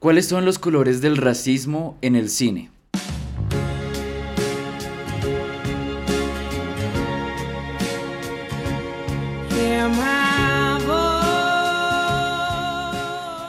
[0.00, 2.70] ¿Cuáles son los colores del racismo en el cine?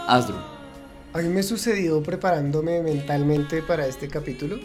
[0.08, 0.38] Asdru.
[1.14, 4.58] A mí me sucedió preparándome mentalmente para este capítulo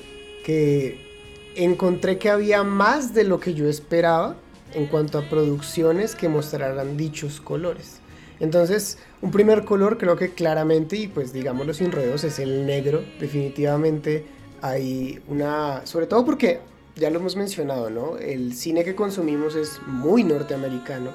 [0.42, 4.36] que encontré que había más de lo que yo esperaba
[4.72, 8.00] en cuanto a producciones que mostraran dichos colores.
[8.40, 13.02] Entonces, un primer color creo que claramente, y pues digámoslo sin ruedos, es el negro.
[13.20, 14.24] Definitivamente
[14.60, 16.60] hay una, sobre todo porque
[16.96, 18.16] ya lo hemos mencionado, ¿no?
[18.18, 21.10] El cine que consumimos es muy norteamericano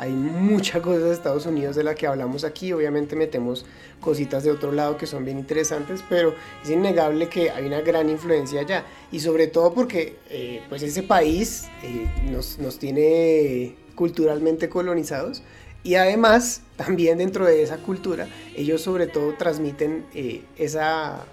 [0.00, 3.66] hay mucha cosa de Estados Unidos de la que hablamos aquí, obviamente metemos
[4.00, 8.08] cositas de otro lado que son bien interesantes, pero es innegable que hay una gran
[8.08, 14.70] influencia allá y sobre todo porque eh, pues ese país eh, nos, nos tiene culturalmente
[14.70, 15.42] colonizados
[15.82, 21.24] y además también dentro de esa cultura ellos sobre todo transmiten eh, esa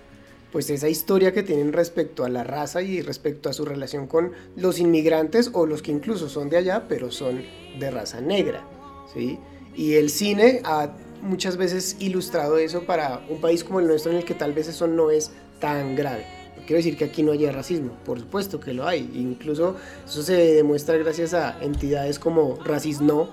[0.51, 4.31] pues esa historia que tienen respecto a la raza y respecto a su relación con
[4.55, 7.43] los inmigrantes o los que incluso son de allá, pero son
[7.77, 8.65] de raza negra,
[9.13, 9.37] ¿sí?
[9.75, 14.19] Y el cine ha muchas veces ilustrado eso para un país como el nuestro en
[14.19, 16.25] el que tal vez eso no es tan grave.
[16.65, 19.09] Quiero decir que aquí no haya racismo, por supuesto que lo hay.
[19.13, 23.29] Incluso eso se demuestra gracias a entidades como Racismo,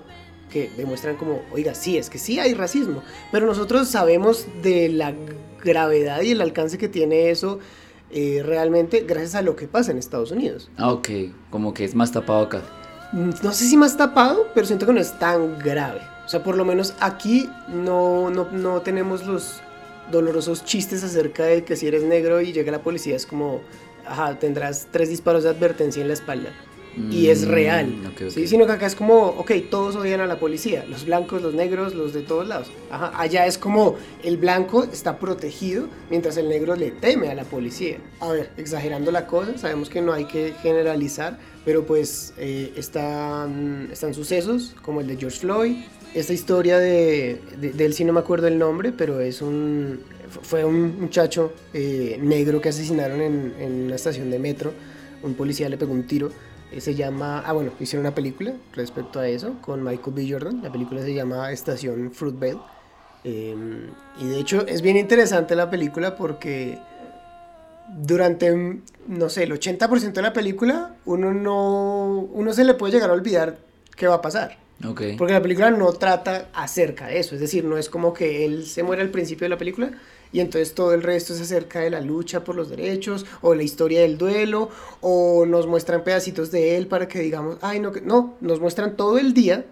[0.55, 3.03] que demuestran como, oiga, sí, es que sí hay racismo,
[3.33, 5.13] pero nosotros sabemos de la
[5.65, 7.59] gravedad y el alcance que tiene eso
[8.13, 10.71] eh, realmente gracias a lo que pasa en Estados Unidos.
[10.77, 11.09] Ah, ok,
[11.51, 12.63] como que es más tapado acá.
[13.13, 16.03] Mm, no sé si más tapado, pero siento que no es tan grave.
[16.25, 19.61] O sea, por lo menos aquí no, no, no tenemos los
[20.13, 23.61] dolorosos chistes acerca de que si eres negro y llega la policía es como,
[24.07, 26.51] ajá, tendrás tres disparos de advertencia en la espalda
[27.11, 27.95] y es mm, real.
[28.29, 28.47] ¿sí?
[28.47, 31.95] Sino que acá es como, ok, todos odian a la policía, los blancos, los negros,
[31.95, 32.71] los de todos lados.
[32.91, 37.45] Ajá, allá es como el blanco está protegido mientras el negro le teme a la
[37.45, 37.99] policía.
[38.21, 43.89] A ver, exagerando la cosa, sabemos que no hay que generalizar, pero pues eh, están,
[43.93, 45.77] están sucesos como el de George Floyd,
[46.15, 49.99] esta historia de, de, él sí no me acuerdo el nombre, pero es un,
[50.43, 54.73] fue un muchacho eh, negro que asesinaron en, en una estación de metro,
[55.25, 56.31] un policía le pegó un tiro
[56.81, 60.29] se llama, ah bueno, hicieron una película respecto a eso con Michael B.
[60.31, 62.59] Jordan, la película se llama Estación Fruitvale,
[63.25, 63.55] eh,
[64.21, 66.79] y de hecho es bien interesante la película porque
[67.89, 73.11] durante, no sé, el 80% de la película uno no, uno se le puede llegar
[73.11, 73.59] a olvidar
[73.97, 74.64] qué va a pasar.
[74.83, 75.17] Okay.
[75.17, 78.67] Porque la película no trata acerca de eso, es decir, no es como que él
[78.67, 79.93] se muere al principio de la película,
[80.33, 83.63] y entonces todo el resto es acerca de la lucha por los derechos o la
[83.63, 84.69] historia del duelo
[85.01, 89.19] o nos muestran pedacitos de él para que digamos, ay, no, no, nos muestran todo
[89.19, 89.65] el día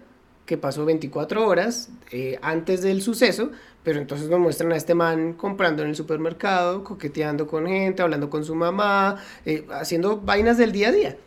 [0.45, 3.51] que pasó 24 horas eh, antes del suceso,
[3.83, 8.29] pero entonces nos muestran a este man comprando en el supermercado, coqueteando con gente, hablando
[8.29, 11.17] con su mamá, eh, haciendo vainas del día a día.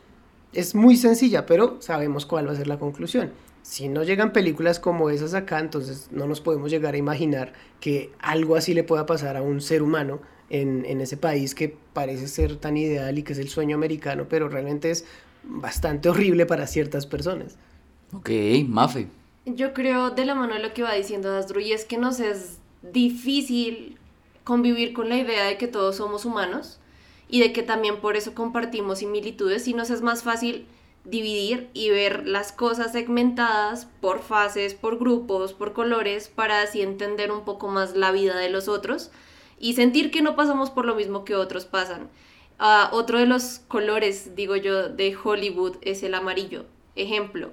[0.55, 3.33] Es muy sencilla, pero sabemos cuál va a ser la conclusión
[3.66, 8.12] si no llegan películas como esas acá, entonces no nos podemos llegar a imaginar que
[8.21, 12.59] algo así le pueda pasar a un ser humano en, ese país que parece ser
[12.59, 15.04] tan ideal y que es el sueño americano, pero realmente es
[15.43, 17.56] bastante horrible para ciertas personas.
[18.12, 18.31] Ok,
[18.69, 19.09] Mafe.
[19.47, 22.21] Yo creo de la mano de lo que va diciendo Asdru y es que nos
[22.21, 22.59] es
[22.93, 23.98] difícil
[24.44, 26.78] convivir con la idea de que todos somos humanos
[27.28, 30.66] y de que también por eso compartimos similitudes y nos es más fácil
[31.09, 37.33] dividir y ver las cosas segmentadas por fases, por grupos, por colores, para así entender
[37.33, 39.11] un poco más la vida de los otros
[39.59, 42.09] y sentir que no pasamos por lo mismo que otros pasan.
[42.59, 46.66] Ah, otro de los colores, digo yo, de Hollywood es el amarillo.
[46.95, 47.53] Ejemplo,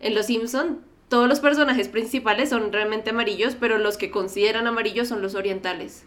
[0.00, 5.08] en Los Simpson todos los personajes principales son realmente amarillos, pero los que consideran amarillos
[5.08, 6.04] son los orientales.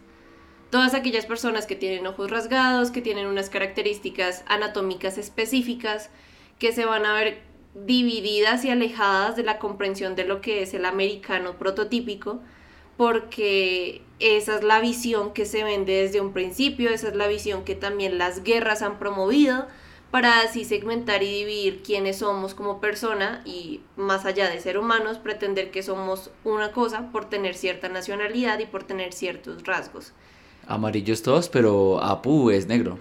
[0.70, 6.08] Todas aquellas personas que tienen ojos rasgados, que tienen unas características anatómicas específicas,
[6.64, 7.42] que se van a ver
[7.74, 12.40] divididas y alejadas de la comprensión de lo que es el americano prototípico,
[12.96, 17.64] porque esa es la visión que se vende desde un principio, esa es la visión
[17.64, 19.66] que también las guerras han promovido
[20.10, 25.18] para así segmentar y dividir quiénes somos como persona y más allá de ser humanos,
[25.18, 30.14] pretender que somos una cosa por tener cierta nacionalidad y por tener ciertos rasgos.
[30.66, 32.98] Amarillos todos, pero Apu es negro.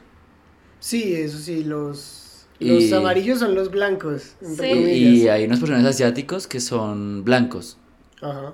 [0.81, 2.22] Sí, eso sí, los
[2.59, 4.35] los amarillos son los blancos.
[4.41, 7.77] Y hay unos personajes asiáticos que son blancos.
[8.21, 8.53] Ajá.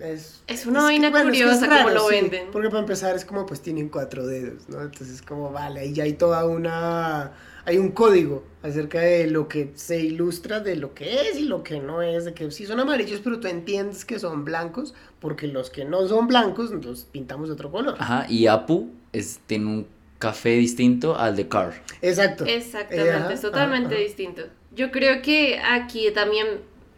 [0.00, 2.48] es, Es una vaina curiosa como lo venden.
[2.52, 4.82] Porque para empezar es como pues tienen cuatro dedos, ¿no?
[4.82, 7.32] Entonces como vale, ahí ya hay toda una...
[7.68, 11.64] Hay un código acerca de lo que se ilustra de lo que es y lo
[11.64, 15.48] que no es, de que sí son amarillos, pero tú entiendes que son blancos, porque
[15.48, 17.96] los que no son blancos los pintamos de otro color.
[17.98, 19.86] Ajá, y Apu es, tiene un
[20.18, 21.74] café distinto al de Car.
[22.00, 22.44] Exacto.
[22.44, 24.04] Exactamente, Eh, ajá, es totalmente ajá, ajá.
[24.04, 24.42] distinto.
[24.70, 26.46] Yo creo que aquí también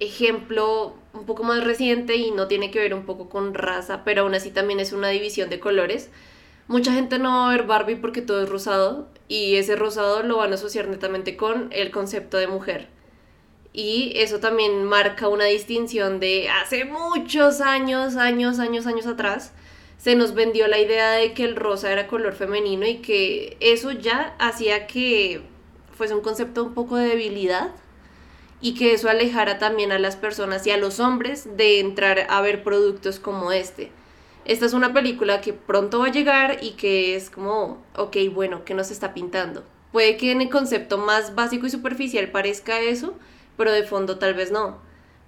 [0.01, 4.23] ejemplo un poco más reciente y no tiene que ver un poco con raza, pero
[4.23, 6.11] aún así también es una división de colores.
[6.69, 10.39] Mucha gente no va a ver Barbie porque todo es rosado y ese rosado lo
[10.39, 12.89] van a asociar netamente con el concepto de mujer.
[13.73, 19.53] Y eso también marca una distinción de hace muchos años, años, años, años atrás,
[19.99, 23.91] se nos vendió la idea de que el rosa era color femenino y que eso
[23.91, 25.43] ya hacía que
[25.93, 27.71] fuese un concepto un poco de debilidad
[28.61, 32.41] y que eso alejara también a las personas y a los hombres de entrar a
[32.41, 33.91] ver productos como este.
[34.45, 38.65] Esta es una película que pronto va a llegar y que es como, ok, bueno,
[38.65, 39.65] ¿qué nos está pintando?
[39.93, 43.15] Puede que en el concepto más básico y superficial parezca eso,
[43.57, 44.79] pero de fondo tal vez no.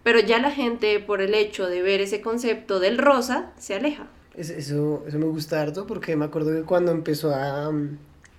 [0.04, 4.06] Pero ya la gente, por el hecho de ver ese concepto del rosa, se aleja.
[4.40, 7.70] Es- Eso, eso me gusta harto porque me acuerdo que cuando empezó a,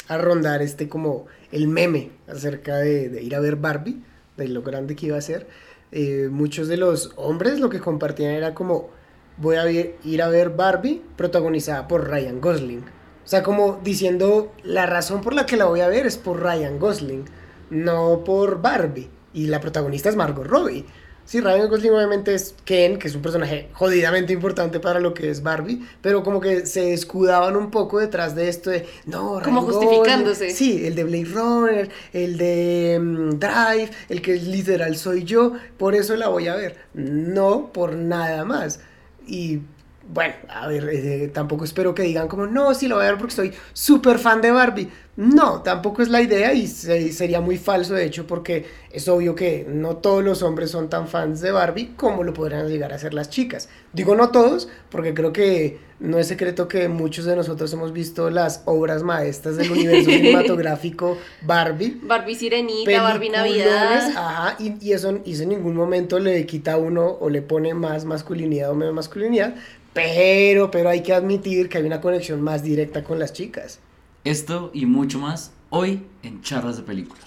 [0.07, 4.01] a rondar este como el meme acerca de, ir a ver Barbie,
[4.38, 5.48] de lo grande que iba a ser,
[5.92, 8.89] eh, muchos de los hombres lo que compartían era como
[9.38, 12.80] voy a ir a ver Barbie protagonizada por Ryan Gosling.
[13.24, 16.42] O sea, como diciendo la razón por la que la voy a ver es por
[16.42, 17.25] Ryan Gosling,
[17.69, 19.09] no por Barbie.
[19.33, 20.86] Y la protagonista es Margot Robbie.
[21.31, 25.30] Sí, Ryan Gosling obviamente es Ken, que es un personaje jodidamente importante para lo que
[25.30, 29.56] es Barbie, pero como que se escudaban un poco detrás de esto de, no, Ryan
[29.56, 29.88] Como Gosling".
[29.88, 30.50] justificándose.
[30.50, 35.95] Sí, el de Blade Runner, el de mm, Drive, el que literal soy yo, por
[35.95, 38.81] eso la voy a ver, no por nada más.
[39.25, 39.62] Y
[40.07, 43.18] bueno, a ver, eh, tampoco espero que digan como, no, sí lo voy a ver
[43.19, 44.89] porque soy súper fan de Barbie.
[45.18, 49.36] No, tampoco es la idea y se- sería muy falso de hecho porque es obvio
[49.36, 52.98] que no todos los hombres son tan fans de Barbie como lo podrían llegar a
[52.98, 53.69] ser las chicas.
[53.94, 58.30] Digo no todos porque creo que no es secreto que muchos de nosotros hemos visto
[58.30, 62.00] las obras maestras del universo cinematográfico Barbie.
[62.03, 64.07] Barbie Sirenita, Barbie Navidad.
[64.15, 67.42] Ajá, y, y eso, y eso en ningún momento le quita a uno o le
[67.42, 69.56] pone más masculinidad o menos masculinidad,
[69.94, 73.80] pero, pero hay que admitir que hay una conexión más directa con las chicas.
[74.24, 77.22] Esto y mucho más hoy en Charlas de Película.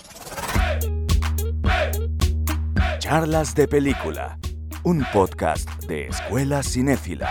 [2.98, 4.38] Charlas de Película,
[4.82, 7.30] un podcast de Escuela Cinéfila.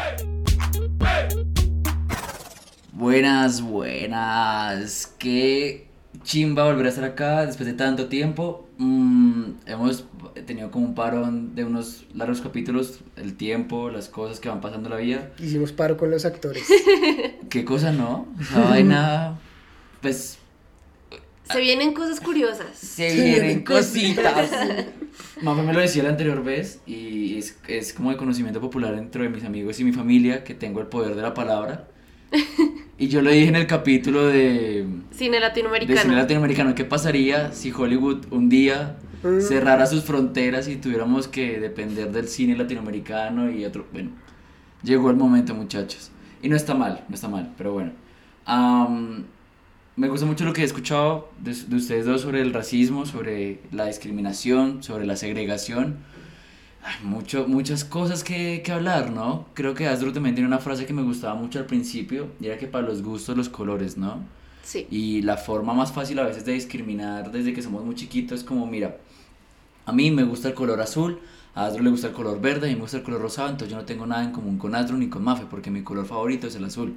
[2.91, 5.15] Buenas, buenas.
[5.17, 5.87] Qué
[6.23, 8.67] chimba volver a estar acá después de tanto tiempo.
[8.77, 10.05] Mm, hemos
[10.41, 14.89] tenido como un parón de unos largos capítulos, el tiempo, las cosas que van pasando
[14.89, 15.31] en la vida.
[15.39, 16.67] Hicimos paro con los actores.
[17.49, 18.27] ¿Qué cosa no?
[18.39, 19.39] Esa vaina,
[20.01, 20.39] pues
[21.51, 22.67] Se vienen cosas curiosas.
[22.77, 24.49] se vienen vienen cositas.
[25.41, 29.23] Mafe me lo decía la anterior vez y es, es como de conocimiento popular dentro
[29.23, 31.87] de mis amigos y mi familia que tengo el poder de la palabra.
[32.97, 36.01] Y yo lo dije en el capítulo de, Cine de latinoamericano.
[36.01, 36.75] cine latinoamericano.
[36.75, 38.97] ¿Qué pasaría si Hollywood un día.
[39.39, 43.85] Cerrara sus fronteras y tuviéramos que depender del cine latinoamericano y otro?
[43.91, 44.11] Bueno,
[44.83, 46.11] llegó el momento, muchachos.
[46.41, 47.91] Y no está mal, no está mal, pero bueno.
[48.45, 49.23] Am,
[49.95, 53.59] me gusta mucho lo que he escuchado de, de ustedes dos sobre el racismo, sobre
[53.71, 55.97] la discriminación, sobre la segregación.
[56.83, 59.45] Hay mucho, muchas cosas que, que hablar, ¿no?
[59.53, 62.57] Creo que Asdru también tiene una frase que me gustaba mucho al principio, y era
[62.57, 64.19] que para los gustos los colores, ¿no?
[64.63, 64.87] Sí.
[64.89, 68.45] Y la forma más fácil a veces de discriminar desde que somos muy chiquitos es
[68.45, 68.97] como, mira,
[69.85, 71.19] a mí me gusta el color azul,
[71.55, 73.71] a Asdru le gusta el color verde, a mí me gusta el color rosado, entonces
[73.71, 76.47] yo no tengo nada en común con Asdru ni con Mafe, porque mi color favorito
[76.47, 76.95] es el azul.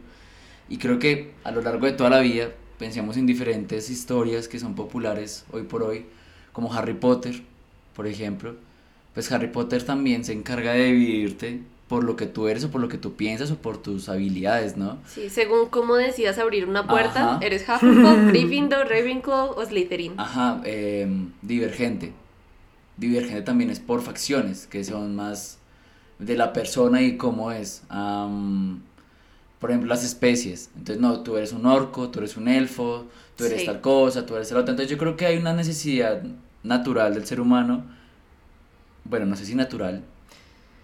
[0.68, 4.58] Y creo que a lo largo de toda la vida pensemos en diferentes historias que
[4.58, 6.06] son populares hoy por hoy,
[6.52, 7.42] como Harry Potter,
[7.94, 8.54] por ejemplo.
[9.14, 12.80] Pues Harry Potter también se encarga de dividirte por lo que tú eres o por
[12.80, 14.98] lo que tú piensas o por tus habilidades, ¿no?
[15.06, 17.38] Sí, según cómo decidas abrir una puerta, Ajá.
[17.42, 20.14] eres Hufflepuff, Gryffindor, Ravenclaw o Slytherin.
[20.16, 22.12] Ajá, em, divergente.
[22.96, 25.58] Divergente también es por facciones, que son más
[26.18, 27.82] de la persona y cómo es.
[27.88, 28.82] Am,
[29.60, 30.70] por ejemplo, las especies.
[30.76, 33.66] Entonces, no, tú eres un orco, tú eres un elfo, tú eres Sí.
[33.66, 34.70] tal cosa, tú eres el otro.
[34.72, 36.22] Entonces, yo creo que hay una necesidad
[36.62, 37.84] natural del ser humano,
[39.04, 40.02] bueno, no sé si natural,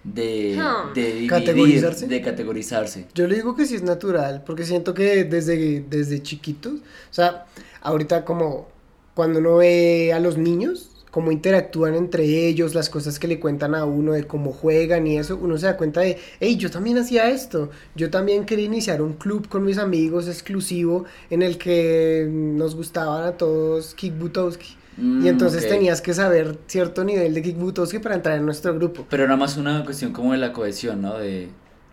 [0.05, 0.95] de, Hmm.
[0.95, 2.07] de dividir, ¿Categorizarse?
[2.09, 3.07] de categorizarse.
[3.15, 7.47] Yo le digo que sí es natural, porque siento que desde, desde chiquitos, o sea,
[7.83, 8.69] ahorita como
[9.15, 13.75] cuando uno ve a los niños, cómo interactúan entre ellos, las cosas que le cuentan
[13.75, 16.97] a uno, de cómo juegan y eso, uno se da cuenta de, hey, yo también
[16.97, 22.27] hacía esto, yo también quería iniciar un club con mis amigos exclusivo en el que
[22.31, 24.75] nos gustaban a todos Kick Butowski.
[24.97, 28.75] Mm, y entonces tenías que saber cierto nivel de Kick Butowski para entrar en nuestro
[28.75, 29.07] grupo.
[29.11, 31.19] Pero nada más una cuestión como de la cohesión, ¿no?
[31.19, 31.49] De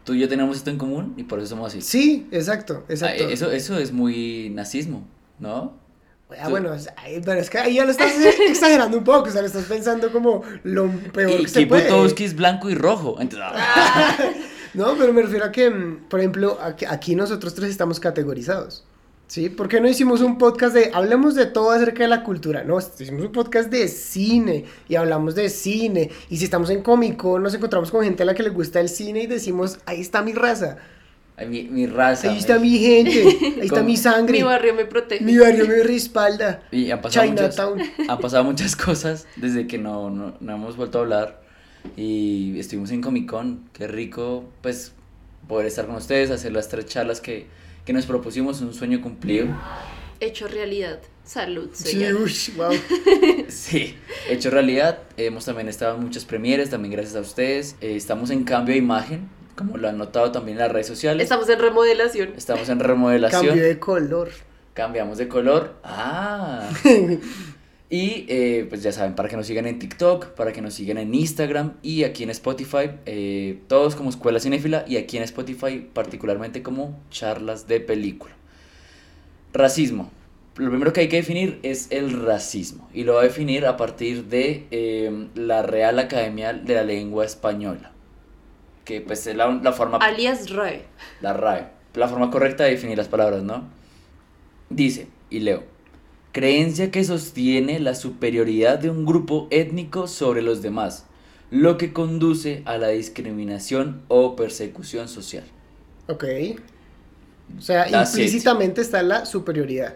[0.06, 1.82] tú y yo tenemos esto en común y por eso somos así.
[1.82, 3.28] Sí, exacto, Ah, exacto.
[3.28, 5.06] eso, eso es muy nazismo,
[5.40, 5.78] ¿no?
[6.38, 6.76] Ah, bueno,
[7.26, 8.12] pero es que ahí ya lo estás
[8.48, 11.88] exagerando un poco, o sea, lo estás pensando como lo peor Y que se puede.
[11.88, 13.18] Kibutowski es blanco y rojo.
[13.20, 14.18] Entonces, ah,
[14.74, 18.84] No, pero me refiero a que, mm, por ejemplo, aquí, nosotros tres estamos categorizados.
[19.28, 19.50] ¿Sí?
[19.50, 22.64] ¿Por qué no hicimos un podcast de hablemos de todo acerca de la cultura?
[22.64, 26.10] No, hicimos un podcast de cine y hablamos de cine.
[26.30, 28.90] Y si estamos en cómico, nos encontramos con gente a la que le gusta el
[28.90, 30.78] cine y decimos, ahí está mi raza,
[31.46, 32.32] mi, mi raza.
[32.32, 35.24] ahí está mi- mi gente, ahí está mi sangre, Mi barrio me protege.
[35.24, 36.64] mi barrio me respalda.
[36.72, 37.82] Y han pasado, muchas, Chinatown.
[38.10, 41.42] han pasado muchas cosas desde que no, no, no hemos vuelto a hablar.
[41.96, 43.70] Y estuvimos en Comic Con.
[43.74, 44.92] Qué rico, pues,
[45.48, 47.48] poder estar con ustedes, hacer las tres charlas que,
[47.86, 48.60] que nos propusimos.
[48.62, 49.48] Un sueño cumplido.
[50.20, 51.00] Hecho realidad.
[51.24, 52.16] Salud, Sí, señor.
[52.16, 52.72] ush, wow.
[53.48, 53.96] Sí,
[54.30, 55.00] hecho realidad.
[55.16, 57.76] Hemos también estado en muchas premieres, también gracias a ustedes.
[57.82, 61.22] Eh, estamos en cambio de imagen, como lo han notado también en las redes sociales.
[61.22, 62.34] Estamos en remodelación.
[62.38, 63.46] Estamos en remodelación.
[63.46, 64.30] Cambio de color.
[64.74, 65.76] Cambiamos de color.
[65.84, 66.70] Ah.
[67.90, 70.98] y eh, pues ya saben, para que nos sigan en TikTok, para que nos sigan
[70.98, 75.86] en Instagram y aquí en Spotify, eh, todos como Escuela Cinéfila y aquí en Spotify
[75.92, 78.34] particularmente como charlas de película.
[79.52, 80.10] Racismo.
[80.56, 83.76] Lo primero que hay que definir es el racismo y lo va a definir a
[83.76, 87.92] partir de eh, la Real Academia de la Lengua Española,
[88.86, 90.84] que pues es la, la forma Alias RAE.
[91.22, 91.68] la RAE.
[91.96, 93.68] La forma correcta de definir las palabras, ¿no?
[94.70, 95.64] Dice, y leo,
[96.32, 101.06] creencia que sostiene la superioridad de un grupo étnico sobre los demás,
[101.50, 105.44] lo que conduce a la discriminación o persecución social.
[106.08, 106.24] Ok.
[107.58, 108.20] O sea, That's it.
[108.20, 109.96] implícitamente está la superioridad.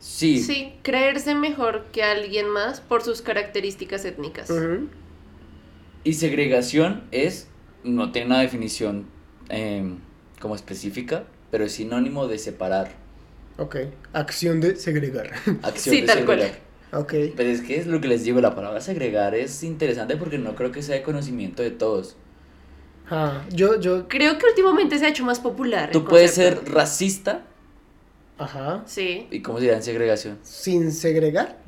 [0.00, 4.50] Sí, Sí, creerse mejor que alguien más por sus características étnicas.
[6.02, 7.46] Y segregación es,
[7.84, 9.06] no tiene una definición
[9.48, 9.98] em,
[10.40, 13.00] como específica, pero es sinónimo de separar,
[13.58, 13.76] Ok.
[14.14, 15.30] Acción de segregar.
[15.62, 16.40] acción Sí, de tal cual.
[16.40, 16.60] segregar.
[16.92, 17.14] ok.
[17.36, 20.54] Pero es que es lo que les digo, la palabra segregar es interesante porque no
[20.54, 22.16] creo que sea de conocimiento de todos.
[23.10, 24.08] Ah, yo, yo.
[24.08, 25.90] Creo que últimamente se ha hecho más popular.
[25.90, 27.44] el Tú puedes ser racista
[28.38, 28.82] Ajá.
[28.86, 29.26] Sí.
[29.30, 30.38] y cómo se dirá en segregación.
[30.42, 31.61] Sin segregar.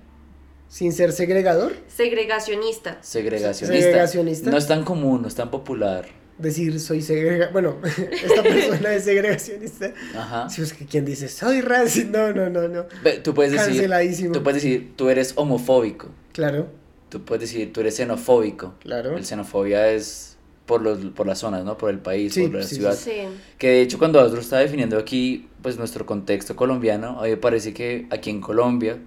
[0.74, 1.72] Sin ser segregador.
[1.86, 2.98] Segregacionista.
[3.00, 3.76] Segregacionista.
[3.80, 4.50] Segregacionista.
[4.50, 6.06] No es tan común, no es tan popular.
[6.36, 7.50] Decir soy segrega.
[7.52, 9.92] Bueno, esta persona es segregacionista.
[10.16, 10.50] Ajá.
[10.50, 12.18] Si es que quien dice soy racista.
[12.18, 12.86] No, no, no, no.
[13.22, 14.32] Tú puedes decir, Canceladísimo.
[14.32, 16.08] tú puedes decir, tú eres homofóbico.
[16.32, 16.66] Claro,
[17.08, 18.74] Tú puedes decir, tú eres xenofóbico.
[18.80, 19.16] claro.
[19.16, 21.78] El xenofobia es por los por las zonas, ¿no?
[21.78, 22.96] Por el país, Sí, por la sí, ciudad.
[22.96, 23.12] Sí.
[23.58, 27.36] Que de hecho cuando Astro está definiendo aquí pues nuestro contexto colombiano, a mí me
[27.36, 28.98] parece que aquí en Colombia,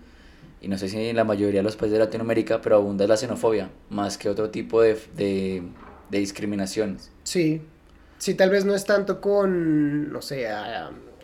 [0.61, 3.17] y no sé si en la mayoría de los países de Latinoamérica, pero abunda la
[3.17, 5.63] xenofobia, más que otro tipo de, de,
[6.09, 7.11] de discriminaciones.
[7.23, 7.61] Sí.
[8.17, 10.47] Sí, tal vez no es tanto con, no sé,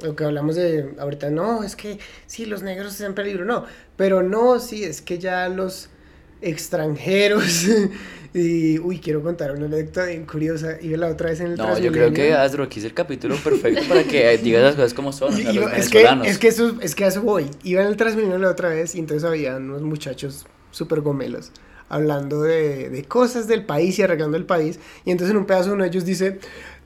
[0.04, 1.98] lo que hablamos de ahorita, no, es que
[2.28, 3.66] sí, los negros están en peligro, no,
[3.98, 5.90] pero no, sí, es que ya los
[6.42, 7.66] extranjeros,
[8.34, 11.78] y, uy, quiero contar una anécdota bien curiosa, iba la otra vez en el No,
[11.78, 12.34] yo creo que.
[12.34, 15.90] Astro aquí es el capítulo perfecto para que digas las cosas como son, los es,
[15.90, 17.46] que, es que eso es que a eso voy.
[17.64, 21.52] Iba en el Transmilenio la otra vez y entonces había unos muchachos súper gomelos
[21.90, 24.80] hablando de, de cosas del país y arreglando el país.
[25.06, 26.40] Y entonces en un pedazo uno de ellos dice,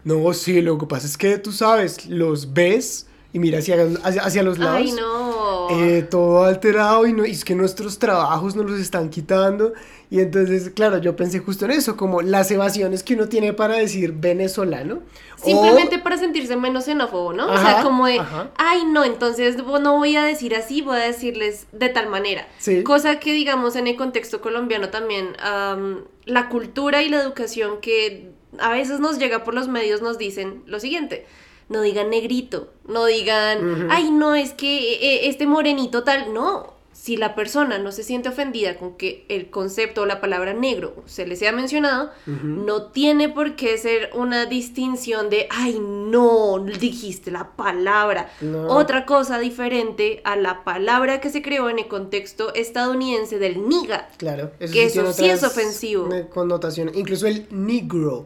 [0.04, 4.22] no, sí, lo que pasa es que tú sabes, los ves y mira hacia, hacia,
[4.22, 4.82] hacia los lados.
[4.82, 5.27] Ay, no.
[5.70, 9.74] Eh, todo alterado y, no, y es que nuestros trabajos nos los están quitando.
[10.10, 13.76] Y entonces, claro, yo pensé justo en eso, como las evasiones que uno tiene para
[13.76, 15.02] decir venezolano.
[15.42, 17.52] o- Simplemente para sentirse menos xenófobo, ¿no?
[17.52, 18.50] o sea, como de, ajá.
[18.58, 22.48] ay, no, entonces no voy a decir así, voy a decirles de tal manera.
[22.58, 22.84] Sí.
[22.84, 28.32] Cosa que, digamos, en el contexto colombiano también, am, la cultura y la educación que
[28.60, 31.26] a veces nos llega por los medios nos dicen lo siguiente.
[31.70, 36.34] No digan negrito, no digan, ay, no, es que eh, este morenito tal.
[36.34, 40.54] No, si la persona no se siente ofendida con que el concepto o la palabra
[40.54, 46.58] negro se le sea mencionado, no tiene por qué ser una distinción de, ay, no,
[46.80, 48.32] dijiste la palabra.
[48.42, 48.68] No.
[48.68, 54.10] Otra cosa diferente a la palabra que se creó en el contexto estadounidense del niga.
[54.18, 56.12] Claro, Que sí eso sí es ofensivo.
[56.14, 56.96] eh, Connotaciones.
[56.96, 58.26] Incluso el negro.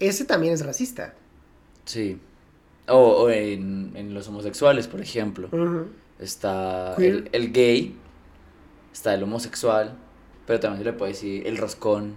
[0.00, 1.14] Ese también es racista.
[1.84, 2.18] Sí.
[2.90, 5.48] O, o en, en los homosexuales, por ejemplo.
[5.52, 5.86] Ujú.
[6.18, 7.14] Está Queer.
[7.14, 7.96] el, el gay,
[8.92, 9.96] está el homosexual,
[10.46, 12.14] pero también se le puede decir el roscón,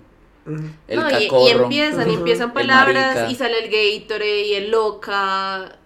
[0.89, 1.63] el No, y- y, cacorro.
[1.63, 2.19] empiezan, y Ujú.
[2.19, 5.77] empiezan El palabras y sale el Gatorade y el loca.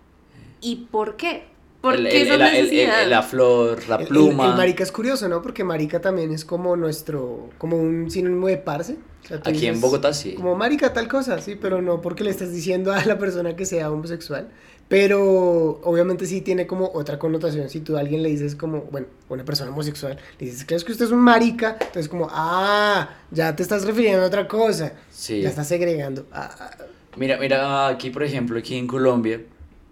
[0.62, 1.46] ¿Y por qué?
[1.82, 3.04] ¿Por el, qué el- el- el- necesidad?
[3.04, 4.48] el- la flor, la El- el- pluma.
[4.50, 5.44] El, marica es curioso, ¿no?
[5.44, 8.98] Porque marica también es como nuestro, como un sinónimo de parce.
[9.24, 10.34] O sea, Aquí en dices, Bogotá sí.
[10.34, 13.66] Como marica tal cosa, sí, pero no porque le estás diciendo a la persona que
[13.68, 14.50] sea homosexual.
[14.88, 17.70] Pero obviamente sí tiene como otra connotación.
[17.70, 20.94] Si tú a alguien le dices como, bueno, una persona homosexual, le dices, ¿crees que
[20.94, 21.78] usted es un marica?
[21.80, 24.94] Entonces como, ah, ya te estás refiriendo a otra cosa.
[25.10, 25.42] Sí.
[25.42, 26.26] Ya estás segregando.
[26.32, 26.72] Ah, ah,
[27.18, 29.42] Mira, mira, aquí por ejemplo, aquí en Colombia,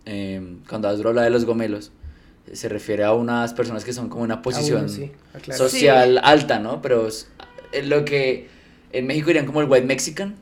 [0.06, 1.92] eh, cuando Asdru habla de los gomelos,
[2.54, 5.58] se refiere a unas personas que son como una posición uno sí, ah, claro.
[5.58, 6.82] social alta, ¿no?
[6.82, 7.28] Pero es,
[7.72, 8.48] es lo que
[8.92, 10.36] en México dirían como el white mexican,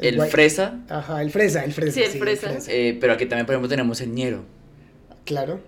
[0.00, 1.94] El fresa, Ajá, el fresa, el fresa.
[1.94, 2.56] Sí, el fresa.
[2.68, 4.44] eh, pero aquí también por ejemplo tenemos el ñero.
[5.24, 5.60] Claro.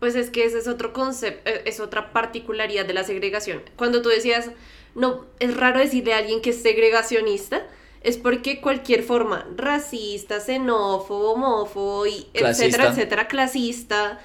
[0.00, 3.62] Pues es que ese es otro concepto, es otra particularidad de la segregación.
[3.76, 4.50] Cuando tú decías,
[4.94, 7.66] no, es raro decirle a alguien que es segregacionista,
[8.02, 14.20] es porque cualquier forma racista, xenófobo, homófobo, y etcétera, etcétera, clasista,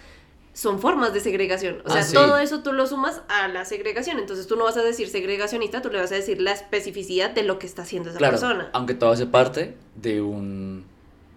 [0.54, 1.78] son formas de segregación.
[1.86, 2.14] O Ah, sea, sí.
[2.14, 4.20] todo eso tú lo sumas a la segregación.
[4.20, 7.44] Entonces tú no vas a decir segregacionista, tú le vas a decir la especificidad de
[7.44, 8.70] lo que está haciendo esa Claro, persona.
[8.74, 10.86] aunque todo hace parte de un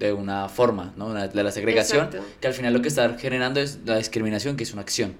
[0.01, 1.07] de una forma, ¿no?
[1.07, 2.27] Una- de la segregación, Exacto.
[2.41, 5.15] que al final lo que está generando es la discriminación, que es una acción.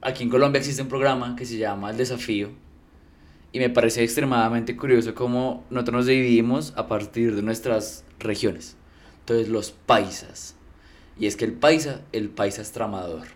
[0.00, 2.48] Aquí en Colombia existe un programa que se llama El Desafío,
[3.52, 8.76] y me parece extremadamente curioso cómo nosotros nos dividimos a partir de nuestras regiones.
[9.20, 10.56] Entonces, los paisas.
[11.18, 13.26] Y es que el paisa, el paisa es tramador.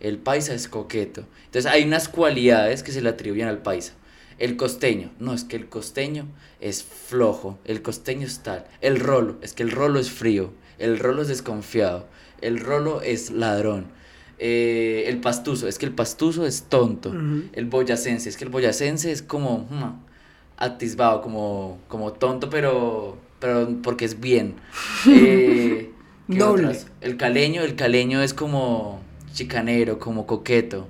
[0.00, 1.24] El paisa es coqueto.
[1.46, 3.94] Entonces, hay unas cualidades que se le atribuyen al paisa.
[4.38, 6.26] El costeño, no, es que el costeño
[6.60, 8.66] es flojo, el costeño es tal.
[8.80, 12.06] El rolo, es que el rolo es frío, el rolo es desconfiado,
[12.40, 13.86] el rolo es ladrón.
[14.38, 17.14] Eh, el pastuso, es que el pastuso es tonto.
[17.52, 20.02] El boyacense, es que el boyacense es como hmm,
[20.56, 24.56] atisbado, como, como tonto, pero, pero porque es bien.
[25.06, 25.93] Eh, ¿qué
[26.28, 26.66] Noble.
[26.66, 26.86] otras?
[27.00, 29.00] El caleño, el caleño es como
[29.32, 30.88] chicanero, como coqueto.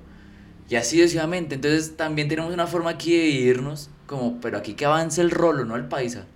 [0.68, 1.56] Y así sucesivamente.
[1.56, 5.64] Entonces también tenemos una forma aquí de dividirnos, como, pero aquí que avance el rolo,
[5.64, 6.26] no el paisa.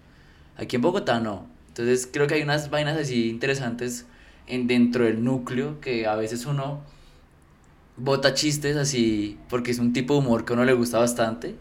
[0.57, 1.47] Aquí en Bogotá no.
[1.69, 4.07] Entonces creo que hay unas vainas así interesantes
[4.49, 6.81] en, dentro del núcleo que a veces uno
[7.97, 11.55] bota chistes así porque es un tipo de humor que a uno le gusta bastante,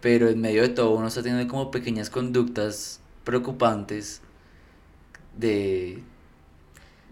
[0.00, 4.20] pero en medio de todo uno está teniendo como pequeñas conductas preocupantes
[5.38, 6.02] de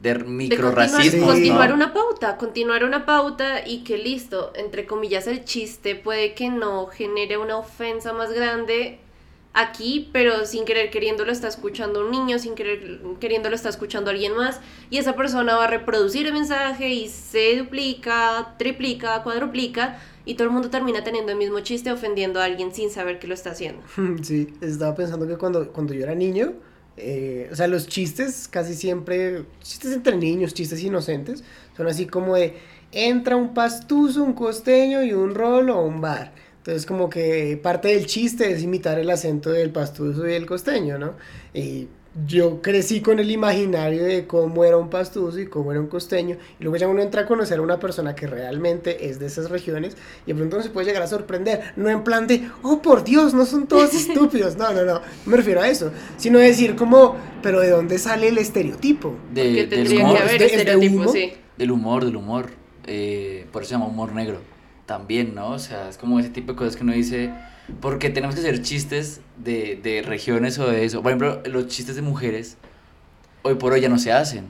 [0.03, 1.21] de de microracismo, continuar, Sí.
[1.27, 1.75] continuar ¿no?
[1.77, 6.87] una pauta, continuar una pauta y que listo, entre comillas el chiste puede que no
[6.87, 8.99] genere una ofensa más grande
[9.53, 13.69] aquí, pero sin querer queriendo lo está escuchando un niño, sin querer queriendo lo está
[13.69, 14.61] escuchando alguien más
[14.91, 20.45] y esa persona va a reproducir el mensaje y se duplica, triplica, cuadruplica y todo
[20.45, 23.51] el mundo termina teniendo el mismo chiste ofendiendo a alguien sin saber que lo está
[23.51, 23.83] haciendo.
[24.23, 26.53] Sí, estaba pensando que cuando, cuando yo era niño,
[26.97, 31.45] eh, o sea, los chistes casi siempre, chistes entre niños, chistes inocentes,
[31.77, 32.55] son así como de,
[32.93, 36.33] entra un pastuso, un costeño y un rolo a un bar.
[36.59, 40.99] Entonces como que parte del chiste es imitar el acento del pastuso y el costeño,
[40.99, 41.15] ¿no?
[42.27, 46.37] Yo crecí con el imaginario de cómo era un pastuso y cómo era un costeño,
[46.59, 49.51] y luego ya uno entra a conocer a una persona que realmente es de esas
[49.51, 52.83] regiones, y de pronto uno se puede llegar a sorprender, no en plan de, oh
[52.83, 56.39] por Dios, no son todos estúpidos, no, no, no, no me refiero a eso, sino
[56.39, 59.15] decir como, pero ¿de dónde sale el estereotipo?
[59.33, 61.13] de- del humor, que haber ¿Es de- es de estereotipos, humo?
[61.13, 61.33] sí.
[61.57, 62.51] del humor, del humor.
[62.87, 64.39] eh, por eso se llama humor negro.
[64.87, 65.51] También, ¿no?
[65.51, 67.31] O sea, es como ese tipo de cosas que uno dice.
[67.81, 71.03] Porque tenemos que hacer chistes de, de regiones o de eso.
[71.03, 72.57] Por ejemplo, los chistes de mujeres,
[73.43, 74.47] hoy por hoy ya no se hacen.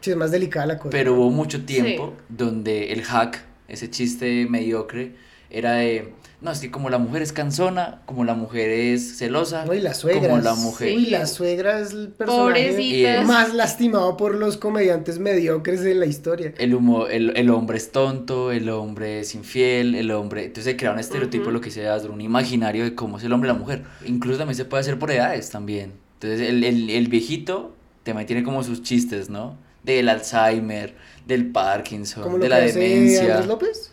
[0.00, 0.90] Sí, es más delicada la cosa.
[0.90, 5.14] Pero hubo mucho tiempo donde el hack, ese chiste mediocre,
[5.50, 6.14] era de.
[6.40, 9.80] No, es que como la mujer es cansona, como la mujer es celosa, No, y
[9.80, 10.22] la suegra.
[10.22, 10.96] como la mujer.
[10.96, 16.54] Uy, la suegra es el personaje más lastimado por los comediantes mediocres de la historia.
[16.56, 20.44] El, humo, el, el hombre es tonto, el hombre es infiel, el hombre...
[20.46, 21.52] Entonces se crea un estereotipo, Ujú.
[21.52, 23.82] lo que sea, un imaginario de cómo es el hombre y la mujer.
[24.06, 25.92] Incluso también se puede hacer por edades también.
[26.14, 29.58] Entonces el, el, el viejito también tiene como sus chistes, ¿no?
[29.82, 30.94] Del Alzheimer,
[31.26, 33.40] del Parkinson, de la demencia.
[33.42, 33.89] López.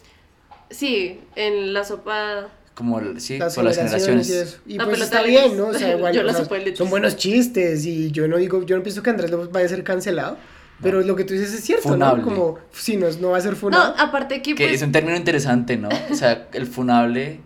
[0.70, 4.30] Sí, en la sopa Como, el- sí, Las por las generaciones generaciones.
[4.30, 4.62] y eso.
[4.76, 5.58] Y La pues está bien.
[5.58, 5.68] ¿no?
[5.68, 6.34] O sea, igual, Yo la
[6.76, 9.70] son buenos chistes y yo no digo, yo no pienso que Andrés López vaya a
[9.70, 10.38] ser cancelado,
[10.82, 12.22] pero lo que tú dices es cierto, Funable.
[12.22, 12.28] ¿no?
[12.28, 13.96] Como, si no, no va a ser No, funado.
[13.98, 15.90] aparte que Que pues, es un término interesante, ¿no?
[16.12, 17.40] O sea, el funable...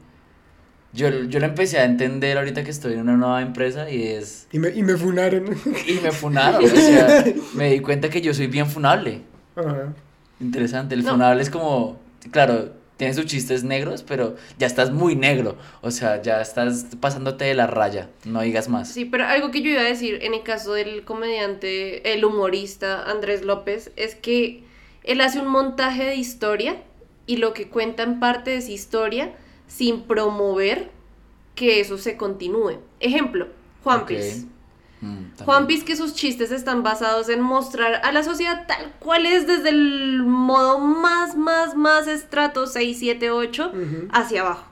[0.94, 4.48] Yo, yo lo empecé a entender ahorita que estoy en una nueva empresa y es...
[4.52, 5.46] Y, me, y me funaron.
[5.88, 9.22] Y me funaron, o sea, me di cuenta que yo soy bien funable.
[9.56, 9.94] Ajá.
[10.42, 11.12] Interesante, el No.
[11.12, 11.98] funable es como,
[12.32, 15.58] claro, tiene sus chistes negros, pero ya estás muy negro.
[15.82, 18.10] O sea, ya estás pasándote de la raya.
[18.26, 18.90] No digas más.
[18.90, 23.10] Sí, pero algo que yo iba a decir en el caso del comediante, el humorista
[23.10, 24.66] Andrés López, es que
[25.04, 26.84] él hace un montaje de historia
[27.26, 29.34] y lo que cuenta en parte esa historia
[29.66, 30.92] sin promover
[31.56, 32.78] que eso se continúe.
[33.00, 33.48] Ejemplo,
[33.84, 34.10] Juan Ok.
[34.10, 34.46] Piz.
[35.02, 35.46] Mm, también.
[35.46, 39.48] Juan Piz que sus chistes están basados en mostrar a la sociedad tal cual es
[39.48, 44.08] desde el modo más, más, más estrato 6, 7, 8 Ujú.
[44.12, 44.66] hacia abajo.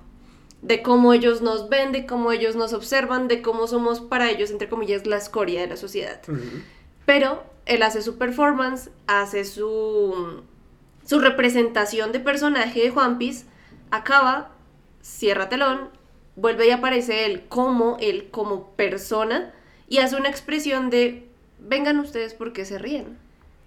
[0.62, 4.52] De cómo ellos nos ven, de cómo ellos nos observan, de cómo somos para ellos,
[4.52, 6.22] entre comillas, la escoria de la sociedad.
[7.06, 10.42] Pero él hace su performance, hace su,
[11.06, 13.46] su representación de personaje de Juan Piz,
[13.90, 14.52] acaba,
[15.02, 15.90] cierra telón,
[16.36, 19.54] vuelve y aparece él como él, como persona,
[19.90, 21.28] y hace una expresión de,
[21.60, 23.18] vengan ustedes porque se ríen.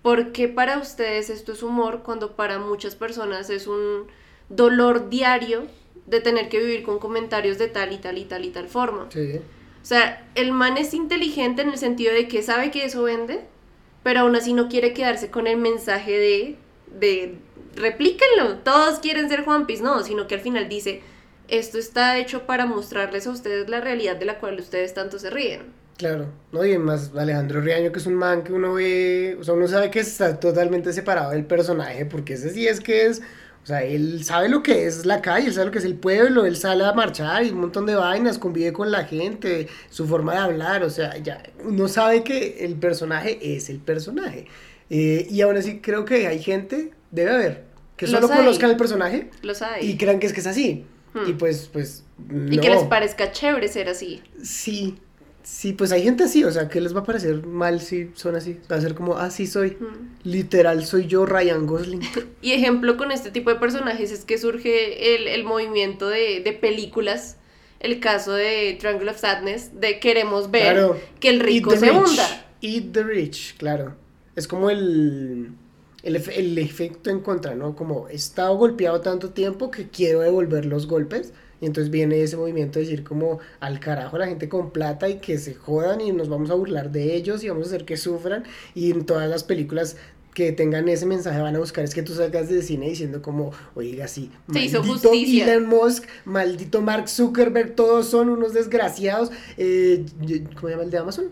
[0.02, 4.06] Porque para ustedes esto es humor cuando para muchas personas es un
[4.48, 5.66] dolor diario
[6.06, 9.08] de tener que vivir con comentarios de tal y tal y tal y tal forma.
[9.10, 9.40] Sí.
[9.82, 13.40] O sea, el man es inteligente en el sentido de que sabe que eso vende,
[14.02, 16.56] pero aún así no quiere quedarse con el mensaje de,
[16.98, 17.36] de
[17.74, 21.02] replíquenlo, todos quieren ser Juan Piz, no, sino que al final dice,
[21.48, 25.30] esto está hecho para mostrarles a ustedes la realidad de la cual ustedes tanto se
[25.30, 25.81] ríen.
[26.02, 26.66] Claro, ¿no?
[26.66, 29.88] Y más Alejandro Riaño, que es un man que uno ve, o sea, uno sabe
[29.88, 33.22] que está totalmente separado del personaje, porque ese sí es que es,
[33.62, 35.94] o sea, él sabe lo que es la calle, él sabe lo que es el
[35.94, 40.08] pueblo, él sale a marchar y un montón de vainas, convive con la gente, su
[40.08, 44.48] forma de hablar, o sea, ya, uno sabe que el personaje es el personaje.
[44.90, 47.64] Eh, y aún así creo que hay gente, debe haber,
[47.96, 48.40] que Los solo hay.
[48.40, 49.84] conozcan el personaje Lo sabe.
[49.84, 50.84] y crean que es que es así.
[51.14, 51.28] Hmm.
[51.30, 52.04] Y pues, pues,
[52.50, 54.20] Y que les parezca chévere ser así.
[54.42, 54.98] Sí,
[55.42, 58.36] sí, pues hay gente así, o sea, que les va a parecer mal si son
[58.36, 58.58] así.
[58.70, 59.76] Va a ser como, ah, sí soy.
[59.80, 60.28] Mm.
[60.28, 62.00] Literal, soy yo, Ryan Gosling.
[62.42, 66.52] Y ejemplo con este tipo de personajes es que surge el, el movimiento de, de
[66.52, 67.36] películas,
[67.80, 71.00] el caso de Triangle of Sadness, de queremos ver Claro.
[71.20, 71.96] que el rico se rich.
[71.96, 72.46] hunda.
[72.60, 73.94] Eat the rich, claro.
[74.36, 75.50] Es como el,
[76.02, 77.74] el, el efecto en contra, ¿no?
[77.76, 81.32] Como he estado golpeado tanto tiempo que quiero devolver los golpes.
[81.62, 85.18] Y entonces viene ese movimiento de decir como al carajo la gente con plata y
[85.18, 87.96] que se jodan y nos vamos a burlar de ellos y vamos a hacer que
[87.96, 88.42] sufran.
[88.74, 89.96] Y en todas las películas
[90.34, 93.52] que tengan ese mensaje van a buscar es que tú salgas de cine diciendo como,
[93.76, 95.54] oiga, sí, Se hizo maldito justicia.
[95.54, 99.30] Elon Musk, maldito Mark Zuckerberg, todos son unos desgraciados.
[99.56, 100.04] Eh,
[100.56, 101.26] ¿Cómo se llama el de Amazon?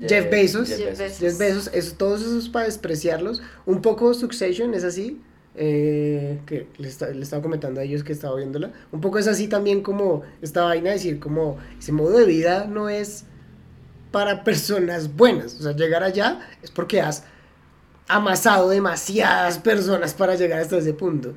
[0.00, 0.68] Jeff Bezos.
[0.70, 1.18] Jeff Bezos.
[1.18, 3.42] Jeff Bezos, eso, todos esos para despreciarlos.
[3.66, 5.20] Un poco Succession es así.
[5.58, 8.72] Eh, que le, esta- le estaba comentando a ellos que estaba viéndola.
[8.92, 12.66] Un poco es así también como esta vaina de decir como ese modo de vida
[12.66, 13.24] no es
[14.10, 15.58] para personas buenas.
[15.60, 17.24] O sea, llegar allá es porque has
[18.08, 21.34] amasado demasiadas personas para llegar hasta ese punto.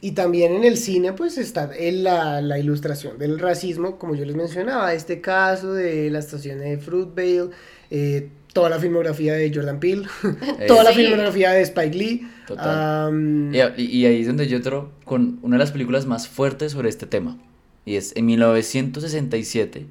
[0.00, 4.34] Y también en el cine, pues está la, la ilustración del racismo, como yo les
[4.36, 7.50] mencionaba, este caso de la estación de Fruitvale,
[7.90, 10.06] eh, toda la filmografía de Jordan Peele,
[10.66, 12.28] toda la filmografía de Spike Lee.
[12.46, 13.06] Total.
[13.08, 16.72] am, Y, y ahí es donde yo entro con una de las películas más fuertes
[16.72, 17.38] sobre este tema.
[17.84, 19.86] Y es en 1967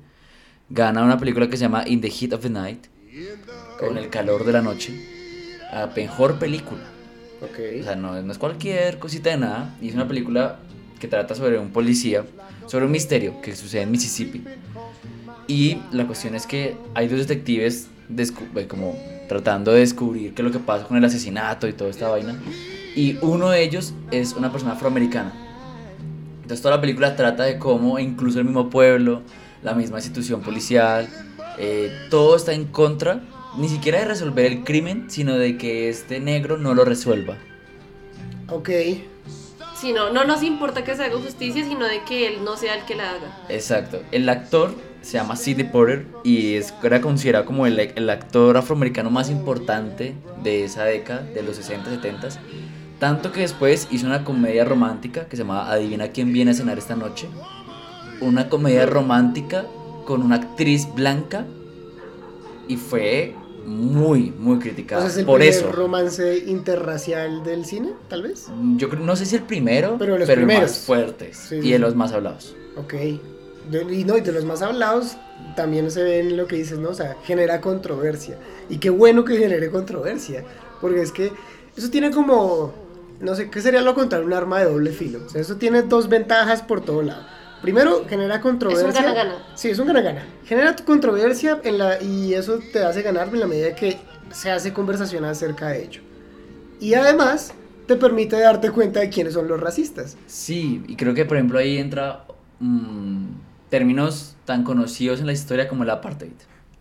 [0.69, 2.85] gana una película que se llama In the Heat of the Night,
[3.79, 4.93] con el calor de la noche,
[5.71, 6.81] a mejor película.
[7.41, 7.81] ok.
[7.81, 9.75] O sea, no, no es cualquier cosita de nada.
[9.81, 10.59] Y es una película
[10.99, 12.23] que trata sobre un policía,
[12.67, 14.43] sobre un misterio que sucede en Mississippi.
[15.47, 17.87] Y la cuestión es que hay dos detectives
[18.67, 18.95] como
[19.27, 22.37] tratando de descubrir qué es lo que pasa con el asesinato y toda esta vaina.
[22.95, 25.33] Y uno de ellos es una persona afroamericana.
[26.41, 29.21] Entonces toda la película trata de cómo incluso el mismo pueblo,
[29.63, 31.07] la misma institución policial,
[31.57, 33.21] eh, todo está en contra,
[33.57, 37.37] ni siquiera de resolver el crimen, sino de que este negro no lo resuelva.
[38.47, 38.69] ok.
[39.75, 42.75] Sí, no, no nos importa que se haga justicia, sino de que él no sea
[42.75, 43.45] el que la haga.
[43.49, 44.03] Exacto.
[44.11, 49.09] El actor se llama Sidney Porter y es, era considerado como el, el actor afroamericano
[49.09, 52.29] más importante de esa década, de los 60, 70.
[52.99, 56.77] Tanto que después hizo una comedia romántica que se llamaba Adivina quién viene a cenar
[56.77, 57.27] esta noche.
[58.19, 59.65] Una comedia romántica
[60.05, 61.45] con una actriz blanca
[62.67, 63.33] y fue
[63.65, 65.01] muy, muy O criticada.
[65.01, 65.71] sea, es el Por primer eso.
[65.71, 68.47] romance interracial del cine, tal vez.
[68.77, 70.61] Yo no sé si el primero, Pero los el primeros.
[70.63, 72.55] más fuertes Sí, y sí, de los más hablados.
[72.77, 72.93] Ok.
[73.69, 75.17] De- y no, y de los más hablados
[75.55, 76.89] también se ve en lo que dices, ¿no?
[76.89, 78.37] O sea, genera controversia.
[78.69, 80.43] Y qué bueno que genere controversia.
[80.79, 81.31] Porque es que
[81.77, 82.73] eso tiene como,
[83.19, 84.25] no sé, ¿qué sería lo contrario?
[84.25, 85.19] Un arma de doble filo.
[85.25, 87.23] O sea, eso tiene dos ventajas por todo lado.
[87.61, 88.89] Primero, genera controversia.
[88.89, 89.45] Es un gana-gana.
[89.53, 90.25] Sí, es un gana-gana.
[90.45, 93.99] Genera tu controversia en la, y eso te hace ganar en la medida que
[94.31, 96.01] se hace conversación acerca de ello.
[96.79, 97.53] Y además,
[97.85, 100.17] te permite darte cuenta de quiénes son los racistas.
[100.25, 102.25] Sí, y creo que por ejemplo ahí entra
[102.59, 103.25] mm,
[103.71, 106.33] términos tan conocidos en la historia como el apartheid.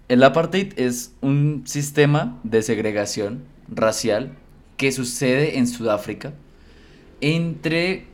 [0.09, 4.33] El apartheid es un sistema de segregación racial
[4.77, 6.35] que sucede en Sudáfrica
[7.21, 8.07] entre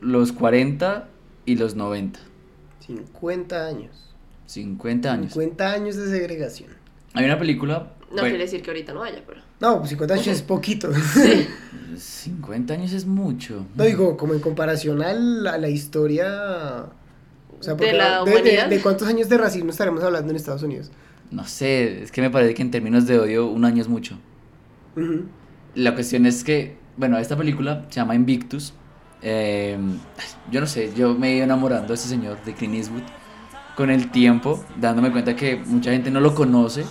[0.00, 1.08] los 40
[1.44, 2.20] y los 90.
[2.86, 4.14] 50 años.
[4.46, 5.32] 50 años.
[5.32, 6.70] 50 años de segregación.
[7.14, 7.94] Hay una película...
[8.10, 9.40] No bueno, quiere decir que ahorita no haya, pero.
[9.60, 10.90] No, pues 50 años es poquito.
[11.96, 13.66] 50 años es mucho.
[13.74, 16.90] No digo, como en comparación a la, a la historia...
[17.60, 18.68] O sea, ¿De la de, humanidad?
[18.68, 20.90] de cuántos años de racismo estaremos hablando en Estados Unidos?
[21.30, 24.18] No sé, es que me parece que en términos de odio un año es mucho.
[24.96, 25.26] Ujú.
[25.74, 28.72] La cuestión es que, bueno, esta película se llama Invictus.
[29.22, 29.78] Eh,
[30.50, 33.02] yo no sé, yo me he ido enamorando de ese señor, de Clint Eastwood,
[33.76, 36.84] con el tiempo, dándome cuenta que mucha gente no lo conoce.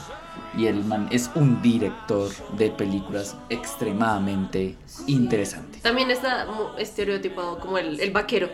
[0.58, 5.80] Y el man es un director de películas extremadamente interesante.
[5.80, 8.50] También está estereotipado como el, el vaquero.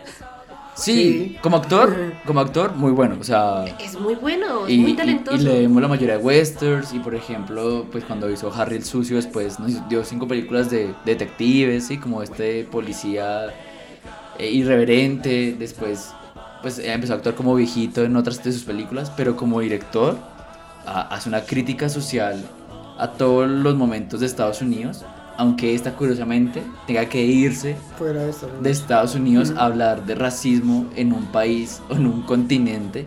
[0.76, 0.92] Sí,
[1.32, 1.36] Sí.
[1.42, 3.16] como actor, como actor, muy bueno.
[3.20, 5.36] O sea, Es muy bueno, es y, muy y- talentoso.
[5.36, 8.84] y le vemos la mayoría de westerns y por ejemplo pues cuando hizo Harry el
[8.84, 13.46] sucio después nos dio cinco películas de detectives y como este policía
[14.38, 16.10] eh, irreverente después
[16.60, 20.18] pues eh, empezó a actuar como viejito en otras de sus películas pero como director
[20.86, 22.44] a- hace una crítica social
[22.98, 25.04] a todos los momentos de Estados Unidos
[25.36, 28.22] aunque esta curiosamente tenga que irse Fuera
[28.60, 33.06] de Estados Unidos a hablar de racismo en un país o en un continente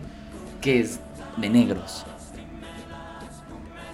[0.60, 1.00] que es
[1.36, 2.04] de negros.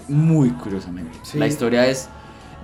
[0.09, 1.18] Muy curiosamente.
[1.22, 1.38] Sí.
[1.38, 2.09] La historia es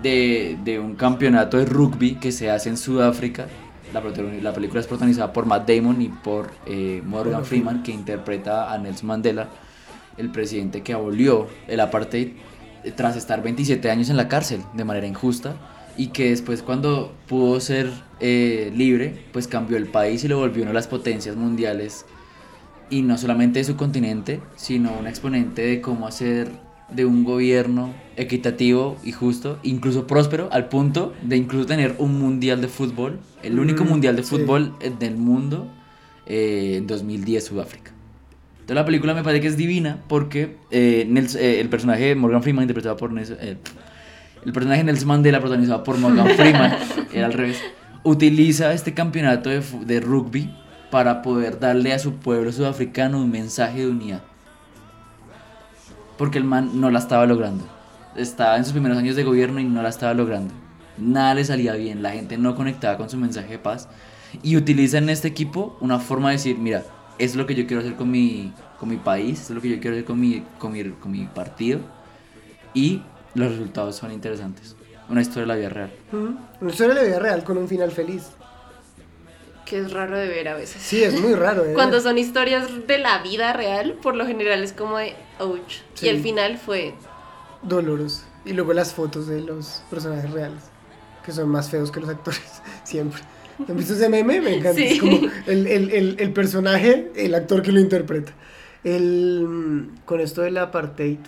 [0.03, 3.47] de, de un campeonato de rugby que se hace en Sudáfrica.
[3.93, 8.73] La, la película es protagonizada por Matt Damon y por eh, Morgan Freeman, que interpreta
[8.73, 9.49] a Nelson Mandela,
[10.17, 12.33] el presidente que abolió el apartheid
[12.97, 15.57] tras estar 27 años en la cárcel de manera injusta
[15.97, 17.90] y que después cuando pudo ser
[18.21, 22.07] eh, libre, pues cambió el país y lo volvió una de las potencias mundiales
[22.90, 26.51] y no solamente de su continente, sino un exponente de cómo hacer
[26.90, 32.61] de un gobierno equitativo y justo, incluso próspero, al punto de incluso tener un mundial
[32.61, 34.31] de fútbol, el único Mm, mundial de sí.
[34.31, 35.68] fútbol eh, del mundo
[36.27, 37.91] eh, en 2010 Sudáfrica.
[38.73, 42.15] Entonces la película me parece que es divina porque eh, Nels- eh, el personaje de
[42.15, 43.59] Morgan Freeman interpretado por Nelson, eh,
[44.47, 46.73] el personaje de Nelson Mandela protagonizado por Morgan Freeman,
[47.13, 47.61] era al revés,
[48.03, 50.51] utiliza este campeonato de rugby
[50.91, 54.23] para poder darle a su pueblo sudafricano un mensaje de unidad.
[56.17, 57.65] Porque el man no la estaba logrando.
[58.17, 60.55] Estaba en sus primeros años de gobierno y no la estaba logrando.
[60.97, 63.89] Nada le salía bien, la gente no conectaba con su mensaje de paz.
[64.43, 66.85] Y utiliza en este equipo una forma de decir, mira,
[67.18, 69.81] es lo que yo quiero hacer con mi, con mi país, es lo que yo
[69.81, 71.81] quiero hacer con mi, con mi, con mi partido.
[72.75, 73.03] Y
[73.35, 74.77] los resultados son interesantes.
[75.09, 75.92] Una historia de la vida real.
[76.61, 78.31] Una historia de la vida real con un final feliz.
[79.66, 80.83] Que es raro de ver a veces.
[80.83, 81.64] Sí, es muy raro.
[81.64, 81.72] ¿eh?
[81.75, 85.81] Cuando son historias de la vida real, por lo general es como de ouch.
[85.94, 86.07] Sí.
[86.07, 86.94] Y el final fue.
[87.62, 88.25] Doloroso.
[88.44, 90.64] Y luego las fotos de los personajes reales,
[91.25, 93.22] que son más feos que los actores, siempre.
[93.69, 94.41] ¿Han visto ese meme?
[94.41, 94.75] Me encanta.
[94.75, 94.85] Sí.
[94.85, 98.33] Es como el, el- el- el personaje, el actor que lo interpreta.
[98.85, 101.19] El, con esto del apartheid,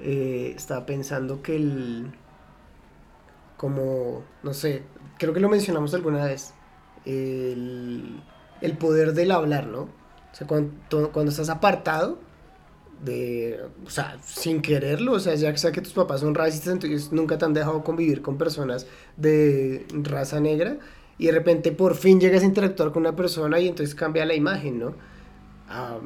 [0.00, 2.12] eh, estaba pensando que el.
[3.56, 4.82] Como, no sé,
[5.18, 6.54] creo que lo mencionamos alguna vez.
[7.04, 8.20] El,
[8.60, 9.82] el poder del hablar, ¿no?
[9.82, 10.72] O sea, cuando,
[11.12, 12.18] cuando estás apartado,
[13.04, 17.12] de, o sea, sin quererlo, o sea, ya sea que tus papás son racistas, entonces
[17.12, 20.78] nunca te han dejado convivir con personas de raza negra
[21.18, 24.34] y de repente por fin llegas a interactuar con una persona y entonces cambia la
[24.34, 24.94] imagen, ¿no?
[25.68, 25.98] Ah,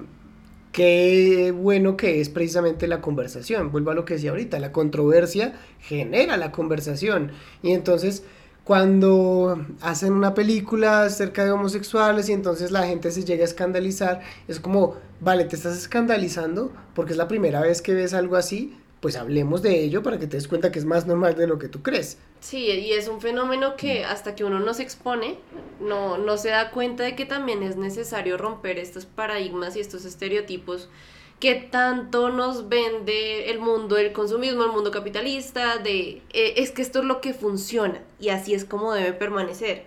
[0.73, 5.55] qué bueno que es precisamente la conversación, vuelvo a lo que decía ahorita, la controversia
[5.81, 8.23] genera la conversación y entonces
[8.69, 14.21] cuando hacen una película acerca de homosexuales y entonces la gente se llega a escandalizar,
[14.47, 18.77] es como, vale, te estás escandalizando porque es la primera vez que ves algo así,
[19.01, 21.59] pues hablemos de ello para que te des cuenta que es más normal de lo
[21.59, 22.19] que tú crees.
[22.41, 25.39] Sí, y es un fenómeno que hasta que uno no se expone,
[25.81, 30.05] no, no se da cuenta de que también es necesario romper estos paradigmas y estos
[30.05, 30.89] estereotipos
[31.41, 36.83] que tanto nos vende el mundo del consumismo, el mundo capitalista, de eh, es que
[36.83, 39.85] esto es lo que funciona y así es como debe permanecer.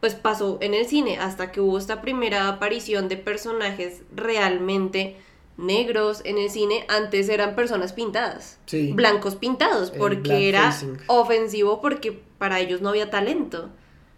[0.00, 5.16] Pues pasó en el cine hasta que hubo esta primera aparición de personajes realmente
[5.62, 8.92] negros en el cine, antes eran personas pintadas Sí.
[8.92, 13.70] blancos pintados porque era ofensivo porque para ellos no había talento.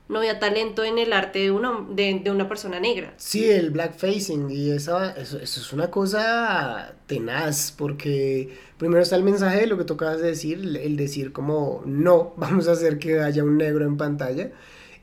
[0.07, 3.15] no había talento en el arte de, uno, de, de una persona negra.
[3.17, 9.23] Sí, el blackfacing y esa, eso, eso es una cosa tenaz porque primero está el
[9.23, 13.21] mensaje de lo que tocabas de decir, el decir como no, vamos a hacer que
[13.21, 14.51] haya un negro en pantalla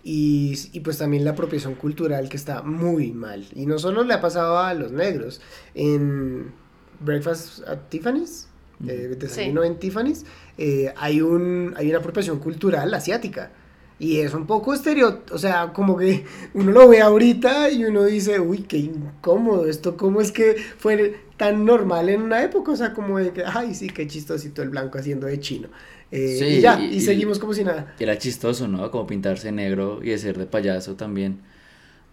[0.03, 4.13] y, y pues también la apropiación cultural que está muy mal y no solo le
[4.13, 5.41] ha pasado a los negros,
[5.75, 6.51] en
[6.99, 8.47] Breakfast at Tiffany's,
[8.87, 10.25] eh, desayuno en Tiffany's,
[10.57, 13.51] eh, hay, un, hay una apropiación cultural asiática.
[13.99, 18.03] Y es un poco estereo, o sea, como que uno lo ve ahorita y uno
[18.03, 22.71] dice, uy, qué incómodo esto, ¿cómo es que fue tan normal en una época?
[22.71, 25.69] O sea, como de que, ay, sí, qué chistosito el blanco haciendo de chino.
[26.11, 27.95] Eh, Sí, y ya, y- y, y- seguimos como si nada.
[27.99, 28.91] Era chistoso, ¿no?
[28.91, 31.39] Como pintarse negro y ser de payaso también.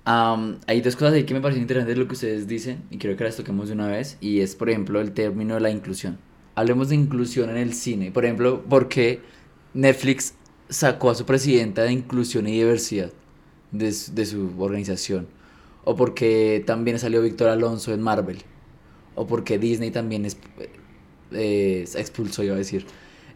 [0.05, 2.99] Am, hay dos cosas ahí que me parecen interesantes de lo que ustedes dicen y
[2.99, 5.71] creo que las toquemos de una vez y es, por ejemplo, el término de la
[5.71, 6.19] inclusión.
[6.55, 8.11] Hablemos de inclusión en el cine.
[8.11, 9.21] Por ejemplo, ¿por qué
[9.75, 10.35] Netflix
[10.71, 13.13] sacó a su presidenta de inclusión y diversidad
[13.73, 15.29] de, su- de su organización?
[15.85, 18.39] ¿O por qué también salió Víctor Alonso en Marvel?
[19.15, 20.37] ¿O por qué Disney también es,
[21.33, 22.87] eh, expulsó, iba a decir,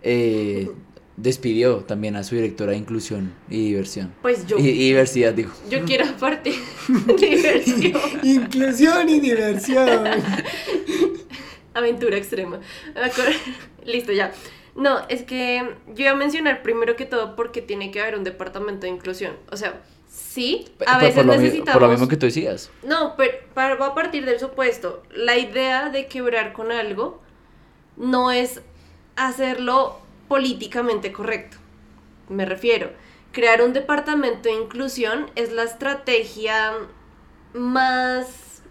[0.02, 0.70] eh,
[1.16, 4.12] despidió también a su directora de inclusión y diversión?
[4.22, 5.50] Pues yo, Y, y diversidad, digo.
[5.70, 6.52] yo quiero aparte
[7.18, 10.04] diversión, Inclusión y diversión.
[11.74, 12.60] aventura extrema.
[12.94, 13.32] Me acuerdo-
[13.84, 14.32] Listo, ya.
[14.74, 18.24] No, es que yo iba a mencionar primero que todo porque tiene que haber un
[18.24, 19.36] departamento de inclusión.
[19.50, 21.72] O sea, sí, a Por- veces por, necesitamos...
[21.72, 22.70] por lo mismo que tú decías.
[22.82, 25.02] No, pero va a partir del supuesto.
[25.14, 27.20] La idea de quebrar con algo
[27.98, 28.62] no es
[29.16, 29.98] hacerlo
[30.28, 31.58] políticamente correcto.
[32.28, 32.90] Me refiero,
[33.32, 36.72] crear un departamento de inclusión es la estrategia
[37.54, 38.62] más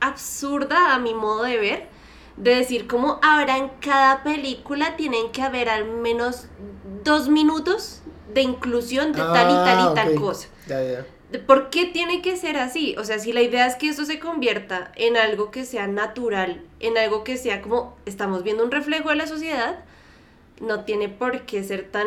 [0.00, 1.88] absurda a mi modo de ver,
[2.36, 6.46] de decir como ahora en cada película tienen que haber al menos
[7.04, 10.20] dos minutos de inclusión de tal y tal y tal Ah, ok.
[10.20, 10.48] cosa.
[11.38, 12.94] ¿Por qué tiene que ser así?
[12.98, 16.62] O sea, si la idea es que eso se convierta en algo que sea natural,
[16.80, 19.80] en algo que sea como estamos viendo un reflejo de la sociedad,
[20.60, 22.06] no tiene por qué ser tan,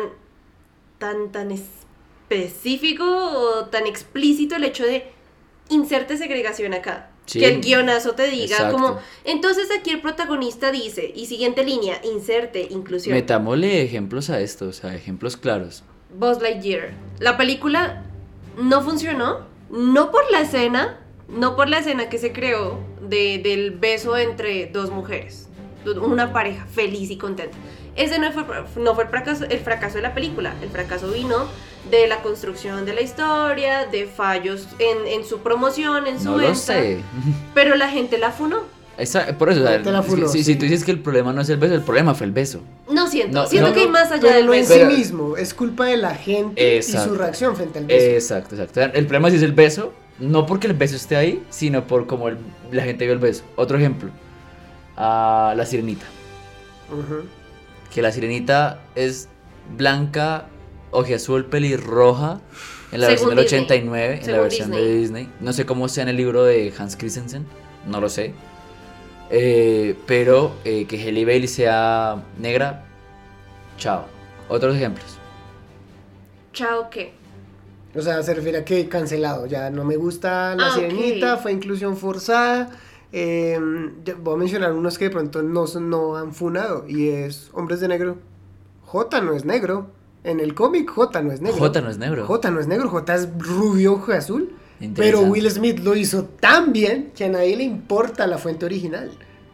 [0.98, 5.10] tan, tan específico o tan explícito el hecho de
[5.68, 7.10] inserte segregación acá.
[7.26, 7.40] Sí.
[7.40, 8.72] Que el guionazo te diga Exacto.
[8.76, 13.16] como, entonces aquí el protagonista dice, y siguiente línea, inserte inclusión.
[13.16, 15.82] Metámosle ejemplos a esto, o sea, ejemplos claros.
[16.16, 16.92] Buzz Lightyear.
[17.18, 18.04] La película
[18.56, 19.40] no funcionó,
[19.70, 24.66] no por la escena, no por la escena que se creó de, del beso entre
[24.66, 25.48] dos mujeres,
[26.00, 27.56] una pareja feliz y contenta.
[27.96, 28.44] Ese no fue,
[28.76, 31.46] no fue el, fracaso, el fracaso de la película, el fracaso vino
[31.90, 36.36] de la construcción de la historia, de fallos en, en su promoción, en su No
[36.36, 37.00] venta, lo sé.
[37.54, 38.58] pero la gente la funó.
[38.98, 40.44] Esa- por eso, o sea, Te la si- funó, si, sí.
[40.52, 42.62] si tú dices que el problema no es el beso, el problema fue el beso.
[42.90, 44.74] No siento, No, siento no, que hay no, más allá Pero del no en beso.
[44.74, 47.06] sí mismo, es culpa de la gente Exacto.
[47.06, 48.06] y su reacción frente al beso.
[48.06, 48.80] Exacto, exacto.
[48.80, 52.30] El problema sí es el beso, no porque el beso esté ahí, sino por cómo
[52.72, 53.44] la gente vio el beso.
[53.56, 54.10] Otro ejemplo,
[54.96, 56.06] a la sirenita.
[56.90, 57.26] Ujú.
[57.92, 59.28] Que la sirenita es
[59.76, 60.46] blanca,
[60.90, 62.40] ojiazul, pelirroja
[62.92, 63.60] en la Según versión del Disney.
[63.64, 64.98] 89, en la Según versión de Disney.
[65.00, 65.28] Disney.
[65.40, 67.44] No sé cómo sea en el libro de Hans Christensen,
[67.86, 68.32] no lo sé.
[69.30, 72.84] Eh, pero eh, que Halle Bailey sea negra,
[73.78, 74.04] chao.
[74.48, 75.18] Otros ejemplos.
[76.52, 77.12] Chao, ¿qué?
[77.94, 81.52] O sea, se refiere a que cancelado, ya no me gusta la Ah, sirenita, fue
[81.52, 82.70] inclusión forzada.
[83.12, 83.58] eh,
[84.04, 87.80] ya voy a mencionar unos que de pronto no, no han funado y es Hombres
[87.80, 88.18] de Negro.
[88.84, 89.88] J no es negro.
[90.24, 91.58] En el cómic J no es negro.
[91.58, 92.26] J no es negro.
[92.26, 94.54] J no es negro, J es rubio ojo azul.
[94.94, 95.22] Pero.
[95.22, 99.10] Will Smith lo hizo tan bien que a nadie le importa la fuente original.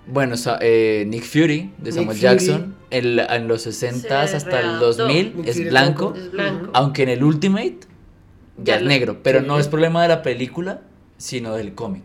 [0.06, 2.20] Bueno, eh, Nick Fury de Nick Samuel Fury.
[2.20, 4.92] Jackson en, los 60 Se hasta el readaptó.
[4.94, 6.18] 2000 Nick es blanco, blanco.
[6.18, 6.70] Es blanco.
[6.74, 7.78] aunque en el Ultimate
[8.58, 9.46] ya Ya es negro, pero sí.
[9.46, 10.82] no es problema de la película,
[11.16, 12.02] sino del cómic.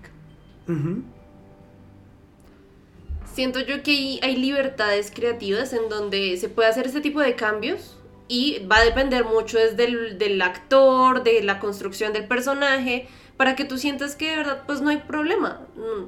[3.33, 7.35] Siento yo que hay, hay libertades creativas en donde se puede hacer este tipo de
[7.35, 7.96] cambios
[8.27, 13.55] y va a depender mucho desde el del actor, de la construcción del personaje, para
[13.55, 15.61] que tú sientas que de verdad pues no hay problema,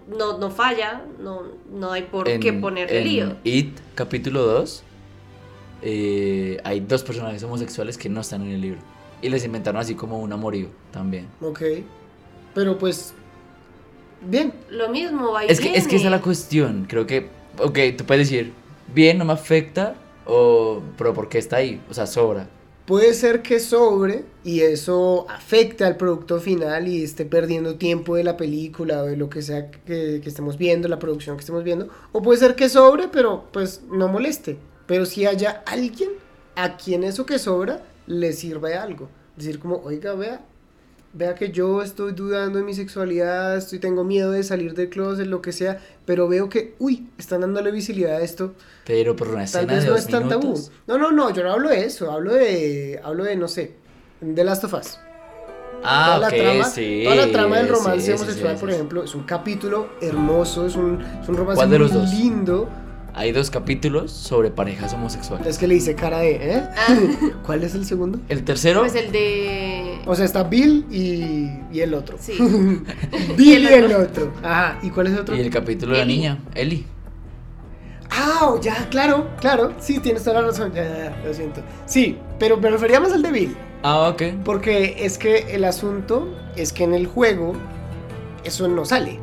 [0.07, 3.35] no, no falla, no, no hay por qué ponerle en lío.
[3.43, 4.83] It, capítulo 2,
[5.81, 8.79] eh, hay dos personajes homosexuales que no están en el libro.
[9.21, 11.27] Y les inventaron así como un amorío también.
[11.41, 11.61] Ok.
[12.55, 13.13] Pero pues.
[14.21, 14.53] Bien.
[14.69, 16.85] Lo mismo, va Es que, es que esa es la cuestión.
[16.87, 18.53] Creo que, ok, tú puedes decir,
[18.93, 19.95] bien, no me afecta,
[20.29, 21.81] o, pero ¿por qué está ahí?
[21.89, 22.47] O sea, sobra.
[22.85, 28.23] Puede ser que sobre y eso afecte al producto final y esté perdiendo tiempo de
[28.23, 31.63] la película o de lo que sea que, que estemos viendo, la producción que estemos
[31.63, 31.89] viendo.
[32.11, 34.57] O puede ser que sobre, pero pues no moleste.
[34.87, 36.09] Pero si haya alguien
[36.55, 39.07] a quien eso que sobra le sirva de algo.
[39.35, 40.41] Decir como, oiga, vea,
[41.13, 45.25] vea que yo estoy dudando de mi sexualidad, estoy, tengo miedo de salir del closet,
[45.27, 48.53] lo que sea, pero veo que, uy, están dándole visibilidad a esto.
[48.85, 50.43] Pero por una Tal escena vez de no dos es tan tabú.
[50.43, 50.71] minutos.
[50.87, 53.73] No, no, no, yo no hablo de eso, hablo de, hablo de, no sé,
[54.21, 54.99] de Last of Us.
[55.81, 57.01] Ah, toda, ok, la trama, sí.
[57.05, 58.75] toda la trama del romance sí, homosexual, sí, por sí.
[58.75, 62.09] ejemplo, es un capítulo hermoso, es un, es un romance ¿Cuál de muy dos?
[62.13, 62.69] lindo.
[63.13, 65.47] Hay dos capítulos sobre parejas homosexuales.
[65.47, 66.63] Es que le hice cara de, ¿eh?
[66.77, 66.97] Ah,
[67.45, 68.19] ¿Cuál es el segundo?
[68.29, 69.88] El tercero, pues el de...
[70.05, 72.17] O sea, está Bill y, y el otro.
[72.19, 72.33] Sí.
[73.37, 74.31] Bill y el el otro.
[74.43, 75.35] Ajá, ¿y cuál es el otro?
[75.35, 76.15] y el capítulo de la Ellie.
[76.17, 76.85] niña, Eli.
[78.11, 79.73] Ah, ya, claro, claro.
[79.79, 80.71] Sí, tienes toda la razón.
[80.73, 81.61] Ya, ya, ya, lo siento.
[81.85, 83.55] Sí, pero me refería más al de Bill.
[83.83, 84.23] Ah, ok.
[84.43, 87.53] Porque es que el asunto es que en el juego
[88.43, 89.19] eso no sale.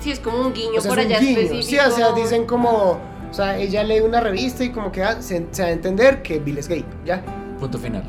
[0.00, 1.40] Sí, es como un guiño O sea, por es un allá guiño.
[1.40, 1.62] específico.
[1.68, 2.98] Sí, o sea, dicen como.
[3.30, 6.22] O sea, ella lee una revista y como que ah, se, se da a entender
[6.22, 6.84] que Bill es gay.
[7.04, 7.22] Ya,
[7.60, 8.02] Punto final.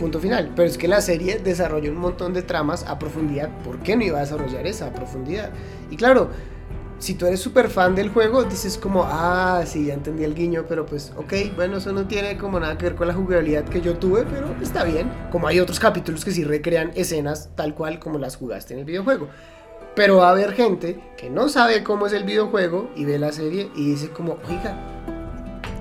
[0.00, 0.52] Punto final.
[0.56, 3.50] Pero es que la serie desarrolla un montón de tramas a profundidad.
[3.62, 5.50] ¿Por qué no iba a desarrollar esa profundidad?
[5.90, 6.30] Y claro,
[6.98, 10.64] si tú eres súper fan del juego, dices como, ah, sí, ya entendí el guiño,
[10.66, 13.82] pero pues, ok, bueno, eso no tiene como nada que ver con la jugabilidad que
[13.82, 15.10] yo tuve, pero está bien.
[15.30, 18.86] Como hay otros capítulos que sí recrean escenas tal cual como las jugaste en el
[18.86, 19.28] videojuego.
[19.94, 23.32] Pero va a haber gente que no sabe cómo es el videojuego y ve la
[23.32, 24.78] serie y dice como, oiga,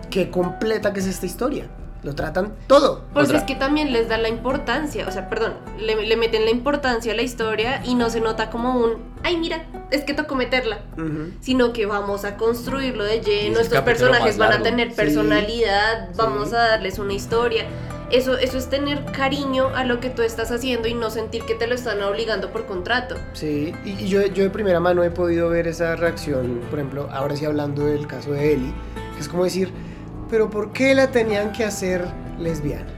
[0.10, 1.70] qué completa que es esta historia.
[2.02, 3.04] Lo tratan todo.
[3.14, 3.40] Pues Otra.
[3.40, 7.12] es que también les da la importancia, o sea, perdón, le, le meten la importancia
[7.12, 10.80] a la historia y no se nota como un, ay mira, es que tocó meterla,
[11.42, 16.50] sino que vamos a construirlo de lleno, estos personajes van a tener Sí, personalidad, vamos
[16.50, 16.56] sí.
[16.56, 17.66] a darles una historia.
[18.12, 21.54] Eso, eso es tener cariño a lo que tú estás haciendo y no sentir que
[21.54, 23.16] te lo están obligando por contrato.
[23.34, 27.08] Sí, y, y yo, yo de primera mano he podido ver esa reacción, por ejemplo,
[27.12, 28.74] ahora sí hablando del caso de Ellie,
[29.14, 29.72] que es como decir,
[30.30, 32.06] pero ¿por qué la tenían que hacer
[32.40, 32.92] lesbiana?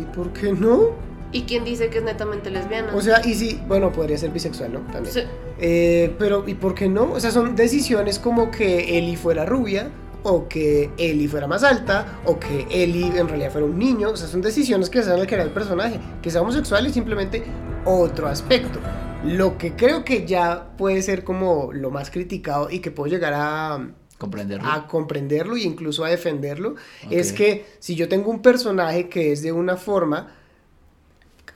[0.00, 0.90] ¿Y por qué no?
[1.30, 2.94] ¿Y quién dice que es netamente lesbiana?
[2.94, 4.80] O sea, y sí, bueno, podría ser bisexual, ¿no?
[4.92, 5.12] También.
[5.12, 5.20] Sí.
[5.58, 7.12] Eh, pero, ¿y por qué no?
[7.12, 9.90] O sea, son decisiones como que Ellie fuera rubia,
[10.22, 14.10] o que Ellie fuera más alta, o que Ellie en realidad fuera un niño.
[14.10, 16.00] O sea, son decisiones que se dan al crear el personaje.
[16.22, 17.42] Que sea homosexual es simplemente
[17.84, 18.78] otro aspecto.
[19.24, 23.34] Lo que creo que ya puede ser como lo más criticado y que puedo llegar
[23.34, 23.88] a,
[24.18, 24.68] Comprenderlo.
[24.68, 26.74] a comprenderlo e incluso a defenderlo,
[27.08, 30.32] es que si yo tengo un personaje que es de una forma,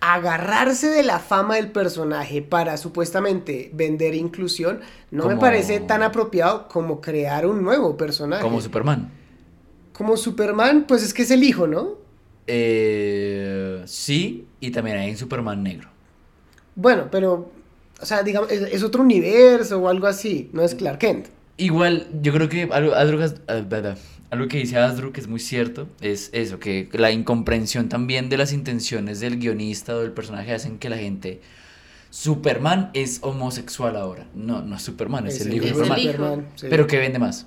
[0.01, 6.67] agarrarse de la fama del personaje para supuestamente vender inclusión, no me parece tan apropiado
[6.67, 8.43] como crear un nuevo personaje.
[8.43, 9.11] Como Superman.
[9.93, 11.99] Como Superman, pues es que es el hijo, ¿no?
[12.49, 15.89] Eh, sí, y también hay un Superman negro.
[16.75, 17.53] Bueno, pero,
[18.01, 21.27] o sea, digamos, es, es otro universo o algo así, no es Clark Kent.
[21.57, 26.59] Igual, yo creo que algo, algo, que dice Asdru, que es muy cierto, es eso,
[26.59, 30.97] que la incomprensión también de las intenciones del guionista o del personaje hacen que la
[30.99, 31.41] gente...
[32.11, 34.27] Superman es homosexual ahora.
[34.35, 35.99] No, no es Superman, es, el hijo de Superman.
[35.99, 36.43] hijo.
[36.69, 37.47] Pero ¿qué vende más?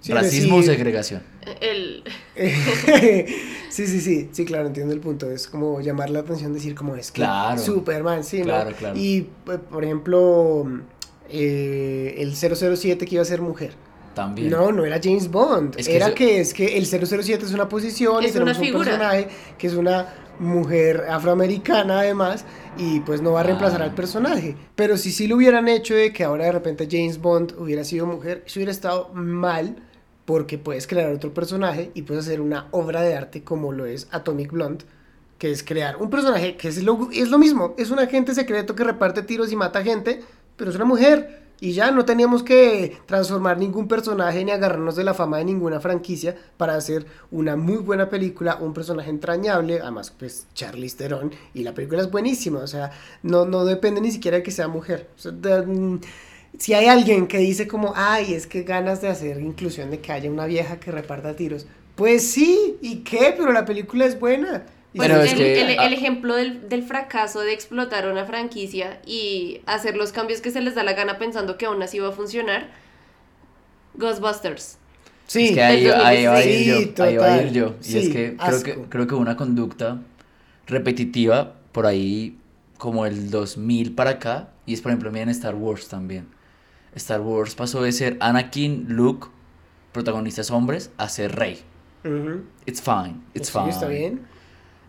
[0.00, 1.22] Sí, ¿Racismo o segregación?
[1.60, 2.02] El,
[3.70, 5.30] sí, sí, sí, sí, claro, entiendo el punto.
[5.30, 7.58] Es como llamar la atención, decir como es que Claro.
[7.58, 8.44] Superman, sí, ¿no?
[8.44, 8.98] Claro, claro.
[8.98, 10.68] Y, eh, por ejemplo,
[11.28, 13.72] eh, el 007 que iba a ser mujer.
[14.14, 14.50] También.
[14.50, 15.74] No, no era James Bond.
[15.78, 18.52] Es que era eso- que es que el 007 es una posición y Es una
[18.52, 18.84] un figura.
[18.84, 22.44] personaje que es una mujer afroamericana además
[22.76, 23.86] y pues no va a reemplazar Ah.
[23.86, 24.56] al personaje.
[24.76, 28.06] Pero si sí lo hubieran hecho de que ahora de repente James Bond hubiera sido
[28.06, 29.76] mujer, eso hubiera estado mal
[30.24, 34.06] porque puedes crear otro personaje y puedes hacer una obra de arte como lo es
[34.12, 34.84] Atomic Blonde,
[35.38, 38.74] que es crear un personaje que es lo, es lo mismo, es un agente secreto
[38.76, 40.20] que reparte tiros y mata gente,
[40.56, 41.44] pero es una mujer.
[41.60, 45.80] Y ya no teníamos que transformar ningún personaje ni agarrarnos de la fama de ninguna
[45.80, 51.62] franquicia para hacer una muy buena película, un personaje entrañable, además pues Charlize Theron y
[51.62, 52.90] la película es buenísima, o sea,
[53.22, 55.08] no, no depende ni siquiera de que sea mujer.
[55.66, 55.96] Mm,
[56.58, 60.12] si hay alguien que dice como, ay, es que ganas de hacer inclusión de que
[60.12, 63.32] haya una vieja que reparta tiros, pues sí, ¿y qué?
[63.36, 64.66] Pero la película es buena.
[64.94, 69.00] Y pues el, es que- el- el ejemplo del, del fracaso de explotar una franquicia
[69.04, 72.08] y hacer los cambios que se les da la gana pensando que aún así va
[72.08, 72.68] a funcionar.
[73.94, 74.78] Ghostbusters.
[75.26, 76.94] Sí, Es que ahí, va a ir 2016.
[76.96, 77.74] yo, ahí va a ir yo.
[77.84, 80.00] Y es que creo, que creo que una conducta
[80.66, 82.38] repetitiva por ahí
[82.78, 84.50] como el 2000 para acá.
[84.66, 86.26] Y es por ejemplo, miren Star Wars también.
[86.94, 89.28] Star Wars pasó de ser Anakin, Luke,
[89.92, 91.60] protagonistas hombres, a ser rey.
[92.66, 93.70] It's fine, it's Sí, fine.
[93.70, 94.20] está bien.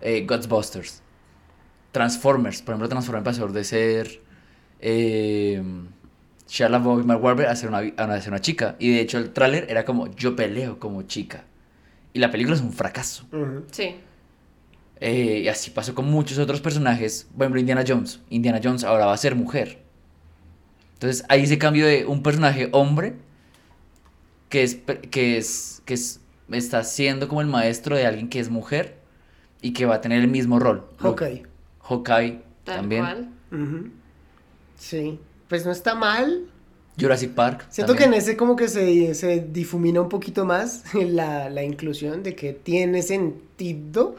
[0.07, 1.01] Eh, Ghostbusters.
[1.91, 4.21] Transformers, por ejemplo, Transformers pasó de ser
[4.79, 5.63] eh,
[6.47, 8.75] Shia LaBeouf y Mark Wahlberg a ser una, a una- a ser una chica.
[8.77, 11.45] Y de hecho el tráiler era como yo peleo como chica.
[12.13, 13.25] Y la película es un fracaso.
[13.71, 13.95] Sí.
[14.99, 17.27] Eh, y así pasó con muchos otros personajes.
[17.33, 18.19] Por ejemplo, Indiana Jones.
[18.29, 19.81] Indiana Jones ahora va a ser mujer.
[20.93, 23.15] Entonces hay ese cambio de un personaje hombre
[24.49, 24.75] que es,
[25.11, 29.03] que es, que es, está siendo como el maestro de alguien que es mujer
[29.65, 30.83] y que va a tener el mismo rol.
[30.99, 31.43] Hawkeye.
[31.81, 33.01] Hawkeye Tal también.
[33.03, 33.29] cual.
[33.51, 33.89] Ujú.
[34.77, 36.45] Sí, pues no está mal.
[36.99, 37.65] Jurassic Park.
[37.69, 38.11] Siento también.
[38.11, 42.35] que en ese como que se, se difumina un poquito más la, la inclusión de
[42.35, 44.15] que tiene sentido,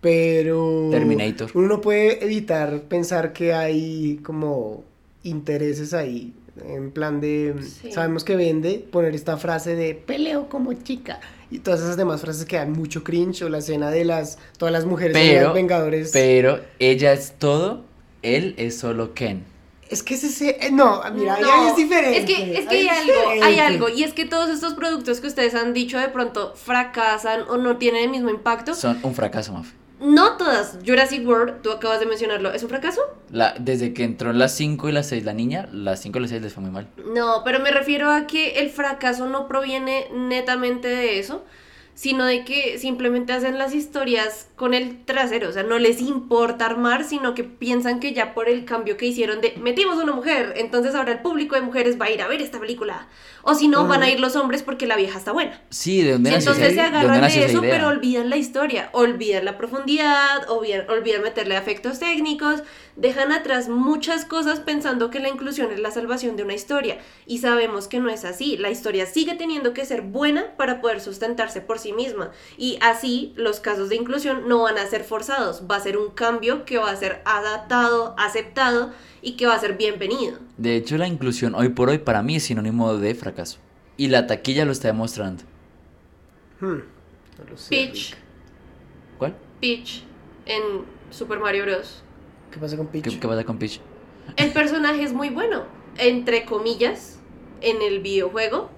[0.00, 1.50] pero Terminator.
[1.54, 4.84] uno no puede evitar pensar que hay como
[5.22, 6.32] intereses ahí,
[6.64, 7.92] en plan de, Sí.
[7.92, 11.20] sabemos que vende poner esta frase de peleo como chica
[11.50, 14.72] y todas esas demás frases que dan mucho cringe o la escena de las, todas
[14.72, 16.10] las mujeres Pero, los Vengadores.
[16.12, 17.84] pero ella es todo,
[18.22, 19.44] él es solo Ken.
[19.88, 22.18] Es que ese, ese- eh, no, mira, ahí- No, ahí es diferente.
[22.18, 25.26] Es que, es que hay algo, hay algo, y es que todos estos productos que
[25.28, 28.74] ustedes han dicho de pronto fracasan o no tienen el mismo impacto.
[28.74, 29.68] Son un fracaso, Maf.
[30.00, 30.78] No todas.
[30.86, 33.00] Jurassic World, tú acabas de mencionarlo, ¿es un fracaso?
[33.30, 36.20] La, desde que entró en las 5 y las 6 la niña, las 5 y
[36.20, 36.86] las 6 les fue muy mal.
[37.14, 41.44] No, pero me refiero a que el fracaso no proviene netamente de eso,
[41.98, 46.64] sino de que simplemente hacen las historias con el trasero, o sea, no les importa
[46.64, 50.54] armar, sino que piensan que ya por el cambio que hicieron de metimos una mujer,
[50.58, 53.08] entonces ahora el público de mujeres va a ir a ver esta película,
[53.42, 55.60] o si no, van a ir los hombres porque la vieja está buena.
[55.70, 59.44] Sí, ¿de dónde Entonces se de agarran de esa eso, pero olvidan la historia, olvidan
[59.44, 62.62] la profundidad, olvidan, olvidan meterle efectos técnicos,
[62.94, 66.98] dejan atrás muchas cosas pensando que la inclusión es la salvación de una historia.
[67.26, 68.56] Y sabemos que no es así.
[68.56, 72.30] La historia sigue teniendo que ser buena para poder sustentarse por sí misma.
[72.56, 75.62] Y así los casos de inclusión no van a ser forzados.
[75.70, 79.58] Va a ser un cambio que va a ser adaptado, aceptado y que va a
[79.58, 80.38] ser bienvenido.
[80.56, 83.58] De hecho, la inclusión hoy por hoy para mí es sinónimo de fracaso.
[83.96, 85.42] Y la taquilla lo está demostrando.
[86.60, 86.78] Hmm,
[87.38, 88.18] no lo sé, Peach, Rick.
[89.18, 89.36] ¿Cuál?
[89.60, 90.04] Peach
[90.46, 92.02] en Super Mario Bros.
[92.50, 93.04] ¿Qué pasa con Peach?
[93.04, 93.80] ¿Qué, qué pasa con Peach?
[94.36, 95.64] El personaje es muy bueno,
[95.96, 97.18] entre comillas,
[97.60, 98.70] en el videojuego.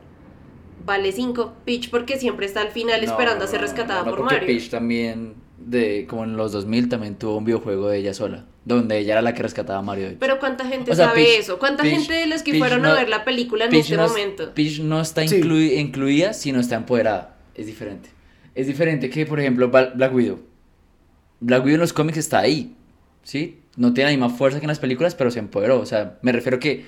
[0.85, 4.47] Vale 5 Peach porque siempre está al final esperando a ser rescatada por porque Mario.
[4.49, 8.47] Peach también, de, como en los 2000, también tuvo un videojuego de ella sola.
[8.64, 10.05] Donde ella era la que rescataba a Mario.
[10.05, 10.20] de hecho.
[10.20, 11.59] Pero ¿cuánta gente O sea, sabe Peach- eso?
[11.59, 13.85] ¿Cuánta Peach- gente de los que Peach fueron no- a ver la película en Peach
[13.85, 14.53] este no momento?
[14.55, 15.37] Peach no está Sí.
[15.41, 17.37] inclui- incluida, sino está empoderada.
[17.55, 18.11] Es diferente.
[18.55, 20.41] Es diferente que, por ejemplo, Bla- Black Widow.
[21.41, 22.74] Black Widow en los cómics está ahí.
[23.22, 23.61] ¿Sí?
[23.76, 25.78] No tiene la misma fuerza que en las películas, pero se empoderó.
[25.81, 26.85] O sea, me refiero que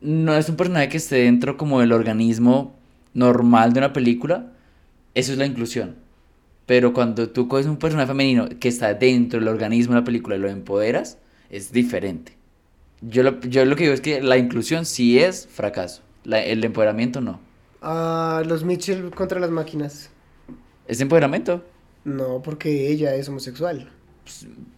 [0.00, 2.75] no es un personaje que esté dentro como del organismo
[3.16, 4.52] normal de una película.
[5.14, 5.96] Eso es la inclusión.
[6.66, 10.36] Pero cuando tú coges un personaje femenino que está dentro del organismo de la película
[10.36, 11.18] y lo empoderas,
[11.50, 12.36] es diferente.
[13.02, 16.02] Yo lo, yo lo que digo es que la inclusión sí es fracaso.
[16.24, 17.40] La- el empoderamiento no.
[17.80, 20.10] Ah, los Mitchell contra las máquinas.
[20.86, 21.62] ¿Es empoderamiento?
[22.04, 23.92] No, porque ella es homosexual.
[24.26, 24.75] Ah,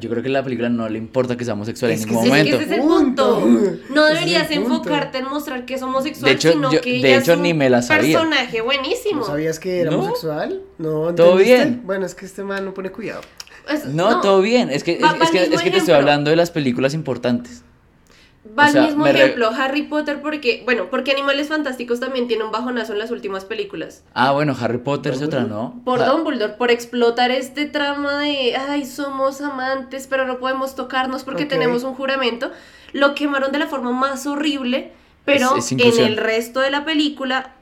[0.00, 2.14] Yo creo que a la película no le importa que sea homosexual Es en que
[2.14, 2.56] ningún Es que momento.
[2.56, 3.40] ese es el Punto.
[3.40, 3.70] punto.
[3.92, 4.60] No deberías punto.
[4.62, 7.38] enfocarte en mostrar que es homosexual, De hecho, sino yo- que de ella hecho, es
[7.40, 8.18] ni un me la sabía.
[8.18, 9.20] personaje buenísimo.
[9.20, 9.98] ¿No sabías que era No.
[9.98, 10.60] homosexual?
[10.78, 11.82] No, Todo bien.
[11.84, 13.22] Bueno, es que este man no pone cuidado.
[13.68, 14.70] Es- No, todo bien.
[14.70, 17.62] Es que, es, que, que te estoy hablando de las películas importantes.
[18.58, 22.26] Va O sea, al mismo re- ejemplo, Harry Potter porque, bueno, porque Animales Fantásticos también
[22.26, 24.02] tiene un bajonazo en las últimas películas.
[24.14, 25.80] Ah, bueno, Harry Potter es otra, ¿no?
[25.84, 31.22] Por Ah, Dumbledore, por explotar este trama de, ay, somos amantes, pero no podemos tocarnos
[31.22, 32.50] porque tenemos un juramento,
[32.92, 34.90] lo quemaron de la forma más horrible,
[35.24, 37.54] pero Es- es en el resto de la película,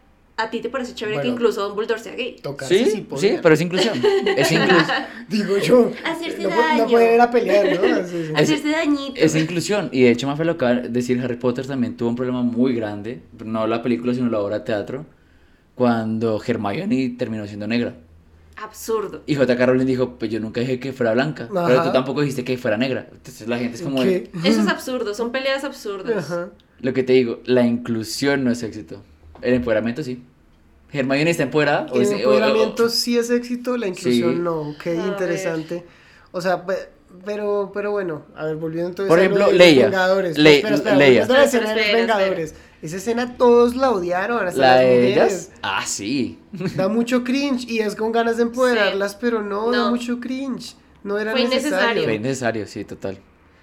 [0.42, 2.36] ¿a ti te parece chévere que incluso Dumbledore sea gay?
[2.42, 3.94] Tocarse Sí, sí, sí, pero es inclusión.
[4.36, 4.86] Es inclusión.
[5.28, 5.92] Digo yo.
[6.04, 6.84] Hacerse no, daño.
[6.84, 7.86] no puede ir a pelear, ¿no?
[7.96, 9.14] Es- Hacerse dañito.
[9.16, 9.88] Es inclusión.
[9.92, 12.74] Y de hecho, Mafe lo acaba de decir, Harry Potter también tuvo un problema muy
[12.74, 13.22] grande.
[13.44, 15.06] No la película, sino la obra de teatro.
[15.74, 17.94] Cuando Hermione terminó siendo negra.
[18.56, 19.22] Absurdo.
[19.26, 19.64] Y J.K.
[19.66, 21.48] Rowling dijo, pues yo nunca dije que fuera blanca.
[21.52, 23.08] Pero tú tampoco dijiste que fuera negra.
[23.10, 24.02] Entonces la gente es como...
[24.02, 24.30] ¿Qué?
[24.44, 26.30] Eso es absurdo, son peleas absurdas.
[26.30, 26.50] Ajá.
[26.80, 29.02] Lo que te digo, la inclusión no es éxito.
[29.40, 30.22] El empoderamiento sí.
[30.92, 31.86] Hermione está empoderada.
[31.92, 34.40] o El es- o- o- empoderamiento sí es éxito, la inclusión Sí.
[34.40, 34.60] no.
[34.70, 35.84] Ok, A interesante.
[36.32, 36.88] O sea, pe-
[37.24, 39.84] pero, pero bueno, a ver, volviendo entonces Por a lo ejemplo, de los Leia.
[39.86, 40.38] Vengadores.
[40.38, 41.20] Le- espera, espera, Leia.
[41.20, 42.54] a Espera, escena de los espera, Vengadores.
[42.82, 45.16] Esa escena todos la odiaron, hasta La las de mujeres.
[45.16, 45.50] ellas.
[45.62, 46.38] Ah, sí.
[46.76, 49.90] Da mucho cringe y es con ganas de empoderarlas, pero no, da No.
[49.90, 50.76] mucho cringe.
[51.04, 52.04] No era Fue necesario.
[52.04, 53.18] Fue innecesario, sí, total.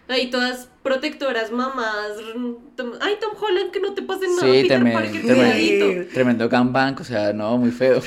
[0.10, 2.12] Ahí todas protectoras, mamás.
[2.76, 4.40] Tom- Ay, Tom Holland, que no te pase nada.
[4.42, 6.06] Sí, Peter tremendo, Parker, tremendo.
[6.14, 8.02] Tremendo gangbang, o sea, no, muy feo.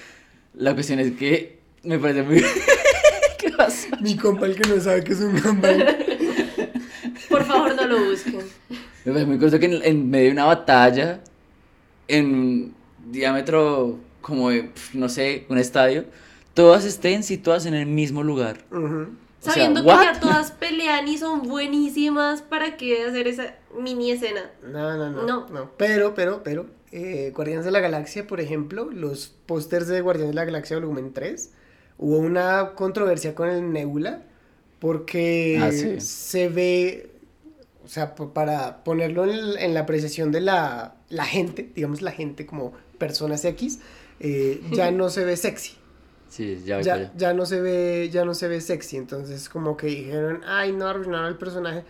[0.54, 2.44] La cuestión es que me parece muy...
[3.38, 3.96] ¿Qué pasa?
[4.00, 5.82] Mi compa el que no sabe que es un gambán.
[7.28, 8.40] Por favor, no lo busquen.
[9.04, 11.20] Me parece muy curioso que en, en medio de una batalla,
[12.08, 12.74] en
[13.10, 16.04] diámetro como de, no sé, un estadio,
[16.54, 18.58] todas estén situadas en el mismo lugar.
[19.40, 19.48] Ujú.
[19.48, 24.10] O sea, Sabiendo que ya todas pelean y son buenísimas, ¿para qué hacer esa mini
[24.12, 24.50] escena?
[24.62, 25.46] No, no, no, No.
[25.48, 25.70] no.
[25.78, 30.34] Pero, pero, pero, eh, Guardianes de la Galaxia, por ejemplo, los pósters de Guardianes de
[30.34, 31.52] la Galaxia volumen 3,
[31.98, 34.22] hubo una controversia con el Nebula
[34.78, 36.00] porque Ah, sí.
[36.00, 37.10] se ve,
[37.84, 42.46] o sea, para ponerlo en, en la apreciación de la, la gente, digamos la gente
[42.46, 43.80] como personas X,
[44.20, 45.76] eh, ya no se ve sexy.
[46.30, 49.88] Sí, ya Ya, ya no se ve, ya no se ve sexy, entonces como que
[49.88, 51.84] dijeron, ay, no arruinaron el personaje.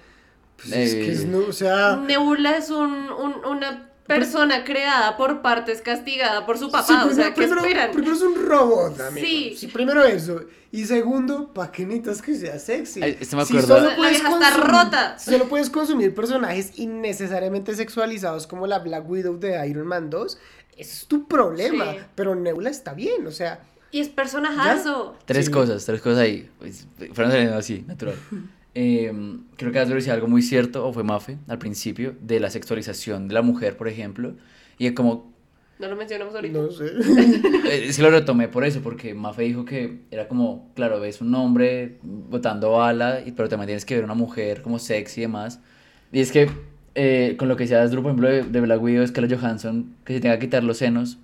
[0.56, 1.26] Pues es que es, Eh.
[1.26, 1.96] no, o sea...
[1.96, 7.14] Nebula es un, un- una persona creada por partes castigada por su papá, Sí, o
[7.14, 7.90] sea, ¿qué primero, esperan?
[7.92, 9.24] primero es un robot, amigo.
[9.26, 9.54] Sí.
[9.56, 9.66] Sí.
[9.68, 10.40] primero eso.
[10.72, 13.02] Y segundo, ¿para qué necesitas que sea sexy?
[13.02, 15.18] Ay, esto me Si solo La vieja está rota.
[15.18, 20.38] si solo puedes consumir personajes innecesariamente sexualizados como la Black Widow de Iron Man 2,
[20.76, 21.92] ese es tu problema.
[21.92, 21.98] Sí.
[22.14, 23.60] Pero Nebula está bien, o sea...
[23.92, 25.16] Y es personajazo.
[25.24, 25.52] Tres Sí.
[25.52, 26.48] cosas, tres cosas ahí.
[26.58, 28.14] Pues, fueron saliendo así, natural.
[28.72, 29.12] Eh,
[29.56, 33.26] creo que Asdru decía algo muy cierto, o fue Mafe, al principio, de la sexualización
[33.26, 34.34] de la mujer, por ejemplo.
[34.78, 35.32] Y es como,
[35.80, 36.56] No lo mencionamos ahorita.
[36.56, 36.84] No sé.
[37.68, 41.20] eh, es que lo retomé por eso, porque Mafe dijo que era como, claro, ves
[41.20, 45.22] un hombre botando bala, y- pero también tienes que ver una mujer como sexy y
[45.22, 45.58] demás.
[46.12, 46.48] Y es que,
[46.94, 50.14] eh, con lo que decía Asdru, por ejemplo, de, de Black Widow, Scarlett Johansson, que
[50.14, 51.18] se tenga que quitar los senos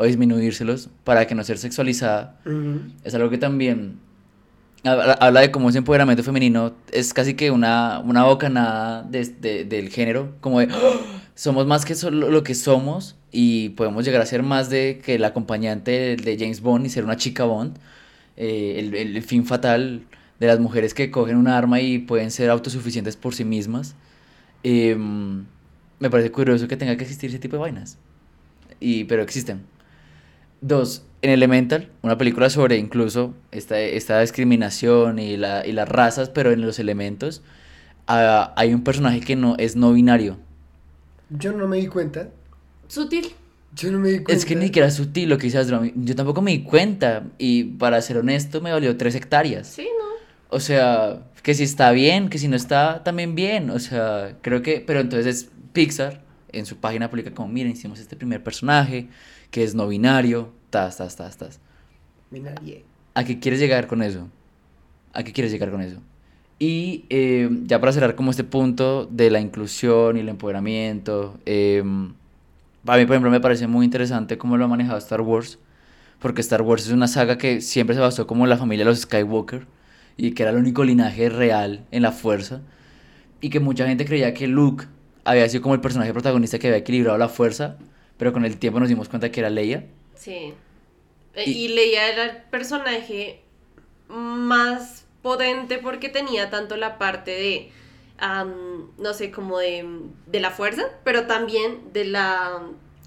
[0.00, 2.80] o disminuírselos para que no ser sexualizada, Ujú.
[3.02, 3.98] es algo que también
[4.84, 9.64] habla, habla de cómo ese empoderamiento femenino es casi que una, una bocanada de, de-
[9.64, 11.00] del género, como de "Oh,
[11.34, 15.16] somos más que solo lo que somos y podemos llegar a ser más de que
[15.16, 17.76] el acompañante de, de James Bond y ser una chica Bond,
[18.36, 20.02] eh, el, el- fin fatal
[20.38, 23.96] de las mujeres que cogen un arma y pueden ser autosuficientes por sí mismas.
[24.62, 25.44] Em,
[25.98, 27.98] me parece curioso que tenga que existir ese tipo de vainas,
[28.80, 29.62] y, pero existen.
[30.60, 36.30] Dos, en Elemental, una película sobre incluso esta, esta discriminación y, la, y las razas,
[36.30, 37.42] pero en los elementos,
[38.06, 40.38] ah, hay un personaje que no es no binario.
[41.30, 42.28] Yo no me di cuenta.
[42.86, 43.28] Sutil.
[43.74, 44.32] Yo no me di cuenta.
[44.32, 45.92] Es que ni siquiera sutil lo que dice Asdru.
[45.94, 49.68] Yo tampoco me di cuenta y para ser honesto me valió tres hectáreas.
[49.68, 50.06] Sí, ¿no?
[50.50, 53.70] O sea, que si está bien, que si no está también bien.
[53.70, 58.16] O sea, creo que, pero entonces Pixar en su página publica como, miren, hicimos este
[58.16, 59.08] primer personaje
[59.50, 61.60] que es no binario, tas, tas, tas, tas.
[63.14, 64.28] ¿A qué quieres llegar con eso?
[65.12, 66.00] ¿A qué quieres llegar con eso?
[66.58, 71.80] Y eh, ya para cerrar como este punto de la inclusión y el empoderamiento, eh,
[71.80, 75.58] a mí por ejemplo me parece muy interesante cómo lo ha manejado Star Wars,
[76.18, 78.90] porque Star Wars es una saga que siempre se basó como en la familia de
[78.90, 79.66] los Skywalker
[80.16, 82.60] y que era el único linaje real en la fuerza
[83.40, 84.86] y que mucha gente creía que Luke
[85.24, 87.76] había sido como el personaje protagonista que había equilibrado la fuerza,
[88.18, 89.86] pero con el tiempo nos dimos cuenta que era Leia.
[90.14, 90.52] Sí.
[91.34, 93.40] Eh, Y- Y, Leia era el personaje
[94.08, 97.70] más potente porque tenía tanto la parte de,
[98.98, 99.86] no sé, como de,
[100.26, 102.60] de la fuerza, pero también de la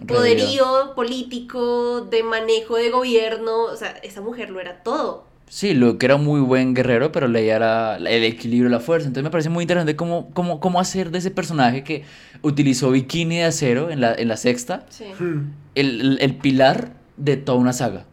[0.07, 3.63] poderío político, de manejo de gobierno.
[3.65, 5.25] O sea, esa mujer lo era todo.
[5.47, 9.07] Sí, Luke era un muy buen guerrero, pero Leia era el equilibrio de la fuerza.
[9.07, 12.03] Entonces me parece muy interesante cómo, cómo, cómo hacer de ese personaje que
[12.41, 15.05] utilizó bikini de acero en la, en la sexta, Sí.
[15.19, 15.53] Hmm.
[15.75, 18.05] el, el- el pilar de toda una saga.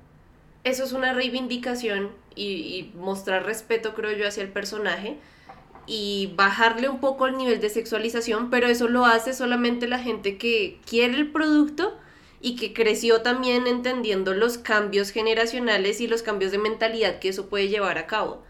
[0.64, 5.16] Eso es una reivindicación y, y mostrar respeto, creo yo, hacia el personaje
[5.86, 10.36] y bajarle un poco el nivel de sexualización, pero eso lo hace solamente la gente
[10.36, 11.96] que quiere el producto
[12.42, 17.48] y que creció también entendiendo los cambios generacionales y los cambios de mentalidad que eso
[17.48, 18.42] puede llevar a cabo.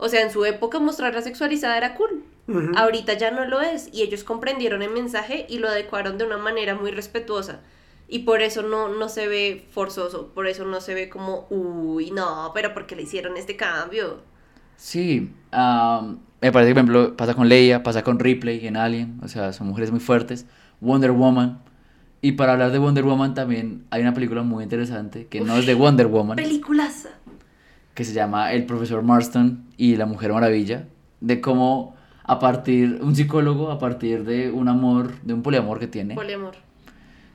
[0.00, 2.24] O sea, en su época mostrarla sexualizada era cool.
[2.48, 2.72] Ujú.
[2.74, 6.38] Ahorita ya no lo es y ellos comprendieron el mensaje y lo adecuaron de una
[6.38, 7.60] manera muy respetuosa.
[8.08, 12.10] Y por eso no, no se ve forzoso, por eso no se ve como, uy,
[12.10, 14.22] no, pero ¿por qué le hicieron este cambio?
[14.76, 19.20] Sí, am, me parece que, por ejemplo, pasa con Leia, pasa con Ripley en Alien,
[19.22, 20.46] o sea, son mujeres muy fuertes.
[20.80, 21.60] Wonder Woman.
[22.22, 25.66] Y para hablar de Wonder Woman también hay una película muy interesante que no es
[25.66, 26.36] de Wonder Woman.
[26.36, 27.06] Películas.
[27.94, 30.86] Que se llama El profesor Marston y la Mujer Maravilla,
[31.20, 35.86] de cómo a partir, un psicólogo a partir de un amor, de un poliamor que
[35.86, 36.54] tiene, Poliamor.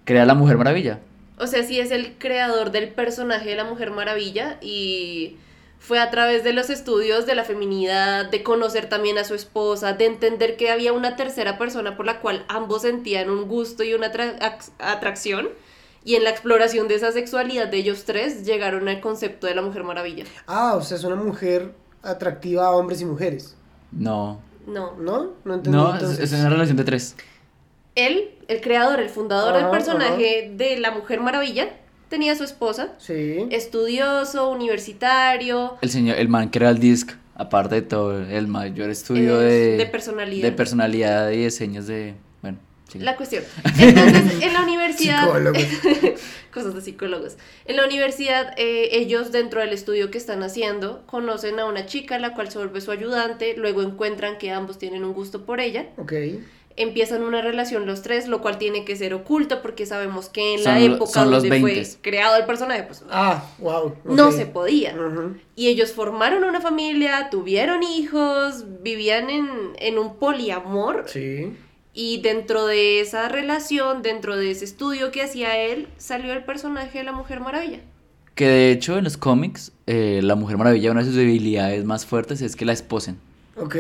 [0.06, 1.00] crea la Mujer Maravilla.
[1.38, 5.36] O sea, sí es el creador del personaje de la Mujer Maravilla y
[5.80, 9.94] fue a través de los estudios de la feminidad, de conocer también a su esposa,
[9.94, 13.94] de entender que había una tercera persona por la cual ambos sentían un gusto y
[13.94, 14.12] una
[14.80, 15.50] atracción.
[16.06, 19.62] Y en la exploración de esa sexualidad de ellos tres llegaron al concepto de la
[19.64, 20.24] Mujer Maravilla.
[20.48, 23.58] Ah, o sea, es una mujer atractiva a hombres y mujeres.
[23.92, 24.94] No, No.
[25.00, 25.32] ¿No?
[25.44, 25.76] No entendí.
[25.78, 26.32] no, es, entonces.
[26.32, 27.16] es una relación de tres.
[27.96, 31.70] Él, el creador, el fundador del personaje de la Mujer Maravilla,
[32.10, 33.48] tenía su esposa, Sí.
[33.52, 38.90] estudioso, universitario, El señor, el man que era el disc, aparte de todo, el mayor
[38.90, 40.44] estudio Es de, de personalidad.
[40.44, 42.16] de personalidad y diseños de.
[42.94, 43.44] La cuestión.
[43.80, 45.28] Entonces, en la universidad,
[46.54, 47.36] cosas de psicólogos.
[47.66, 52.20] En la universidad, eh, ellos dentro del estudio que están haciendo, conocen a una chica,
[52.20, 55.88] la cual se vuelve su ayudante, luego encuentran que ambos tienen un gusto por ella,
[55.98, 56.14] Ok.
[56.78, 60.64] empiezan una relación los tres, lo cual tiene que ser oculto porque sabemos que en
[60.64, 61.98] la Son época son los donde fue 20s.
[62.02, 63.96] creado el personaje, pues Ah, wow.
[64.06, 64.96] no se podía.
[65.56, 71.06] Y ellos formaron una familia, tuvieron hijos, vivían en, en un poliamor.
[71.08, 71.54] Sí.
[71.98, 76.98] Y dentro de esa relación, dentro de ese estudio que hacía él, salió el personaje
[76.98, 77.80] de la Mujer Maravilla.
[78.36, 82.06] Que de hecho en los cómics, eh, la Mujer Maravilla, una de sus debilidades más
[82.06, 83.18] fuertes es que la esposen.
[83.56, 83.78] Ok.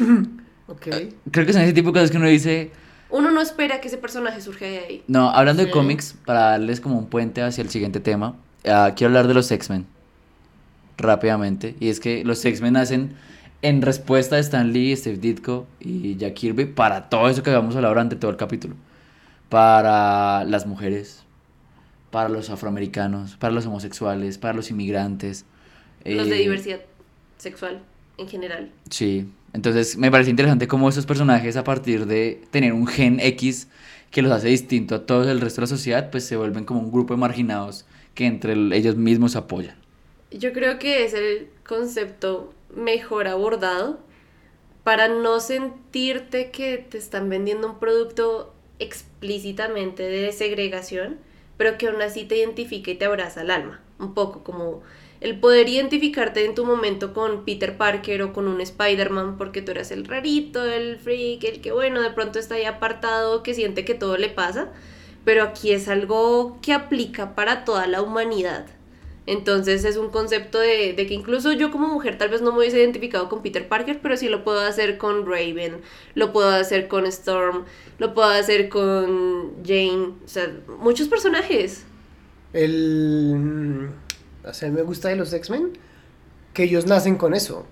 [0.66, 0.86] ok.
[1.30, 2.72] Creo que son ese tipo de cosas que uno dice.
[3.10, 5.02] Uno no espera que ese personaje surja de ahí.
[5.06, 8.34] No, hablando de cómics, para darles como un puente hacia el siguiente tema,
[8.66, 9.86] ah, quiero hablar de los X-Men
[10.98, 11.76] rápidamente.
[11.78, 13.14] Y es que los X-Men nacen
[13.62, 17.74] en respuesta de Stan Lee, Steve Ditko y Jack Kirby para todo eso que habíamos
[17.76, 18.74] hablado durante todo el capítulo.
[19.48, 21.22] Para las mujeres,
[22.10, 25.44] para los afroamericanos, para los homosexuales, para los inmigrantes.
[26.04, 26.80] Los de eh, diversidad
[27.38, 27.82] sexual
[28.18, 28.70] en general.
[28.90, 33.68] Sí, entonces me parece interesante cómo esos personajes a partir de tener un gen X
[34.10, 36.80] que los hace distinto a todo el resto de la sociedad, pues se vuelven como
[36.80, 37.84] un grupo de marginados
[38.14, 39.76] que entre el- ellos mismos apoyan.
[40.30, 43.98] Yo creo que es el concepto mejor abordado
[44.84, 51.18] para no sentirte que te están vendiendo un producto explícitamente de segregación,
[51.56, 53.80] pero que aún así te identifica y te abraza el alma.
[53.98, 54.82] Un poco como
[55.20, 59.70] el poder identificarte en tu momento con Peter Parker o con un Spider-Man porque tú
[59.70, 63.84] eras el rarito, el freak, el que bueno, de pronto está ahí apartado, que siente
[63.84, 64.72] que todo le pasa,
[65.24, 68.66] pero aquí es algo que aplica para toda la humanidad.
[69.26, 72.58] Entonces es un concepto de, de que incluso yo como mujer tal vez no me
[72.58, 75.80] hubiese identificado con Peter Parker, pero sí lo puedo hacer con Raven,
[76.14, 77.64] lo puedo hacer con Storm,
[77.98, 81.84] lo puedo hacer con Jane, o sea, muchos personajes.
[82.52, 83.34] El.
[83.36, 85.70] mm, O sea, me gusta de los X-Men
[86.52, 87.64] que ellos nacen con eso.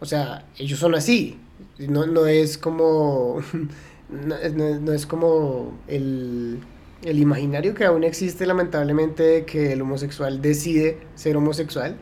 [0.00, 1.38] O sea, ellos son así.
[1.78, 3.42] No, no es como.
[4.10, 6.58] No, no- no es como el,
[7.04, 11.96] el imaginario que aún existe, lamentablemente, de que el homosexual decide ser homosexual.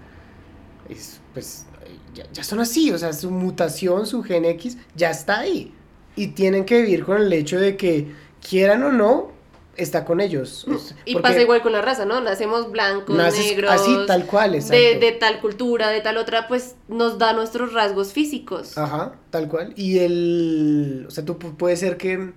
[0.88, 1.66] Es, pues,
[2.14, 2.90] ya, ya son así.
[2.92, 5.74] O sea, su mutación, su gen X, ya está ahí.
[6.16, 8.12] Y tienen que vivir con el hecho de que,
[8.48, 9.30] quieran o no,
[9.76, 10.66] está con ellos.
[10.66, 12.20] Sea, Y porque- pasa igual con la raza, ¿no?
[12.20, 14.76] Nacemos blancos, Naces negros, así, tal cual, exacto.
[14.76, 18.76] de, de tal cultura, de tal otra, pues nos da nuestros rasgos físicos.
[18.76, 19.72] Ajá, tal cual.
[19.76, 22.32] Y el, o sea, tú pu- puede ser que,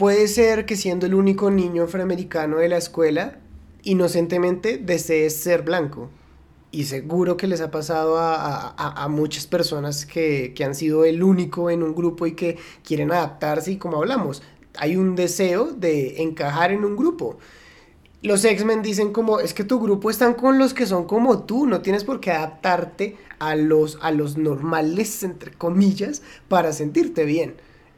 [0.00, 3.38] puede ser que siendo el único niño afroamericano de la escuela,
[3.84, 6.10] inocentemente desees ser blanco.
[6.72, 8.34] Y seguro que les ha pasado a,
[8.70, 12.58] a- a- muchas personas que, que han sido el único en un grupo y que
[12.84, 14.42] quieren adaptarse y como hablamos,
[14.78, 17.38] hay un deseo de encajar en un grupo.
[18.22, 21.66] Los X-Men dicen como, es que tu grupo están con los que son como tú,
[21.66, 27.54] no tienes por qué adaptarte a los, a los normales, entre comillas, para sentirte bien.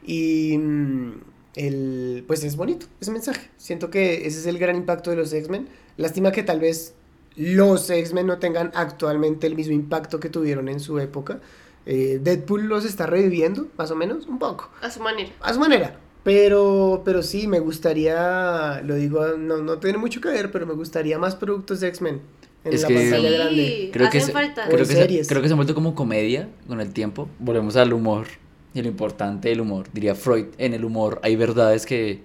[0.07, 1.12] Y mm,
[1.57, 3.48] el, pues es bonito ese mensaje.
[3.57, 5.68] Siento que ese es el gran impacto de los X-Men.
[5.96, 6.94] Lástima que tal vez
[7.36, 11.40] los X-Men no tengan actualmente el mismo impacto que tuvieron en su época.
[11.86, 15.30] Eh, Deadpool los está reviviendo, más o menos, un poco A su manera.
[15.40, 15.96] a su manera.
[16.22, 20.74] Pero, pero sí, me gustaría, lo digo, no, no tiene mucho que ver, pero me
[20.74, 22.20] gustaría más productos de X-Men
[22.64, 23.34] en Es la que- pantalla Sí.
[23.34, 23.90] grande.
[23.92, 24.66] Creo que, falta.
[24.68, 27.28] creo, que se, creo que se ha vuelto como comedia con el tiempo.
[27.40, 28.26] Volvemos al humor
[28.75, 29.87] y lo importante del humor.
[29.93, 32.20] Diría Freud, en el humor hay verdades que,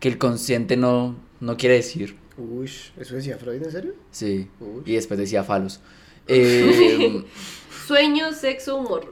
[0.00, 2.16] que el consciente no, no quiere decir.
[2.36, 3.94] Uy, ¿eso decía Freud, en serio?
[4.10, 4.48] Sí.
[4.60, 4.82] Uy.
[4.86, 5.80] Y después decía falos.
[6.30, 7.24] Eh,
[7.86, 9.10] Sueño, sexo, humor.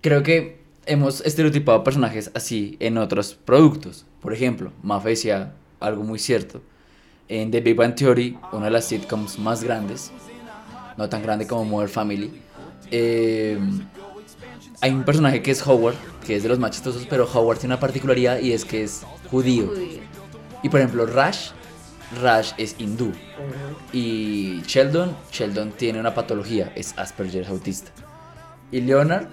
[0.00, 4.04] creo que hemos estereotipado personajes así en otros productos.
[4.20, 6.60] Por ejemplo, Mafe decía algo muy cierto.
[7.28, 10.10] En The Big Bang Theory, una de las sitcoms más grandes,
[10.96, 12.32] no tan grande como Modern Family,
[12.90, 13.56] eh,
[14.80, 15.94] hay un personaje que es Howard,
[16.26, 19.02] que es de los más chistosos, pero Howard tiene una particularidad y es que es
[19.30, 19.72] judío.
[20.62, 21.50] Y por ejemplo, Rash,
[22.20, 23.12] Rash es hindú.
[23.92, 27.90] Y Sheldon, Sheldon tiene una patología, es Asperger autista.
[28.70, 29.26] Y Leonard,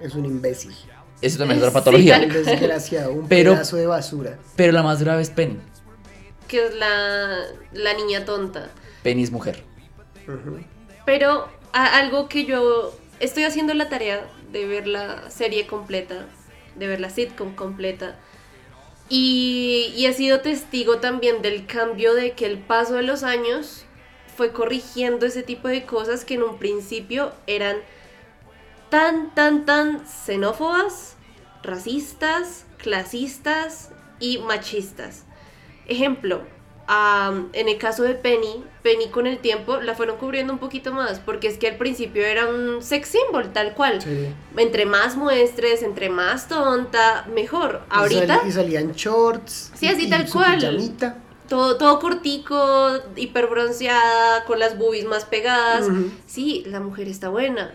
[0.00, 0.74] Es un imbécil.
[1.20, 2.20] eso también es otra Sí, patología.
[2.22, 4.38] Un desgraciado, un Pero- pedazo de basura.
[4.56, 5.58] Pero la más grave es Penny.
[6.46, 7.38] Que es la,
[7.72, 8.70] la niña tonta.
[9.02, 9.64] Penny es mujer.
[11.04, 16.26] Pero a- algo que yo estoy haciendo la tarea de ver la serie completa,
[16.76, 18.18] de ver la sitcom completa.
[19.08, 23.84] Y, y he sido testigo también del cambio de que el paso de los años
[24.36, 27.78] fue corrigiendo ese tipo de cosas que en un principio eran
[28.90, 31.16] tan, tan, tan xenófobas,
[31.62, 33.90] racistas, clasistas
[34.20, 35.24] y machistas.
[35.86, 36.42] Ejemplo,
[36.88, 40.92] am, en el caso de Penny, Penny con el tiempo la fueron cubriendo un poquito
[40.92, 44.02] más, porque es que al principio era un sex symbol tal cual.
[44.02, 44.28] Sí.
[44.56, 47.82] Entre más muestres, entre más tonta, mejor.
[47.90, 49.70] Y Ahorita sal- Y salían shorts.
[49.74, 50.56] Sí, así y tal cual.
[50.58, 51.18] pijamita.
[51.48, 55.86] todo, todo cortico, hiperbronceada, con las boobies más pegadas.
[56.26, 57.74] Sí, la mujer está buena.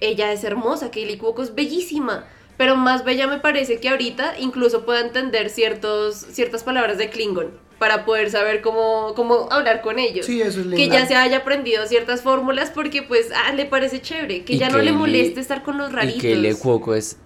[0.00, 2.24] Ella es hermosa, Kaylee Cuoco es bellísima.
[2.56, 7.52] Pero más bella me parece que ahorita incluso pueda entender ciertos, ciertas palabras de Klingon
[7.78, 10.26] para poder saber cómo, cómo hablar con ellos.
[10.26, 10.76] Sí, eso es lindo.
[10.76, 14.58] que ya se haya aprendido ciertas fórmulas porque pues ah, le parece chévere, que Y
[14.58, 16.18] ya no le moleste estar con los raritos.
[16.18, 17.18] Y que Le Cuoco es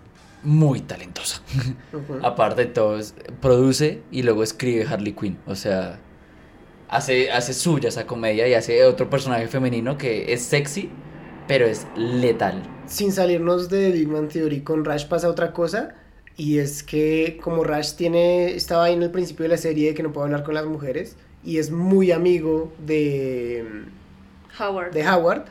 [0.42, 1.42] muy talentosa.
[2.22, 3.00] Aparte de todo,
[3.40, 5.38] produce y luego escribe Harley Quinn.
[5.46, 5.98] O sea,
[6.88, 10.90] hace, hace suya esa comedia y hace otro personaje femenino que es sexy,
[11.48, 12.62] pero es letal.
[12.86, 15.94] Sin salirnos de Big Man Theory, con Rash pasa otra cosa.
[16.36, 19.94] Y es que como Rash tiene, estaba ahí en el principio de la serie de
[19.94, 21.16] que no puede hablar con las mujeres.
[21.44, 23.64] Y es muy amigo de,
[24.58, 24.92] Howard.
[24.92, 25.44] de Howard.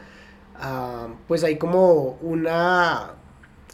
[0.56, 3.14] ah, pues hay como una...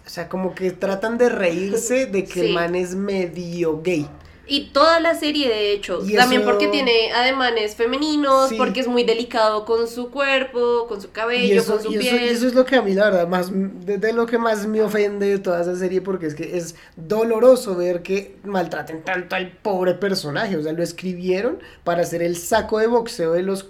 [0.06, 2.40] O sea, como que tratan de reírse de que Sí.
[2.48, 4.08] el man es medio gay.
[4.50, 8.56] Y toda la serie, de hecho, Y también eso- porque tiene ademanes femeninos, Sí.
[8.56, 11.96] porque es muy delicado con su cuerpo, con su Y cabello, eso, con su y
[11.96, 12.22] eso- piel.
[12.24, 14.66] y eso es lo que a mí, la verdad, más, de, de lo que más
[14.66, 19.36] me ofende de toda esa serie, porque es que es doloroso ver que maltraten tanto
[19.36, 20.56] al pobre personaje.
[20.56, 23.68] O sea, lo escribieron para hacer el saco de boxeo de los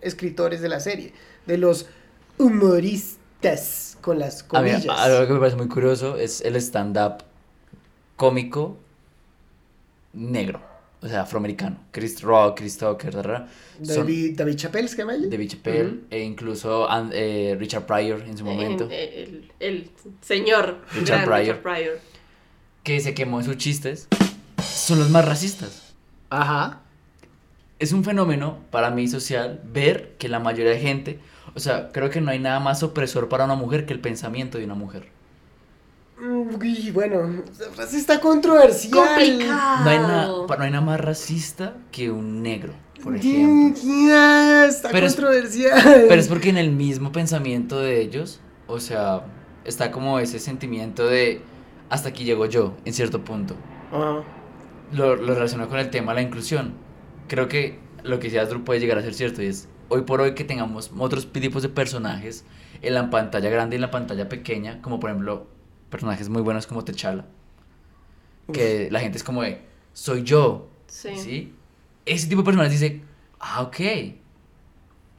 [0.00, 1.12] escritores de la serie,
[1.46, 1.86] de los
[2.38, 4.86] humoristas, con las A mí, comillas.
[4.98, 7.24] algo que me parece muy curioso es el stand-up
[8.16, 8.76] cómico
[10.12, 10.60] negro.
[11.02, 11.78] O sea, afroamericano.
[11.92, 13.12] Chris Rock, Chris Tucker,
[13.82, 15.14] son David, David Chappelle, ¿es que llama?
[15.16, 18.86] David Chappelle, e incluso eh, Richard Pryor en su momento.
[18.90, 19.90] Eh, El, el
[20.20, 21.40] señor Richard Pryor.
[21.40, 21.98] Richard Pryor.
[22.82, 24.08] que se quemó en sus chistes,
[24.62, 25.94] son los más racistas.
[26.28, 26.82] Ajá.
[27.78, 31.18] Es un fenómeno para mí social ver que la mayoría de gente,
[31.54, 34.58] o sea, creo que no hay nada más opresor para una mujer que el pensamiento
[34.58, 35.08] de una mujer.
[36.20, 38.92] Mm, bueno, esa frase está controversial.
[38.92, 39.84] Complicado.
[39.84, 43.74] No hay, nada, no hay nada más racista que un negro, por ejemplo.
[44.66, 46.04] está Pero es- controversial.
[46.08, 49.24] Pero es porque en el mismo pensamiento de ellos, o sea,
[49.64, 51.40] está como ese sentimiento de
[51.88, 53.54] hasta aquí llego yo, en cierto punto.
[54.92, 56.74] Lo relaciono con el tema de la inclusión.
[57.28, 60.20] Creo que lo que decía Drew puede llegar a ser cierto y es hoy por
[60.20, 62.44] hoy que tengamos otros tipos de personajes
[62.82, 65.46] en la pantalla grande y en la pantalla pequeña, como por ejemplo
[65.90, 67.26] personajes muy buenos como T'Challa,
[68.52, 69.60] que la gente es como de,
[69.92, 71.10] soy yo, Sí.
[71.16, 71.54] ¿sí?
[72.04, 73.00] Ese tipo de personajes dice,
[73.38, 73.78] ah, ok,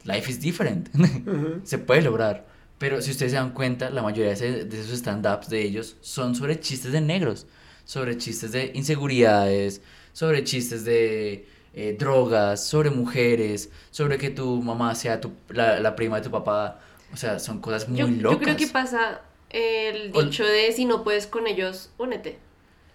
[0.04, 0.88] life is different,
[1.64, 2.46] se puede lograr.
[2.78, 6.58] Pero si ustedes se dan cuenta, la mayoría de, esos stand-ups de ellos son sobre
[6.58, 7.46] chistes de negros,
[7.84, 9.80] sobre chistes de inseguridades,
[10.12, 15.94] sobre chistes de eh, drogas, sobre mujeres, sobre que tu mamá sea tu, la, la
[15.94, 16.80] prima de tu papá.
[17.12, 18.40] O sea, son cosas muy Yo, yo locas.
[18.42, 19.20] creo que pasa
[19.52, 22.38] el dicho de si no puedes con ellos, únete.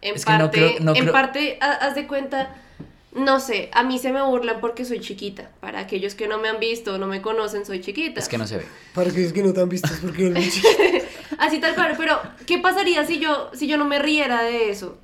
[0.02, 2.56] En Es que no parte, creo- no en creo- parte, ha- haz de cuenta,
[3.14, 5.52] no sé, a mí se me burlan porque soy chiquita.
[5.60, 8.20] Para aquellos que no me han visto o no me conocen, soy chiquita.
[8.20, 8.66] Es que no se ve.
[8.94, 10.40] Para que es que no te han visto, es porque no
[11.40, 14.98] Así tal cual, pero ¿qué pasaría si yo, si yo no me riera de eso?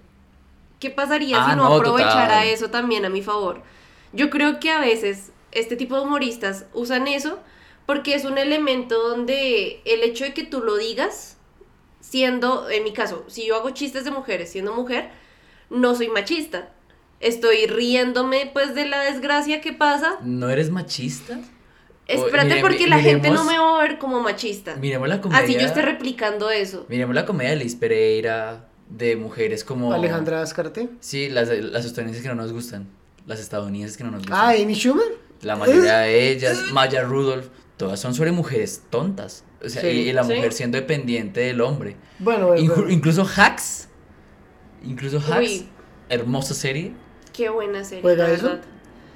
[0.80, 2.48] ¿Qué pasaría Ah, si no, no, aprovechara total.
[2.48, 3.62] eso también a mi favor?
[4.14, 7.40] Yo creo que a veces este tipo de humoristas usan eso
[7.86, 11.38] porque es un elemento donde el hecho de que tú lo digas,
[12.04, 15.10] siendo, en mi caso, si yo hago chistes de mujeres siendo mujer,
[15.70, 16.70] no soy machista.
[17.22, 20.18] Estoy riéndome pues de la desgracia que pasa.
[20.22, 21.40] ¿No eres machista?
[22.06, 24.76] Espérate mire- porque mi- la gente no me va a ver como machista.
[24.76, 25.42] Miremos la comedia.
[25.44, 26.86] Así yo esté replicando eso.
[26.90, 29.94] Miremos la comedia de Liz Pereira, de mujeres como...
[29.94, 30.90] Alejandra Ascarte.
[31.00, 32.90] Sí, las, las estadounidenses que no nos gustan.
[33.26, 34.38] Las estadounidenses que no nos gustan.
[34.38, 35.08] Ah, Amy Schumer.
[35.44, 37.48] La mayoría de ellas, Maya Rudolph,
[37.78, 39.44] todas son sobre mujeres tontas.
[39.64, 39.88] O sea, Sí.
[39.88, 40.34] y, y la Sí.
[40.34, 41.96] mujer siendo dependiente del hombre.
[42.20, 42.90] Bueno, bueno, Inclu- bueno.
[42.92, 43.88] incluso Hacks.
[44.84, 45.40] Incluso Hacks.
[45.40, 45.70] Uy.
[46.10, 46.94] Hermosa serie.
[47.32, 48.58] Qué buena serie, ¿Juega la eso?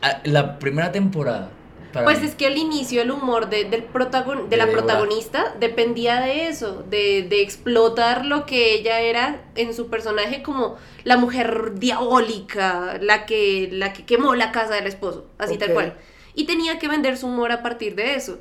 [0.01, 1.51] Ah, La primera temporada.
[1.93, 2.27] para Pues mí.
[2.27, 4.83] es que al inicio el humor de, del protagon- de De la Débora.
[4.85, 10.75] protagonista dependía de eso, de, de explotar lo que ella era en su personaje como
[11.05, 15.97] la mujer diabólica, la que, la que quemó la casa del esposo, así tal cual.
[16.37, 18.39] Y tenía que vender su humor a partir de eso.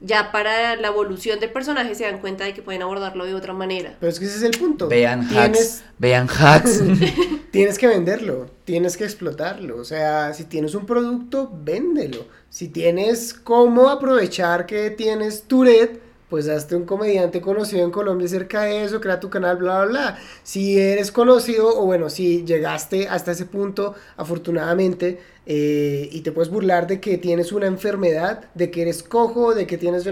[0.00, 3.52] Ya para la evolución del personaje se dan cuenta de que pueden abordarlo de otra
[3.52, 3.96] manera.
[4.00, 4.88] Pero es que ese es el punto.
[4.88, 5.84] Vean Tienes- Hacks.
[5.98, 6.82] Vean Hacks.
[7.52, 9.76] tienes que venderlo, tienes que explotarlo.
[9.76, 12.26] O sea, si tienes un producto, véndelo.
[12.50, 15.90] Si tienes cómo aprovechar que tienes tu red,
[16.34, 19.86] pues hazte un comediante conocido en Colombia cerca de eso, crea tu canal, bla, bla,
[19.86, 20.18] bla.
[20.42, 26.50] Si eres conocido, o bueno, si llegaste hasta ese punto, afortunadamente, eh, y te puedes
[26.50, 30.04] burlar de que tienes una enfermedad, de que eres cojo, de que tienes...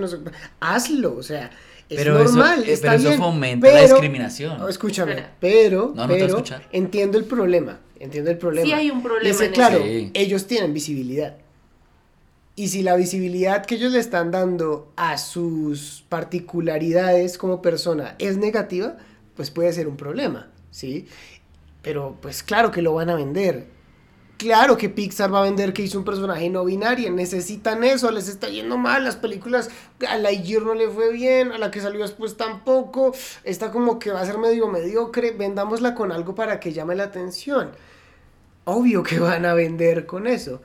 [0.60, 1.50] hazlo, o sea...
[1.90, 4.58] Es Pero eso- normal, eh, está pero eso bien, fomenta la discriminación.
[4.58, 8.64] no, escúchame, pero, No, no pero entiendo el problema, entiendo el problema.
[8.64, 9.84] Sí hay un problema Y es que, en claro, eso.
[9.86, 10.10] Sí.
[10.14, 11.36] ellos tienen visibilidad.
[12.54, 18.36] Y si la visibilidad que ellos le están dando a sus particularidades como persona es
[18.36, 18.96] negativa,
[19.34, 21.06] pues puede ser un problema, ¿sí?
[21.80, 23.66] Pero pues claro que lo van a vender.
[24.36, 27.10] Claro que Pixar va a vender que hizo un personaje no binario.
[27.12, 29.04] Necesitan eso, les está yendo mal.
[29.04, 29.70] Las películas
[30.06, 33.14] a Lightyear no le fue bien, a la que salió después tampoco.
[33.44, 35.30] Está como que va a ser medio mediocre.
[35.30, 37.70] Vendámosla con algo para que llame la atención.
[38.64, 40.60] Obvio que van a vender con eso.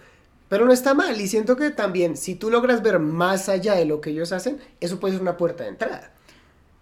[0.49, 1.19] Pero no está mal.
[1.19, 4.59] Y siento que también, si tú logras ver más allá de lo que ellos hacen,
[4.79, 6.13] eso puede ser una puerta de entrada.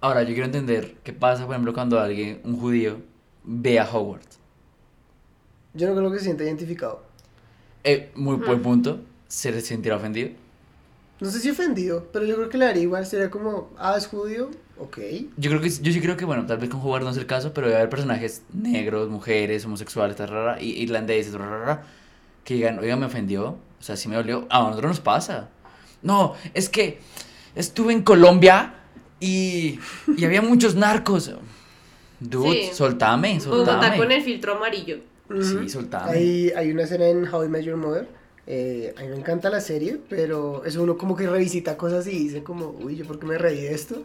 [0.01, 2.97] Ahora, yo quiero entender qué pasa, por ejemplo, cuando alguien, un judío,
[3.43, 4.39] ve a Hogwarts.
[5.74, 7.03] Yo no creo que se sienta identificado.
[7.84, 9.01] Eh, muy buen punto.
[9.28, 10.30] ¿Se sentirá ofendido?
[11.20, 13.05] No sé si ofendido, pero yo creo que le haría igual.
[13.05, 14.97] Sería como, ah, es judío, ok.
[15.38, 17.26] Yo creo que yo sí creo que bueno, tal vez con Hogwarts no es el
[17.26, 21.86] caso, pero debe haber personajes negros, mujeres, homosexuales, tarara, y irlandeses, tarara,
[22.46, 24.48] que digan, oiga, me ofendió, o sea, sí me dolió.
[24.50, 25.50] A nosotros nos pasa.
[26.02, 27.00] No, es que
[27.56, 28.76] estuve en Colombia
[29.20, 29.80] y,
[30.16, 31.32] y había muchos narcos.
[32.20, 32.70] Dude, Sí.
[32.74, 33.98] soltame, Bogotá soltame.
[33.98, 35.00] con el filtro amarillo.
[35.41, 36.12] Sí, soltame.
[36.12, 38.08] Hay, hay una escena en How I Met Your Mother.
[38.48, 42.12] eh, a mí me encanta la serie, pero es uno como que revisita cosas y
[42.12, 44.04] dice como, uy, ¿yo por qué me reí de esto?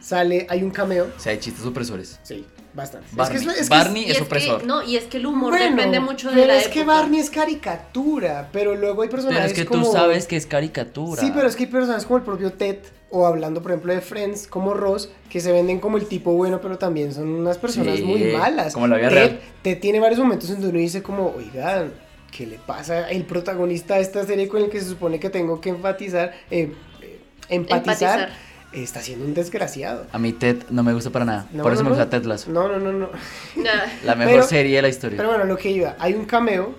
[0.00, 1.08] Sale, hay un cameo.
[1.14, 2.18] O sea, hay chistes opresores.
[2.22, 2.44] Sí,
[2.74, 3.08] bastante.
[3.12, 4.60] Barney, es que, es- es que Barney es, es opresor.
[4.60, 6.84] que, no, y es que el humor Bueno, depende mucho de pero la es que.
[6.84, 9.84] Barney es caricatura, pero luego hay personajes Pero es que como...
[9.86, 11.20] tú sabes que es caricatura.
[11.20, 12.78] Sí, pero es que hay personajes como el propio Ted,
[13.10, 16.60] o hablando por ejemplo de Friends, como Ross, que se venden como el tipo bueno,
[16.60, 18.74] pero también son unas personas Sí, muy malas.
[18.74, 19.40] como la vida Ted, real.
[19.62, 21.92] Ted tiene varios momentos en donde uno dice como, oigan,
[22.30, 25.60] ¿qué le pasa al protagonista de esta serie con el que se supone que tengo
[25.60, 27.20] que enfatizar, eh, eh,
[27.50, 28.51] empatizar, Empatizar.
[28.72, 30.06] Está siendo un desgraciado.
[30.12, 31.46] A mí Ted no me gusta para nada.
[31.52, 32.02] No, Por eso no, me no.
[32.02, 32.50] gusta Ted Lasso.
[32.50, 33.08] No, no, no, no.
[34.04, 35.16] La mejor Pero- serie de la historia.
[35.18, 36.74] Pero bueno, lo que iba, hay un cameo,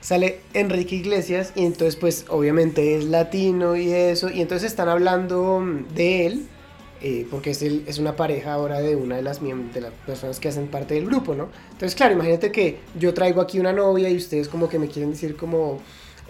[0.00, 5.60] sale Enrique Iglesias y entonces pues obviamente es latino y eso, y entonces están hablando
[5.60, 6.46] mm, de él,
[7.02, 10.40] eh, porque es, el- es una pareja ahora de una de las, de las personas
[10.40, 11.48] que hacen parte del grupo, ¿no?
[11.72, 15.10] Entonces claro, imagínate que yo traigo aquí una novia y ustedes como que me quieren
[15.10, 15.80] decir como...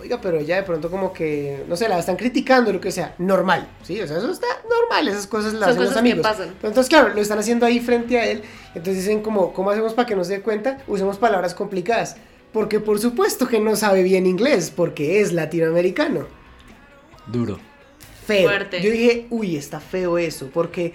[0.05, 3.15] Oiga, pero ella de pronto como que, no sé, la están criticando, lo que sea,
[3.17, 3.99] normal, ¿sí?
[4.03, 6.21] O sea, eso está normal, esas cosas las Son hacen los que amigos.
[6.21, 6.55] pasan.
[6.61, 8.43] Pero entonces, claro, lo están haciendo ahí frente a él.
[8.75, 10.77] Entonces dicen como, ¿cómo hacemos para que no se dé cuenta?
[10.87, 12.17] Usemos palabras complicadas.
[12.53, 16.27] Porque por supuesto que no sabe bien inglés, porque es latinoamericano.
[17.27, 17.59] Duro.
[18.27, 18.47] Feo.
[18.47, 18.83] Fuerte.
[18.83, 20.93] Yo dije, uy, está feo eso, porque...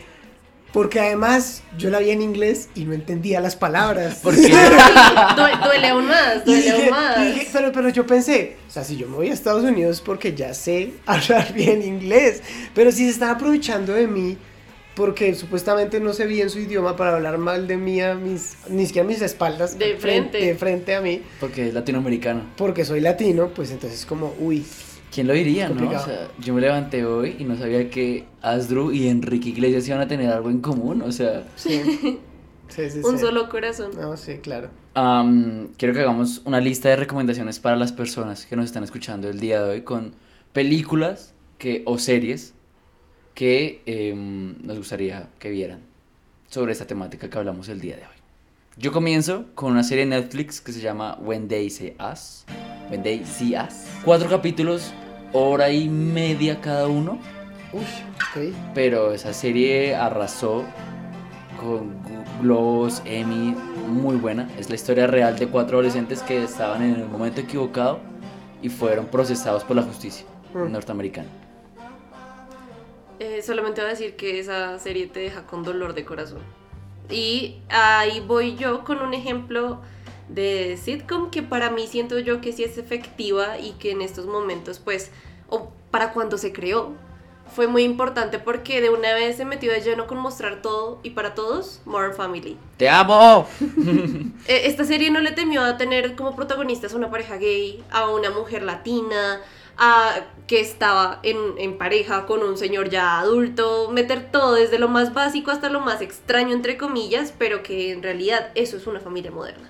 [0.71, 4.19] Porque además yo la vi en inglés y no entendía las palabras.
[4.21, 4.41] ¿Por qué?
[5.35, 7.25] Due- duele aún más, duele dije- aún más.
[7.25, 10.33] dije, pero, pero yo pensé, o sea, si yo me voy a Estados Unidos porque
[10.35, 12.43] ya sé hablar bien inglés,
[12.75, 14.37] pero si se están aprovechando de mí
[14.95, 18.85] porque supuestamente no sé bien su idioma para hablar mal de mí a mis, ni
[18.85, 20.37] siquiera a mis espaldas, De frente.
[20.39, 22.43] de frente a mí, Porque es latinoamericano.
[22.57, 24.65] porque soy latino, pues entonces como, uy,
[25.11, 25.89] ¿Quién lo diría, no?
[25.89, 30.01] O sea, yo me levanté hoy y no sabía que Asdru y Enrique Iglesias iban
[30.01, 31.01] a tener algo en común.
[31.01, 31.81] O sea, sí,
[32.67, 32.99] sí, sí.
[33.03, 33.25] Un sí.
[33.25, 33.91] solo corazón.
[33.99, 34.69] No, sí, claro.
[34.93, 39.29] am, quiero que hagamos una lista de recomendaciones para las personas que nos están escuchando
[39.29, 40.13] el día de hoy con
[40.53, 42.53] películas que, o series
[43.33, 45.81] que em, nos gustaría que vieran
[46.49, 48.18] sobre esta temática que hablamos el día de hoy.
[48.79, 52.45] Yo comienzo con una serie de Netflix que se llama When They See Us.
[52.89, 53.85] When They See Us.
[54.05, 54.93] Cuatro capítulos,
[55.33, 57.19] hora y media cada uno.
[57.73, 58.55] Uy, ok.
[58.73, 60.63] Pero esa serie arrasó
[61.59, 61.93] con
[62.41, 63.53] Globos, Emmy,
[63.89, 64.49] muy buena.
[64.57, 67.99] Es la historia real de cuatro adolescentes que estaban en el momento equivocado
[68.61, 70.71] y fueron procesados por la justicia Mm.
[70.71, 71.27] norteamericana.
[73.19, 76.39] Eh, solamente voy a decir que esa serie te deja con dolor de corazón.
[77.09, 79.79] Y ahí voy yo con un ejemplo
[80.27, 84.27] de sitcom que para mí siento yo que sí es efectiva y que en estos
[84.27, 85.11] momentos, pues,
[85.49, 86.93] o para cuando se creó,
[87.55, 91.11] fue muy importante porque de una vez se metió de lleno con mostrar todo y
[91.11, 92.57] para todos, Modern Family.
[92.77, 93.47] ¡Te amo!
[94.47, 98.09] Eh, Esta serie no le temió a tener como protagonistas a una pareja gay, a
[98.09, 99.41] una mujer latina,
[99.79, 104.87] a que estaba en, en pareja con un señor ya adulto, meter todo desde lo
[104.89, 108.99] más básico hasta lo más extraño entre comillas, pero que en realidad eso es una
[108.99, 109.69] familia moderna.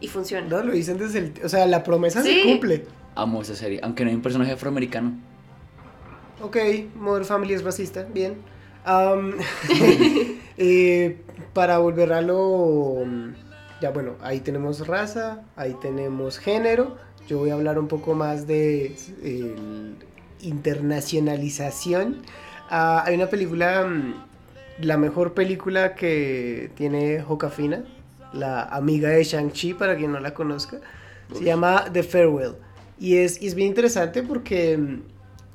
[0.00, 0.46] Y funciona.
[0.46, 1.32] No, lo dicen desde el...
[1.42, 2.42] O sea, la promesa Sí.
[2.42, 2.84] se cumple.
[3.14, 5.14] Amo esa serie, aunque no hay un personaje afroamericano.
[6.42, 6.56] Ok,
[6.96, 8.36] Modern Family es racista, bien.
[10.58, 11.18] Eh,
[11.52, 13.04] para volver a lo...
[13.82, 16.96] Ya bueno, ahí tenemos raza, ahí tenemos género.
[17.26, 19.54] Yo voy a hablar un poco más de eh,
[20.42, 22.18] internacionalización.
[22.70, 24.14] Ah, hay una película, mm,
[24.82, 27.84] la mejor película que tiene Jokafina,
[28.32, 30.78] la amiga de Shang-Chi, para quien no la conozca.
[31.32, 32.54] Se llama The Farewell.
[33.00, 35.02] Y es, y es bien interesante porque mm,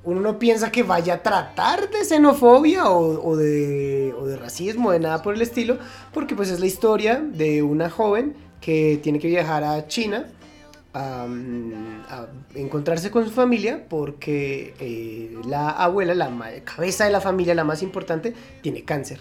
[0.03, 4.91] uno no piensa que vaya a tratar de xenofobia o, o de, o de racismo,
[4.91, 5.77] de nada por el estilo,
[6.13, 10.27] porque pues es la historia de una joven que tiene que viajar a China
[10.93, 11.27] a,
[12.55, 16.29] encontrarse con su familia porque eh, la abuela, la
[16.63, 19.19] cabeza de la familia, la más importante, tiene cáncer,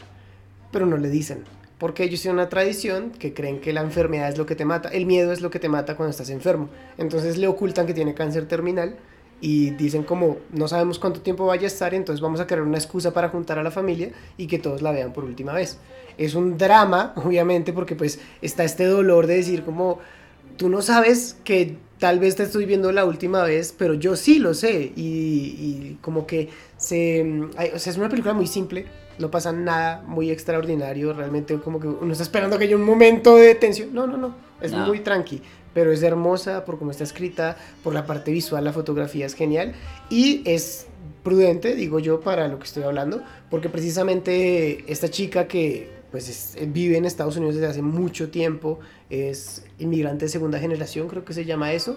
[0.72, 1.44] pero no le dicen.
[1.78, 4.90] Porque ellos tienen una tradición que creen que la enfermedad es lo que te mata,
[4.90, 6.68] el miedo es lo que te mata cuando estás enfermo.
[6.98, 8.96] Entonces le ocultan que tiene cáncer terminal
[9.40, 12.76] y dicen como no sabemos cuánto tiempo vaya a estar, entonces vamos a crear una
[12.76, 15.78] excusa para juntar a la familia y que todos la vean por última vez.
[16.18, 20.00] Es un drama, obviamente, porque pues está este dolor de decir como
[20.60, 24.38] tú no sabes que tal vez te estoy viendo la última vez, pero yo sí
[24.38, 25.06] lo sé y,
[25.56, 27.48] y como que se...
[27.56, 28.84] ay, o sea, es una película muy simple,
[29.18, 33.36] no pasa nada muy extraordinario, realmente como que uno está esperando que haya un momento
[33.36, 33.94] de tensión.
[33.94, 34.86] No, no, no, es No.
[34.86, 35.40] muy tranqui,
[35.72, 39.72] pero es hermosa por cómo está escrita, por la parte visual, la fotografía es genial
[40.10, 40.88] y es
[41.22, 46.72] prudente, digo yo, para lo que estoy hablando, porque precisamente esta chica que pues es-
[46.72, 48.78] vive en Estados Unidos desde hace mucho tiempo,
[49.10, 51.96] es inmigrante de segunda generación, creo que se llama eso,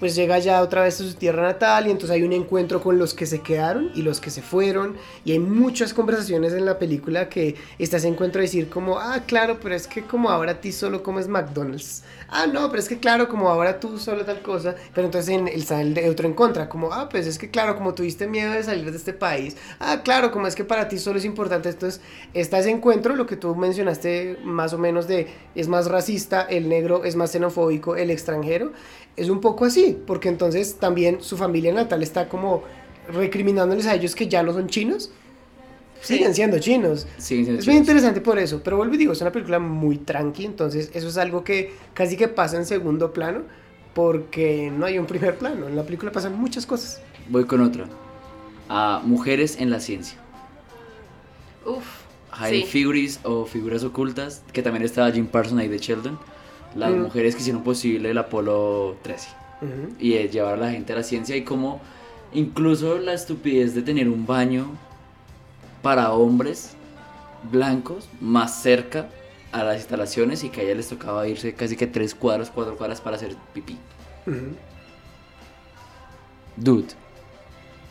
[0.00, 2.98] pues llega ya otra vez a su tierra natal y entonces hay un encuentro con
[2.98, 6.78] los que se quedaron y los que se fueron y hay muchas conversaciones en la
[6.78, 10.52] película que está ese encuentro de decir como, ah, claro, pero es que como ahora
[10.52, 12.02] a ti solo comes McDonald's.
[12.28, 15.48] Ah, no, pero es que claro, como ahora tú solo tal cosa, pero entonces en
[15.48, 18.52] el sale el otro en contra, como, ah, pues es que claro, como tuviste miedo
[18.52, 19.56] de salir de este país.
[19.80, 21.68] Ah, claro, como es que para ti solo es importante.
[21.68, 22.00] Entonces
[22.32, 26.68] está ese encuentro, lo que tú mencionaste más o menos de es más racista, el
[26.68, 28.72] negro es más xenofóbico, el extranjero.
[29.20, 32.62] Es un poco así, porque entonces también su familia natal está como
[33.12, 35.10] recriminándoles a ellos que ya no son chinos.
[36.00, 36.14] Sí.
[36.14, 37.06] Siguen siendo chinos.
[37.18, 37.76] Siguen siendo Es chidos.
[37.76, 41.18] interesante por eso, pero vuelvo y digo, es una película muy tranqui, entonces eso es
[41.18, 43.42] algo que casi que pasa en segundo plano,
[43.92, 47.02] porque no hay un primer plano, en la película pasan muchas cosas.
[47.28, 47.84] Voy con otra.
[48.70, 50.16] A mujeres en la ciencia.
[51.66, 51.84] Uf.
[52.30, 52.66] High sí.
[52.66, 56.18] Figures o figuras ocultas, que también estaba Jim Parsons ahí de Sheldon.
[56.74, 59.28] Las mujeres que hicieron posible el Apolo 13
[59.62, 59.94] Ujú.
[59.98, 61.80] y eh, llevar a la gente a la ciencia y como
[62.32, 64.66] incluso la estupidez de tener un baño
[65.82, 66.76] para hombres
[67.50, 69.08] blancos más cerca
[69.52, 72.76] a las instalaciones y que a ella les tocaba irse casi que tres cuadras, cuatro
[72.76, 73.76] cuadras para hacer pipí.
[76.56, 76.88] Dude.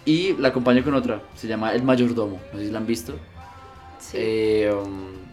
[0.05, 3.13] Y la acompaño con otra, se llama El Mayordomo, no sé si la han visto.
[3.99, 4.17] Sí.
[4.19, 5.28] Eh, um,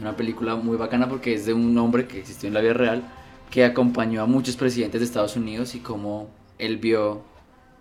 [0.00, 3.02] una película muy bacana porque es de un hombre que existió en la vida real
[3.50, 6.28] que acompañó a muchos presidentes de Estados Unidos y cómo
[6.58, 7.22] él vio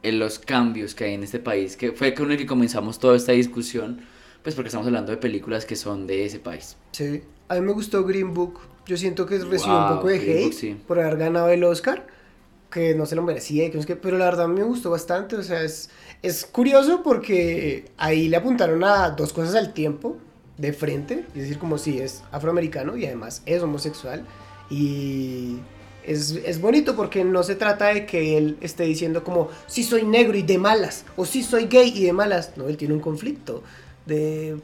[0.01, 3.15] en los cambios que hay en este país, que fue con el que comenzamos toda
[3.15, 4.01] esta discusión,
[4.43, 6.77] pues porque estamos hablando de películas que son de ese país.
[6.91, 7.21] Sí.
[7.49, 10.43] A mí me gustó Green Book, yo siento que recibió Wow, un poco de hate
[10.43, 10.77] Book, sí.
[10.87, 12.05] por haber ganado el Oscar,
[12.71, 15.89] que no se lo merecía, que pero la verdad me gustó bastante, o sea, es,
[16.21, 20.17] es curioso porque ahí le apuntaron a dos cosas al tiempo,
[20.59, 24.25] de frente, es decir, como si es afroamericano y además es homosexual,
[24.69, 25.57] y
[26.05, 30.03] es, es bonito porque no se trata de que él esté diciendo como, si soy
[30.03, 32.99] negro y de malas, o si soy gay y de malas, no, él tiene un
[32.99, 33.63] conflicto,
[34.05, 34.57] de...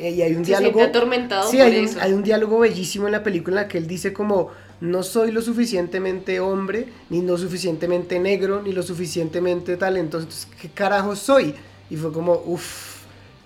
[0.00, 0.82] Y hay un Se diálogo...
[0.82, 1.98] atormentado Sí, por hay un, eso.
[2.00, 5.30] hay un diálogo bellísimo en la película en la que él dice como no soy
[5.30, 11.54] lo suficientemente hombre, ni lo suficientemente negro, ni lo suficientemente talentoso, entonces ¿qué carajo soy?
[11.90, 12.93] Y fue como, uff,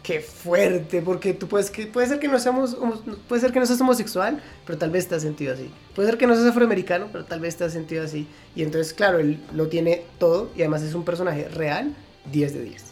[0.09, 3.61] qué fuerte, porque tú puedes que puede ser que no seamos homo- puede ser que
[3.61, 5.71] no seas homosexual, pero tal vez te has sentido así.
[5.95, 8.27] Puede ser que no seas afroamericano, pero tal vez te has sentido así.
[8.57, 11.95] Y entonces, claro, él lo tiene todo y además es un personaje real,
[12.33, 12.85] 10 de 10.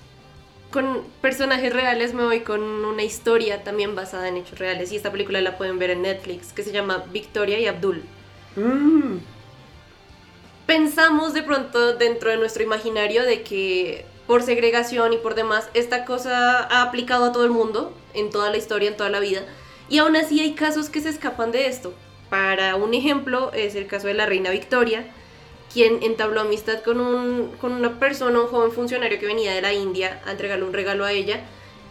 [0.70, 5.10] Con personajes reales me voy con una historia también basada en hechos reales y esta
[5.10, 8.02] película la pueden ver en Netflix que se llama Victoria y Abdul.
[8.56, 9.18] Mm,
[10.66, 16.04] Pensamos de pronto dentro de nuestro imaginario de que por segregación y por demás esta
[16.04, 19.42] cosa ha aplicado a todo el mundo en toda la historia, en toda la vida
[19.88, 21.92] y aún así hay casos que se escapan de esto.
[22.28, 25.06] Para un ejemplo es el caso de la reina Victoria,
[25.72, 29.72] quien entabló amistad con, un, con una persona, un joven funcionario que venía de la
[29.72, 31.40] India a entregarle un regalo a ella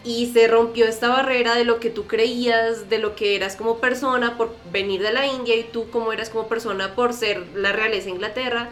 [0.04, 3.78] y se rompió esta barrera de lo que tú creías, de lo que eras como
[3.78, 7.72] persona por venir de la India y tú como eras como persona por ser la
[7.72, 8.70] realeza de Inglaterra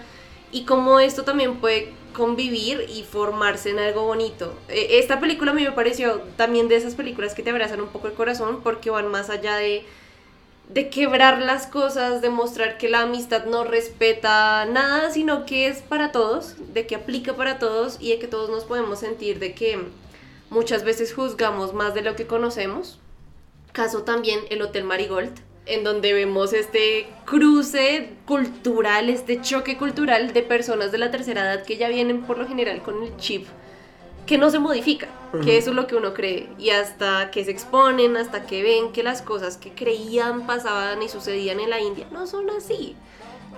[0.52, 4.54] y cómo esto también puede convivir y formarse en algo bonito.
[4.68, 7.88] E, Esta película a mí me pareció también de esas películas que te abrazan un
[7.88, 9.84] poco el corazón porque van más allá de,
[10.70, 15.82] de quebrar las cosas, de mostrar que la amistad no respeta nada, sino que es
[15.82, 19.54] para todos, de que aplica para todos y de que todos nos podemos sentir de
[19.54, 19.78] que
[20.48, 22.98] muchas veces juzgamos más de lo que conocemos.
[23.72, 25.34] Caso también el Hotel Marigold,
[25.66, 31.64] en donde vemos este cruce cultural, este choque cultural de personas de la tercera edad
[31.64, 33.46] que ya vienen por lo general con el chip
[34.26, 35.08] que no se modifica,
[35.44, 38.92] que eso es lo que uno cree, y hasta que se exponen, hasta que ven
[38.92, 42.96] que las cosas que creían pasaban y sucedían en la India no son así,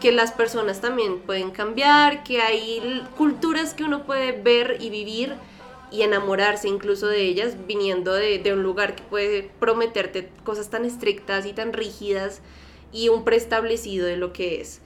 [0.01, 5.35] que las personas también pueden cambiar, que hay culturas que uno puede ver y vivir
[5.90, 10.84] y enamorarse incluso de ellas viniendo de, de un lugar que puede prometerte cosas tan
[10.84, 12.40] estrictas y tan rígidas
[12.92, 14.80] y un preestablecido de lo que es.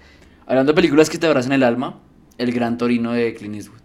[0.47, 2.01] Hablando de películas que te abrazan el alma,
[2.39, 3.79] El Gran Torino de Clint Eastwood.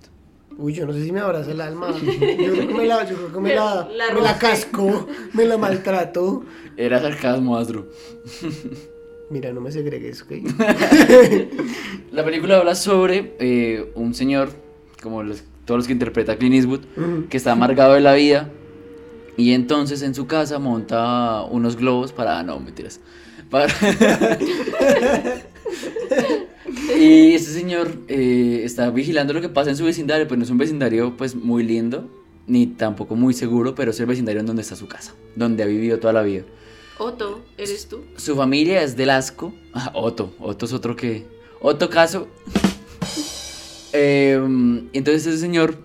[0.57, 1.89] Uy, yo no sé si me abraza el alma.
[2.01, 5.45] Yo creo que me la, yo creo que me la, La me la casco, me
[5.45, 6.45] la maltrato.
[6.77, 7.87] Era sarcasmo, Astro.
[9.29, 10.31] Mira, no me segregues, ¿ok?
[12.13, 14.49] La película habla sobre eh, un señor,
[15.01, 16.81] como los- todos los que interpreta Clint Eastwood,
[17.29, 18.49] que está amargado de la vida
[19.37, 22.41] y entonces en su casa monta unos globos para...
[22.43, 22.99] No, mentiras.
[23.49, 23.73] Para-
[26.97, 30.49] y este señor eh, está vigilando lo que pasa en su vecindario, pues no es
[30.49, 32.09] un vecindario pues muy lindo,
[32.47, 35.65] ni tampoco muy seguro, pero es el vecindario en donde está su casa, donde ha
[35.65, 36.43] vivido toda la vida.
[36.97, 38.01] Otto, ¿eres tú?
[38.15, 39.53] Su familia es del asco.
[39.73, 40.33] Ah, Otto.
[40.39, 41.25] Otto es otro que.
[41.59, 42.27] Otto Caso.
[43.97, 44.35] Eh,
[44.91, 45.77] entonces ese señor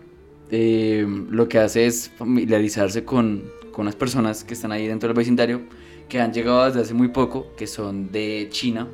[0.50, 5.16] eh, lo que hace es familiarizarse con, con las personas que están ahí dentro del
[5.16, 5.60] vecindario,
[6.08, 8.88] que han llegado desde hace muy poco, que son de China,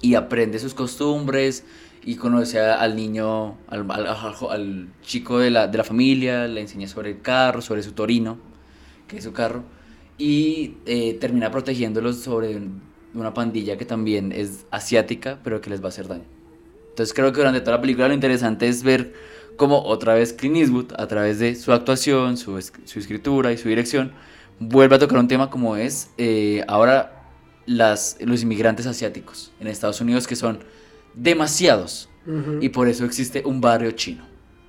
[0.00, 1.64] y aprende sus costumbres
[2.04, 7.20] y conoce al niño, al chico de la, de la familia, le enseña sobre el
[7.20, 8.38] carro, sobre su torino,
[9.08, 9.62] que es su carro,
[10.16, 12.60] y eh, termina protegiéndolos sobre
[13.12, 16.35] una pandilla que también es asiática, pero que les va a hacer daño.
[16.96, 19.12] Entonces creo que durante toda la película lo interesante es ver
[19.56, 23.58] cómo otra vez Clint Eastwood, a través de su actuación, su, es- su escritura y
[23.58, 24.12] su dirección,
[24.58, 27.12] vuelve a tocar un tema como es eh, ahora
[27.66, 30.60] las, los inmigrantes asiáticos en Estados Unidos, que son
[31.14, 32.08] demasiados,
[32.58, 34.24] y por eso existe un barrio chino.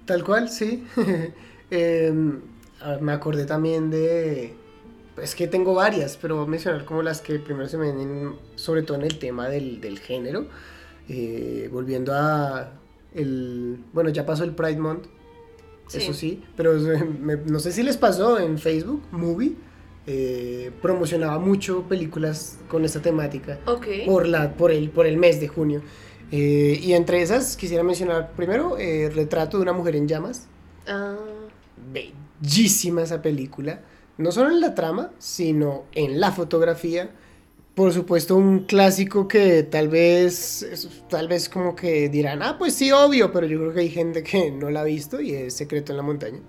[0.06, 0.86] Tal cual, sí.
[1.70, 2.42] Em,
[2.80, 4.56] a ver, me acordé también de...
[5.18, 8.36] Es que tengo varias, pero voy a mencionar como las que primero se me vienen,
[8.56, 10.48] sobre todo en el tema del, del género.
[11.10, 12.74] Eh, volviendo a...
[13.16, 15.06] El, bueno, ya pasó el Pride Month,
[15.88, 16.00] Sí.
[16.00, 16.74] eso sí, pero
[17.22, 19.54] me- no sé si les pasó en Facebook, Movie,
[20.06, 23.88] eh, promocionaba mucho películas con esta temática Ok.
[24.06, 25.82] por, la, por, el, por el mes de junio.
[26.32, 30.48] Eh, y entre esas quisiera mencionar primero eh, Retrato de una mujer en llamas.
[30.88, 31.16] Ah,
[32.42, 33.82] Bellísima esa película.
[34.18, 37.12] No solo en la trama, sino en la fotografía.
[37.78, 40.66] Por supuesto, un clásico que tal vez,
[41.10, 44.24] tal vez como que dirán, ah, pues sí, obvio, pero yo creo que hay gente
[44.24, 46.40] que no la ha visto y es Secreto en la Montaña.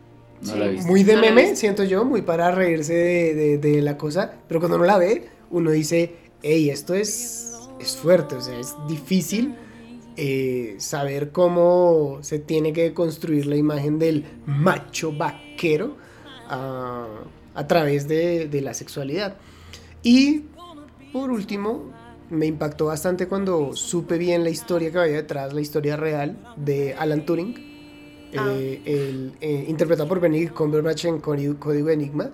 [0.40, 0.58] No Sí.
[0.58, 0.72] la.
[0.86, 4.76] Muy de meme, siento yo, muy para reírse de, de- de la cosa, pero cuando
[4.78, 9.54] uno la ve, uno dice, hey, esto es, es fuerte, o sea, es difícil
[10.16, 15.96] eh, saber cómo se tiene que construir la imagen del macho vaquero
[16.48, 17.06] ah,
[17.54, 19.36] a través de, de la sexualidad.
[20.02, 20.44] Y
[21.12, 21.90] por último,
[22.30, 26.94] me impactó bastante cuando supe bien la historia que había detrás, la historia real de
[26.94, 27.66] Alan Turing,
[28.36, 28.46] Ah.
[28.50, 32.30] eh, el, eh, interpretado por Benedict Cumberbatch en Código, Enigma.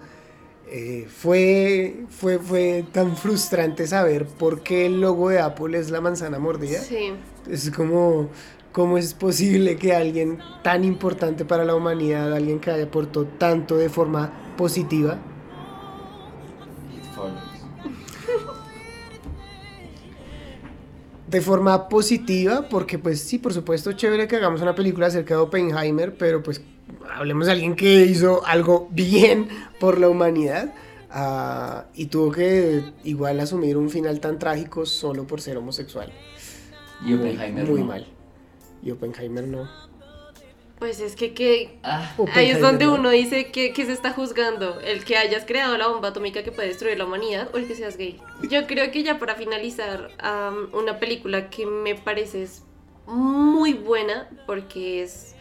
[0.69, 6.01] Eh, fue, fue, fue tan frustrante saber por qué el logo de Apple es la
[6.01, 6.81] manzana mordida.
[6.81, 7.13] sí.
[7.49, 8.29] Es como,
[8.73, 13.89] ¿cómo es posible que alguien tan importante para la humanidad, alguien que aportó tanto de
[13.89, 15.19] forma positiva,
[21.35, 25.41] de forma positiva, porque pues sí, por supuesto, chévere que hagamos una película acerca de
[25.41, 26.63] Oppenheimer, pero pues
[27.13, 29.49] hablemos de alguien que hizo algo bien
[29.81, 30.73] por la humanidad
[31.11, 36.13] ah, y tuvo que igual asumir un final tan trágico solo por ser homosexual.
[37.05, 37.87] Y Oppenheimer Muy no.
[37.87, 38.07] mal.
[38.81, 39.69] Y Oppenheimer no.
[40.79, 42.95] Pues es que, que Ah, ahí es donde no.
[42.95, 46.53] uno dice que, que se está juzgando, el que hayas creado la bomba atómica que
[46.53, 48.21] puede destruir la humanidad o el que seas gay.
[48.51, 50.11] Yo creo que ya para finalizar,
[50.73, 52.63] una película que me parece es
[53.07, 55.35] muy buena porque es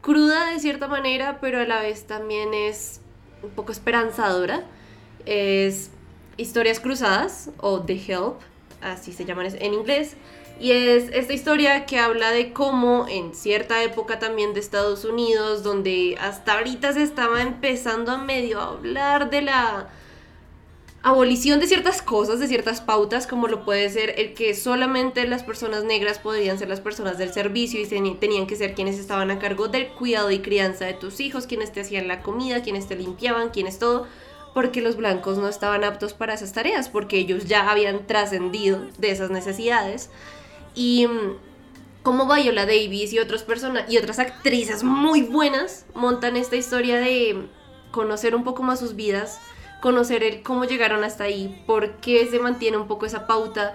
[0.00, 3.00] cruda de cierta manera, pero a la vez también es
[3.42, 4.64] un poco esperanzadora.
[5.24, 5.90] Es
[6.36, 8.40] Historias Cruzadas o The Help,
[8.82, 10.16] así se llaman en inglés.
[10.60, 15.62] Y es esta historia que habla de cómo en cierta época también de Estados Unidos,
[15.62, 19.88] donde hasta ahorita se estaba empezando a medio hablar de la
[21.04, 25.42] abolición de ciertas cosas, de ciertas pautas, como lo puede ser el que solamente las
[25.42, 29.38] personas negras podrían ser las personas del servicio y tenían que ser quienes estaban a
[29.38, 32.96] cargo del cuidado y crianza de tus hijos, quienes te hacían la comida, quienes te
[32.96, 34.06] limpiaban, quienes todo,
[34.54, 39.10] porque los blancos no estaban aptos para esas tareas, porque ellos ya habían trascendido de
[39.10, 40.08] esas necesidades.
[40.74, 41.36] Y mm,
[42.02, 47.48] como Viola Davis y, otros personas y otras actrices muy buenas montan esta historia de
[47.90, 49.40] conocer un poco más sus vidas,
[49.80, 53.74] conocer el cómo llegaron hasta ahí, por qué se mantiene un poco esa pauta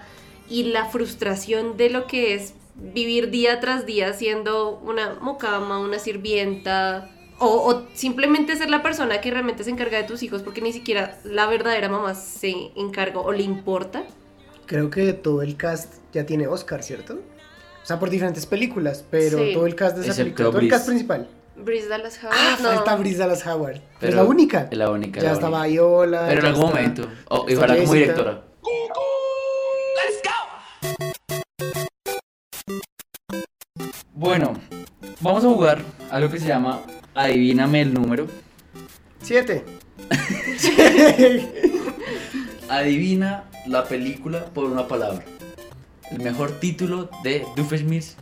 [0.50, 6.00] y la frustración de lo que es vivir día tras día siendo una mucama, una
[6.00, 7.10] sirvienta,
[7.40, 11.18] o, simplemente ser la persona que realmente se encarga de tus hijos porque ni siquiera
[11.24, 14.04] la verdadera mamá se encarga o le importa.
[14.70, 17.16] Creo que todo el cast ya tiene Oscar, ¿cierto?
[17.16, 20.86] O sea, por diferentes películas, pero todo el cast de esa película, todo el cast
[20.86, 21.28] principal.
[21.56, 22.36] Bryce Dallas Howard.
[22.38, 23.82] Ah, falta Bryce Dallas Howard.
[24.00, 24.68] es la única.
[24.70, 25.22] Es la única.
[25.22, 26.28] Ya está Viola.
[26.28, 27.08] Pero en algún momento.
[27.30, 28.44] Oh, y ojalá como directora.
[34.14, 34.54] Bueno,
[35.20, 35.82] vamos a jugar
[36.12, 36.82] algo que se llama
[37.16, 38.28] Adivíname el número.
[39.24, 39.64] Siete.
[42.70, 45.26] Adivina la película por una palabra.
[46.12, 48.16] El mejor título de Doofenshmirtz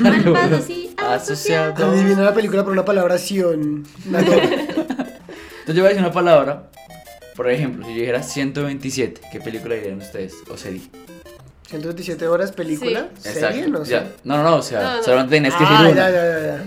[0.00, 1.80] Malvados y asociados.
[1.80, 3.86] Adivina la película por una palabra acción.
[4.04, 6.70] Entonces yo voy a decir una palabra.
[7.34, 10.34] Por ejemplo, si yo dijera 127, ¿qué película dirían ustedes?
[10.50, 10.82] ¿O serie?
[11.68, 13.28] 127 horas película, sí.
[13.28, 14.00] serie, no sé.
[14.24, 15.94] No, no, no, o sea, solamente tenés que decir ah, una.
[15.94, 16.64] Ya, ya, ya,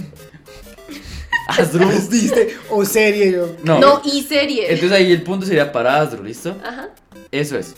[1.47, 3.55] Asdru diste o serie yo.
[3.63, 4.71] No, no, y serie.
[4.71, 6.55] Entonces ahí el punto sería para Asdru, ¿listo?
[6.63, 6.89] Ajá.
[7.31, 7.75] Eso es.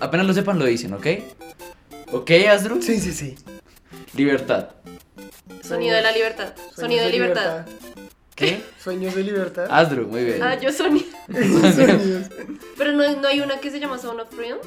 [0.00, 1.06] Apenas lo sepan lo dicen, ¿ok?
[2.12, 2.80] ¿Ok, Asdru?
[2.80, 3.34] Sí, sí, sí.
[4.14, 4.70] Libertad.
[5.62, 6.54] Sonido de la libertad.
[6.74, 7.66] Sonido de, libertad.
[8.34, 8.62] ¿Qué?
[8.82, 9.66] Sueños de libertad.
[9.68, 10.42] Asdru, muy bien.
[10.42, 11.06] Ah, yo sonido.
[12.78, 14.58] Pero no, no hay una que se llama Sound of Freedom.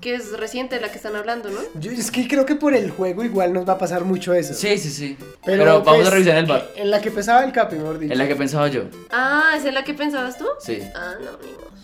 [0.00, 1.58] Que es reciente la que están hablando, ¿no?
[1.80, 4.54] Yo es que creo que por el juego igual nos va a pasar mucho eso.
[4.54, 5.16] Sí, sí, sí.
[5.44, 6.70] Pero, vamos a pues, revisar en el bar.
[6.76, 8.84] En la que pensaba el Capi, mejor En la que pensaba yo.
[9.10, 10.46] Ah, ¿es en la que pensabas tú?
[10.60, 10.78] Sí.
[10.94, 11.76] Ah, no, ni modo.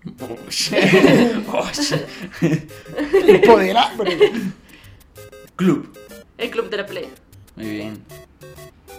[3.46, 3.76] Poder
[5.56, 5.92] Club.
[6.38, 7.08] El club de la playa.
[7.56, 8.02] Muy bien.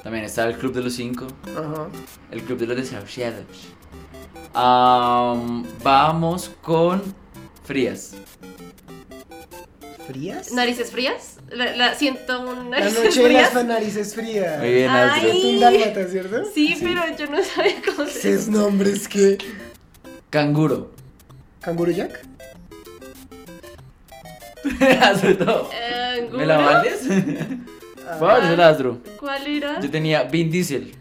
[0.04, 1.26] También está el club de los cinco.
[1.56, 1.88] Ajá.
[2.30, 3.46] El club de los desahuciados.
[5.84, 7.02] vamos con
[7.72, 8.12] frías.
[10.06, 10.52] ¿Frías?
[10.52, 11.38] ¿Narices frías?
[11.50, 13.66] La, siento un narices La noche frías.
[13.66, 14.60] narices frías.
[14.60, 15.54] Muy bien, Ay.
[15.56, 16.44] un dálmata, ¿cierto?
[16.54, 19.38] Sí, pero yo no sabía cómo se Esos nombres que...
[20.30, 20.92] Canguro.
[21.62, 22.20] ¿Canguro Jack?
[25.74, 27.02] Eh, ¿Me la vales?
[28.08, 28.18] Ah.
[29.18, 29.80] ¿Cuál era?
[29.80, 30.94] Yo tenía Vin Diesel.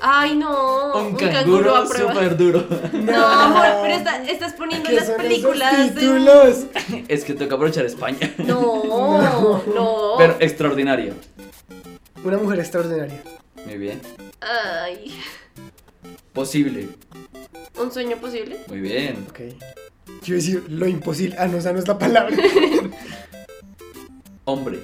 [0.00, 0.92] Ay, no.
[0.94, 2.66] Un, canguro, súper duro.
[2.92, 3.94] No, amor, pero
[4.28, 5.94] estás poniendo las películas.
[5.94, 6.66] Títulos?
[7.08, 8.32] Es que toca aprovechar España.
[8.38, 11.14] No, no, Pero extraordinario.
[12.22, 13.22] Una mujer extraordinaria.
[13.64, 14.00] Muy bien.
[14.40, 15.18] Ay.
[16.32, 16.88] Posible.
[17.80, 18.58] Un sueño posible.
[18.68, 19.26] Muy bien.
[19.28, 19.40] Ok.
[20.22, 21.36] Yo decir lo imposible.
[21.38, 22.36] Ah, no, esa no es la palabra.
[24.44, 24.80] hombre.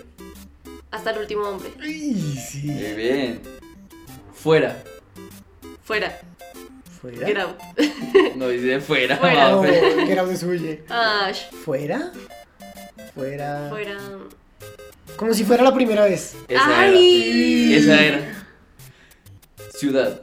[0.90, 1.70] Hasta el último hombre.
[1.80, 2.14] Ay,
[2.48, 2.66] sí.
[2.66, 3.40] Muy bien.
[4.34, 4.82] Fuera.
[5.90, 6.16] Fuera.
[7.00, 7.26] ¿Fuera?
[7.26, 7.58] Get out.
[8.36, 9.16] No dice fuera.
[9.16, 9.50] Fuera.
[9.50, 9.62] No,
[10.06, 10.84] get out es huye.
[10.88, 11.50] Ash.
[11.64, 12.12] ¿Fuera?
[13.12, 13.66] Fuera.
[13.70, 13.98] Fuera.
[15.16, 16.36] Como si fuera la primera vez.
[16.46, 17.72] Esa Ay.
[17.72, 17.76] era.
[17.80, 18.46] Esa era.
[19.74, 20.22] Ciudad.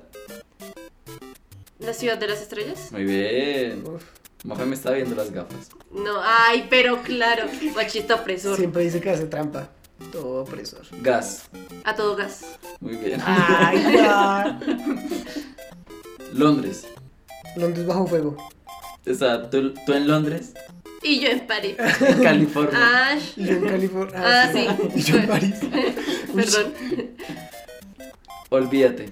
[1.80, 2.90] La ciudad de las estrellas.
[2.94, 3.84] Muy bien.
[3.86, 4.04] Uf.
[4.46, 5.68] Mafe me está viendo las gafas.
[5.92, 7.50] No, ay, pero claro.
[7.76, 8.56] Machista opresor.
[8.56, 9.68] Siempre dice que hace trampa.
[10.14, 10.86] Todo opresor.
[11.02, 11.50] Gas.
[11.84, 12.58] A todo gas.
[12.80, 13.20] Muy bien.
[13.26, 14.60] Ay, ya.
[16.34, 16.88] Londres.
[17.56, 18.38] Londres bajo fuego.
[19.10, 20.54] O sea, ¿tú, tú en Londres.
[21.02, 21.76] Y yo en París.
[21.78, 23.12] En California.
[23.12, 23.34] Ash.
[23.38, 24.16] Y yo en California.
[24.18, 24.68] Ah, sí.
[24.96, 25.56] Y yo en París.
[26.36, 26.74] Perdón.
[28.50, 29.10] Olvídate.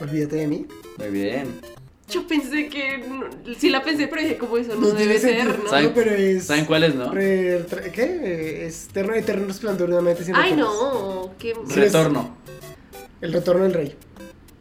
[0.00, 0.66] Olvídate de mí.
[0.98, 1.60] Muy bien.
[2.08, 3.04] Yo pensé que.
[3.58, 5.68] sí la pensé, pero dije, como eso no, debe ser, ¿no?
[5.68, 7.10] ¿Saben, pero es, ¿Saben cuáles, no?
[7.12, 8.64] ¿Qué?
[8.66, 11.34] Es Eterno, eterno Resplandor de una mente sin Ay, no.
[11.38, 11.54] ¿Qué?
[11.68, 12.36] Retorno.
[13.20, 13.96] El retorno del rey.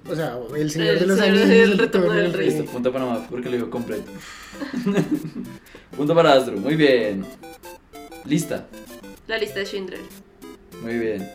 [0.09, 1.49] O sea, el señor el de los anillos.
[1.49, 2.49] El retorno del rey.
[2.49, 4.11] Listo, punto para más, porque lo dijo completo.
[5.97, 7.25] punto para Astro, muy bien.
[8.25, 8.67] Lista.
[9.27, 9.99] La lista de Schindler.
[10.81, 11.29] Muy bien.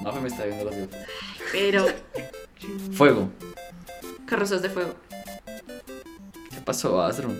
[0.00, 1.06] Mafe me está viendo las gafas.
[1.52, 1.86] Pero.
[2.92, 3.30] Fuego.
[4.26, 4.94] Carrozas de fuego.
[6.50, 7.30] ¿Qué pasó, Astro?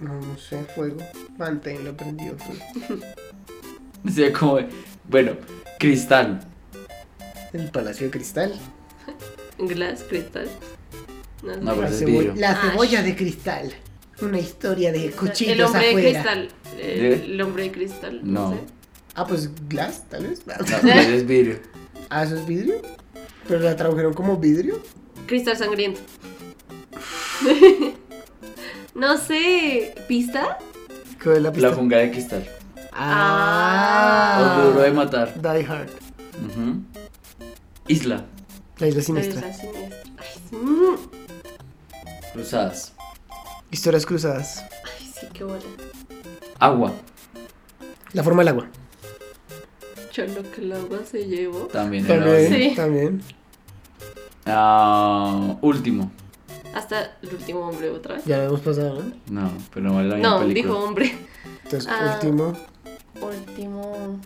[0.00, 0.98] No, no sé, fuego.
[1.38, 2.36] Manténlo prendido.
[2.36, 3.02] fuego.
[4.02, 4.58] Decía como,
[5.08, 5.36] bueno,
[5.78, 6.40] cristal.
[7.52, 8.52] El Palacio de Cristal.
[9.58, 10.48] Glass, cristal.
[11.42, 11.56] No.
[11.56, 12.70] No, pero La, cebo- la Ash.
[12.70, 13.72] cebolla de cristal.
[14.22, 16.06] Una historia de cuchillos el hombre afuera.
[16.08, 16.48] de cristal.
[16.80, 18.20] El, el hombre de cristal.
[18.22, 18.50] No.
[18.50, 18.54] No.
[18.56, 18.60] sé.
[19.16, 20.42] Ah, pues glass, tal vez.
[20.46, 21.58] No, pero es vidrio.
[22.10, 22.80] Ah, eso es vidrio.
[23.46, 24.80] Pero la tradujeron como vidrio.
[25.26, 26.00] Cristal sangriento.
[28.94, 29.94] no sé.
[30.08, 30.58] ¿Pista?
[31.22, 31.68] ¿Cuál es la pista?
[31.70, 32.48] La jungla de cristal.
[32.92, 34.60] Ah.
[34.62, 35.34] O duro de matar.
[35.40, 35.90] Die Hard.
[37.88, 38.24] Isla.
[38.78, 39.40] La isla siniestra.
[39.40, 39.98] La siniestra.
[40.18, 40.96] Ay, mm.
[42.32, 42.92] Cruzadas.
[43.70, 44.64] Historias cruzadas.
[44.98, 45.62] Ay, sí, qué buena.
[46.58, 46.92] Agua.
[48.12, 48.66] La forma del agua.
[50.10, 51.60] Cholo que el agua se llevó.
[51.66, 52.06] También.
[52.06, 52.52] También.
[52.52, 52.72] Sí.
[52.76, 53.22] También.
[54.46, 56.10] Ah, último.
[56.74, 58.24] Hasta el último hombre otra vez.
[58.24, 59.42] Ya lo hemos pasado, ¿no?
[59.42, 60.54] No, pero no vale la No, película.
[60.54, 61.16] dijo hombre.
[61.64, 62.14] Entonces, Ah.
[62.20, 62.52] último.
[63.20, 64.20] Último.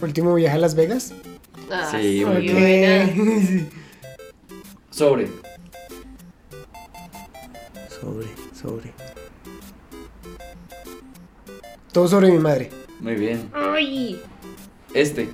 [0.00, 1.12] Último viaje a Las Vegas.
[1.70, 3.10] Ah, Sí, muy buena.
[4.90, 5.28] Sobre.
[8.00, 8.26] Sobre,
[8.58, 8.92] sobre.
[11.92, 12.70] Todo sobre mi madre.
[13.00, 13.50] Muy bien.
[13.54, 14.20] Ay.
[14.94, 15.28] Este.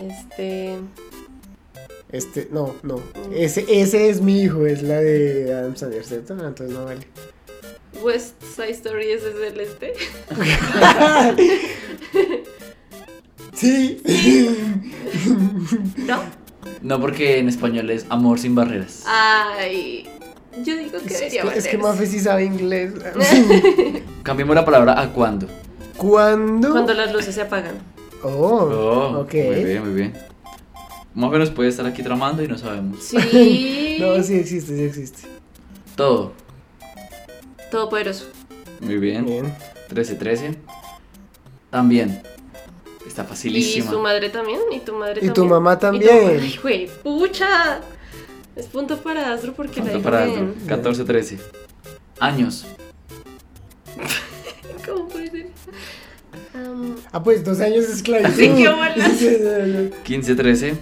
[0.00, 0.78] Este.
[2.12, 3.00] Este, no, no.
[3.32, 6.36] Ese, ese es mi hijo, es la de Adam Sandler, ¿cierto?
[6.40, 7.06] Ah, Entonces no vale.
[8.02, 9.92] West Side Story ese es el este.
[13.60, 14.00] Sí.
[15.98, 16.22] ¿No?
[16.80, 19.04] No, porque en español es amor sin barreras.
[19.06, 20.08] Ay.
[20.64, 21.76] Yo digo que Es, debería que, es que.
[21.76, 22.94] Mafe sí sabe inglés.
[24.22, 25.46] Cambiemos la palabra a cuándo.
[25.98, 26.70] ¿Cuándo?
[26.70, 27.74] Cuando las luces se apagan.
[28.22, 29.34] Oh, Oh, ok.
[29.34, 30.12] Muy bien, muy bien.
[31.14, 33.02] Más o menos puede estar aquí tramando y no sabemos.
[33.04, 33.76] Sí.
[34.00, 35.28] No, sí existe, sí existe.
[35.94, 36.32] Todo.
[37.70, 38.24] Todopoderoso.
[38.80, 39.26] Muy bien.
[39.26, 39.54] Bien.
[39.90, 40.56] 13-13.
[41.70, 42.22] También.
[43.10, 43.90] Está Y facilísima.
[43.90, 44.60] su madre también.
[44.72, 45.34] Y tu madre Y también.
[45.34, 46.40] tu mamá Y tu- también.
[46.40, 47.80] Ay, güey, pucha.
[48.54, 50.24] Es punto para Astro porque la Punto dijo para.
[50.24, 50.54] Astro.
[51.06, 51.38] 14-13.
[52.20, 52.66] Años.
[54.86, 55.46] ¿Cómo puede ser?
[56.54, 58.30] Am, Ah, pues dos años de esclavitud.
[58.32, 59.20] Así que bolas.
[60.04, 60.74] 15-13.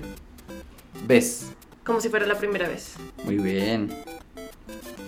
[1.06, 1.46] Ves.
[1.84, 2.92] como si fuera la primera vez.
[3.24, 3.90] Muy bien.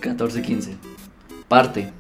[0.01, 0.75] 14-15.
[1.49, 1.93] Parte.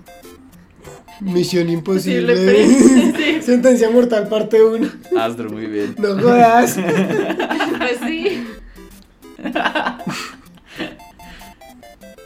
[1.20, 2.34] Misión imposible.
[2.34, 3.42] Posible, sí.
[3.46, 4.88] Sentencia mortal, parte 1.
[5.18, 5.94] Astro, muy bien.
[5.98, 6.78] No jodas.
[7.78, 8.46] Pues sí.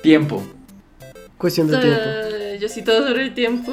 [0.02, 0.42] Tiempo.
[1.38, 2.00] Cuestión de tiempo.
[2.60, 3.72] Yo sí todo sobre el tiempo.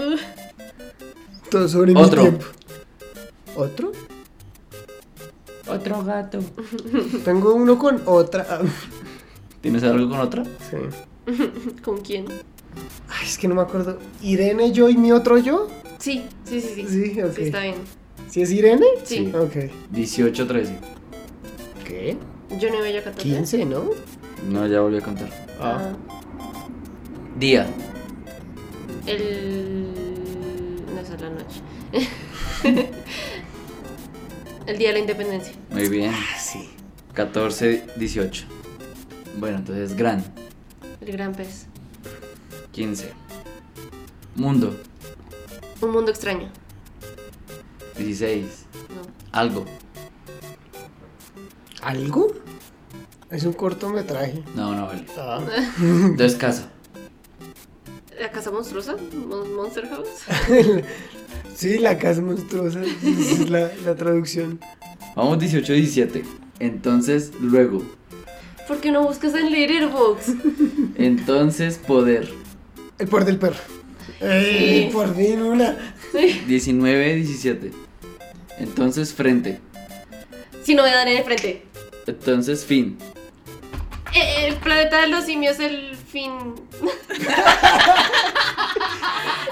[1.49, 2.23] Todo sobre Otro.
[2.23, 2.45] mi tiempo.
[3.55, 3.91] ¿Otro?
[5.67, 6.39] Otro gato.
[7.25, 8.61] Tengo uno con otra.
[9.61, 10.43] ¿Tienes algo con otra?
[10.69, 10.77] Sí.
[11.83, 12.25] ¿Con quién?
[13.09, 13.99] Ay, es que no me acuerdo.
[14.21, 15.69] ¿Irene, yo y mi otro yo?
[15.99, 17.13] Sí, sí, sí, sí.
[17.13, 17.35] Sí, ok.
[17.35, 17.75] Sí, está bien.
[18.29, 18.85] ¿Sí es Irene?
[19.03, 19.17] Sí.
[19.17, 19.31] Sí.
[19.35, 19.55] Ok.
[19.93, 20.77] 18-13.
[21.85, 22.17] ¿Qué?
[22.59, 23.21] Yo no iba a 14.
[23.21, 23.89] 15, ¿no?
[24.49, 25.29] No, ya volví a contar.
[25.59, 25.93] Ah.
[27.37, 27.67] Día.
[29.05, 29.87] El.
[30.93, 31.61] No es la noche.
[34.67, 35.53] el día de la independencia.
[35.69, 36.11] Muy bien.
[36.13, 36.69] Ah, sí.
[37.15, 38.43] 14-18.
[39.37, 40.23] Bueno, entonces gran.
[41.01, 41.67] El gran pez.
[42.71, 43.11] 15.
[44.35, 44.75] Mundo.
[45.81, 46.49] Un mundo extraño.
[47.97, 48.65] 16.
[48.95, 49.01] No.
[49.31, 49.65] Algo.
[51.81, 52.27] ¿Algo?
[53.29, 54.43] Es un cortometraje.
[54.55, 55.05] No, no vale.
[55.17, 55.41] Ah.
[55.79, 56.69] Entonces casa.
[58.19, 58.95] ¿La casa monstruosa?
[59.27, 60.07] Mon- Monster House.
[61.55, 62.81] sí, la casa monstruosa.
[62.83, 63.07] Esa
[63.43, 64.59] es la, la traducción.
[65.15, 66.23] Vamos 18-17.
[66.59, 67.81] Entonces, luego.
[68.67, 70.35] ¿Por qué no buscas en Letterboxd?
[70.95, 72.31] Entonces, poder.
[73.01, 73.55] El poder del perro.
[74.21, 74.83] ¡Ey!
[74.85, 74.89] Sí.
[74.93, 75.75] Por fin una.
[76.13, 77.71] 19-17.
[78.59, 79.59] Entonces, frente.
[80.63, 81.65] Si no me dan en el frente.
[82.05, 82.97] Entonces, fin.
[84.13, 86.29] Eh, El planeta de los simios, el fin.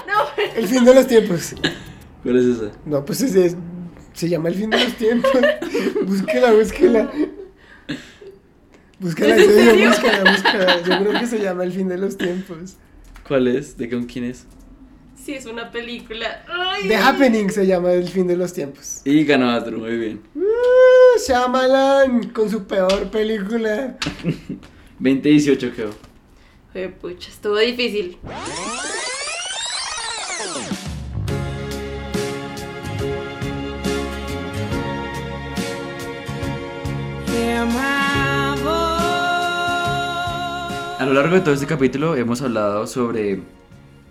[0.06, 0.14] no,
[0.56, 1.54] El fin de los tiempos.
[2.22, 2.70] ¿Cuál es esa?
[2.84, 3.56] No, pues ese es-
[4.12, 5.30] se llama el fin de los tiempos.
[6.06, 7.10] búsquela, búsquela.
[8.98, 9.88] Búsquela, ¿Es en serio, serio?
[9.90, 10.82] búsquela, búsquela.
[10.82, 12.74] Yo creo que se llama el fin de los tiempos.
[13.30, 13.76] ¿Cuál es?
[13.76, 14.44] ¿De con quién es?
[15.14, 16.44] sí, es una película.
[16.48, 19.02] Ay, The Happening se llama el fin de los tiempos.
[19.04, 20.20] Y ganó Astro, muy bien.
[20.34, 23.96] Uh, Shyamalan con su peor película.
[25.00, 25.94] 20-18 quedó.
[26.72, 28.18] Jue pucha, estuvo difícil.
[41.00, 43.40] A lo largo de todo este capítulo hemos hablado sobre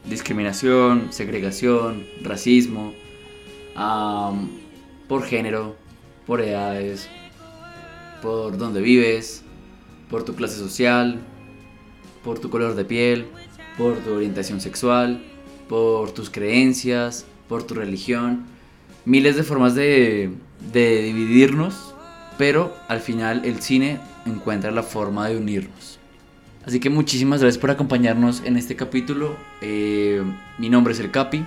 [0.06, 2.96] discriminación, segregación, racismo,
[5.08, 5.76] por género,
[6.26, 7.08] por edades,
[8.24, 9.44] por dónde vives,
[10.10, 11.20] por tu clase social,
[12.24, 13.28] por tu color de piel,
[13.78, 15.22] por tu orientación sexual,
[15.68, 18.48] por tus creencias, por tu religión.
[19.06, 20.32] Miles de formas de
[20.74, 21.94] dividirnos,
[22.40, 25.99] pero al final el cine encuentra la forma de unirnos.
[26.66, 29.36] Así que muchísimas gracias por acompañarnos en este capítulo.
[29.62, 30.22] Eh,
[30.58, 31.46] mi nombre es el Capi,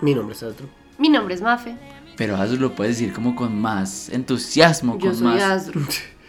[0.00, 0.66] Mi nombre es Astro.
[0.98, 1.76] Mi nombre es Mafe.
[2.16, 5.42] pero Azu lo puedes decir como con más entusiasmo, Yo con soy más.
[5.42, 5.80] Asdru.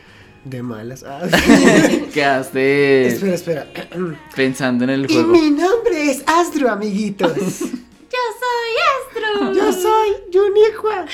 [0.45, 1.03] De malas.
[1.03, 1.21] Ah.
[2.13, 3.67] Quedaste espera, espera.
[4.35, 5.31] pensando en el Y juego.
[5.33, 7.33] mi nombre es Astro, amiguitos.
[7.37, 9.53] Yo soy Astro.
[9.53, 11.05] Yo soy Juniqua.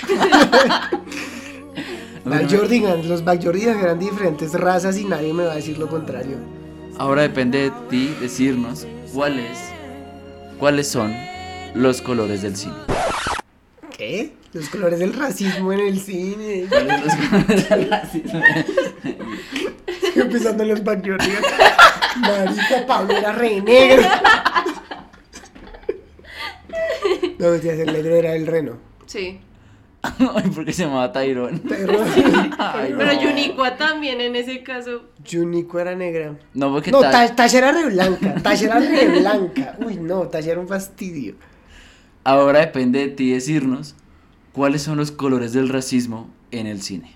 [2.24, 6.38] Backyardigans, los Backyardigans eran diferentes razas y nadie me va a decir lo contrario.
[6.98, 9.58] Ahora depende de ti decirnos cuáles,
[10.58, 11.14] cuáles son
[11.74, 12.76] los colores del cine.
[13.96, 14.34] ¿Qué?
[14.54, 16.66] Los colores del racismo en el cine.
[16.70, 18.42] ¿Cuáles los colores del racismo?
[20.16, 21.46] Empezando en los Backyardigans.
[22.22, 24.04] Marica, Pablo era re negro.
[27.38, 28.78] No, decías, el negro era el reno.
[29.06, 29.40] Sí.
[30.36, 31.60] Ay, porque se llamaba Tyrone.
[32.58, 32.98] Ay, no.
[32.98, 35.04] Pero Yuniqua también en ese caso.
[35.30, 36.38] Juniqua era negra.
[36.54, 38.36] No, porque No, Ta- Ta- Tasha era re blanca.
[38.42, 39.76] Tasha era re blanca.
[39.86, 41.36] Uy, no, Tasha era un fastidio.
[42.24, 43.96] ahora depende de ti decirnos
[44.52, 47.15] cuáles son los colores del racismo en el cine.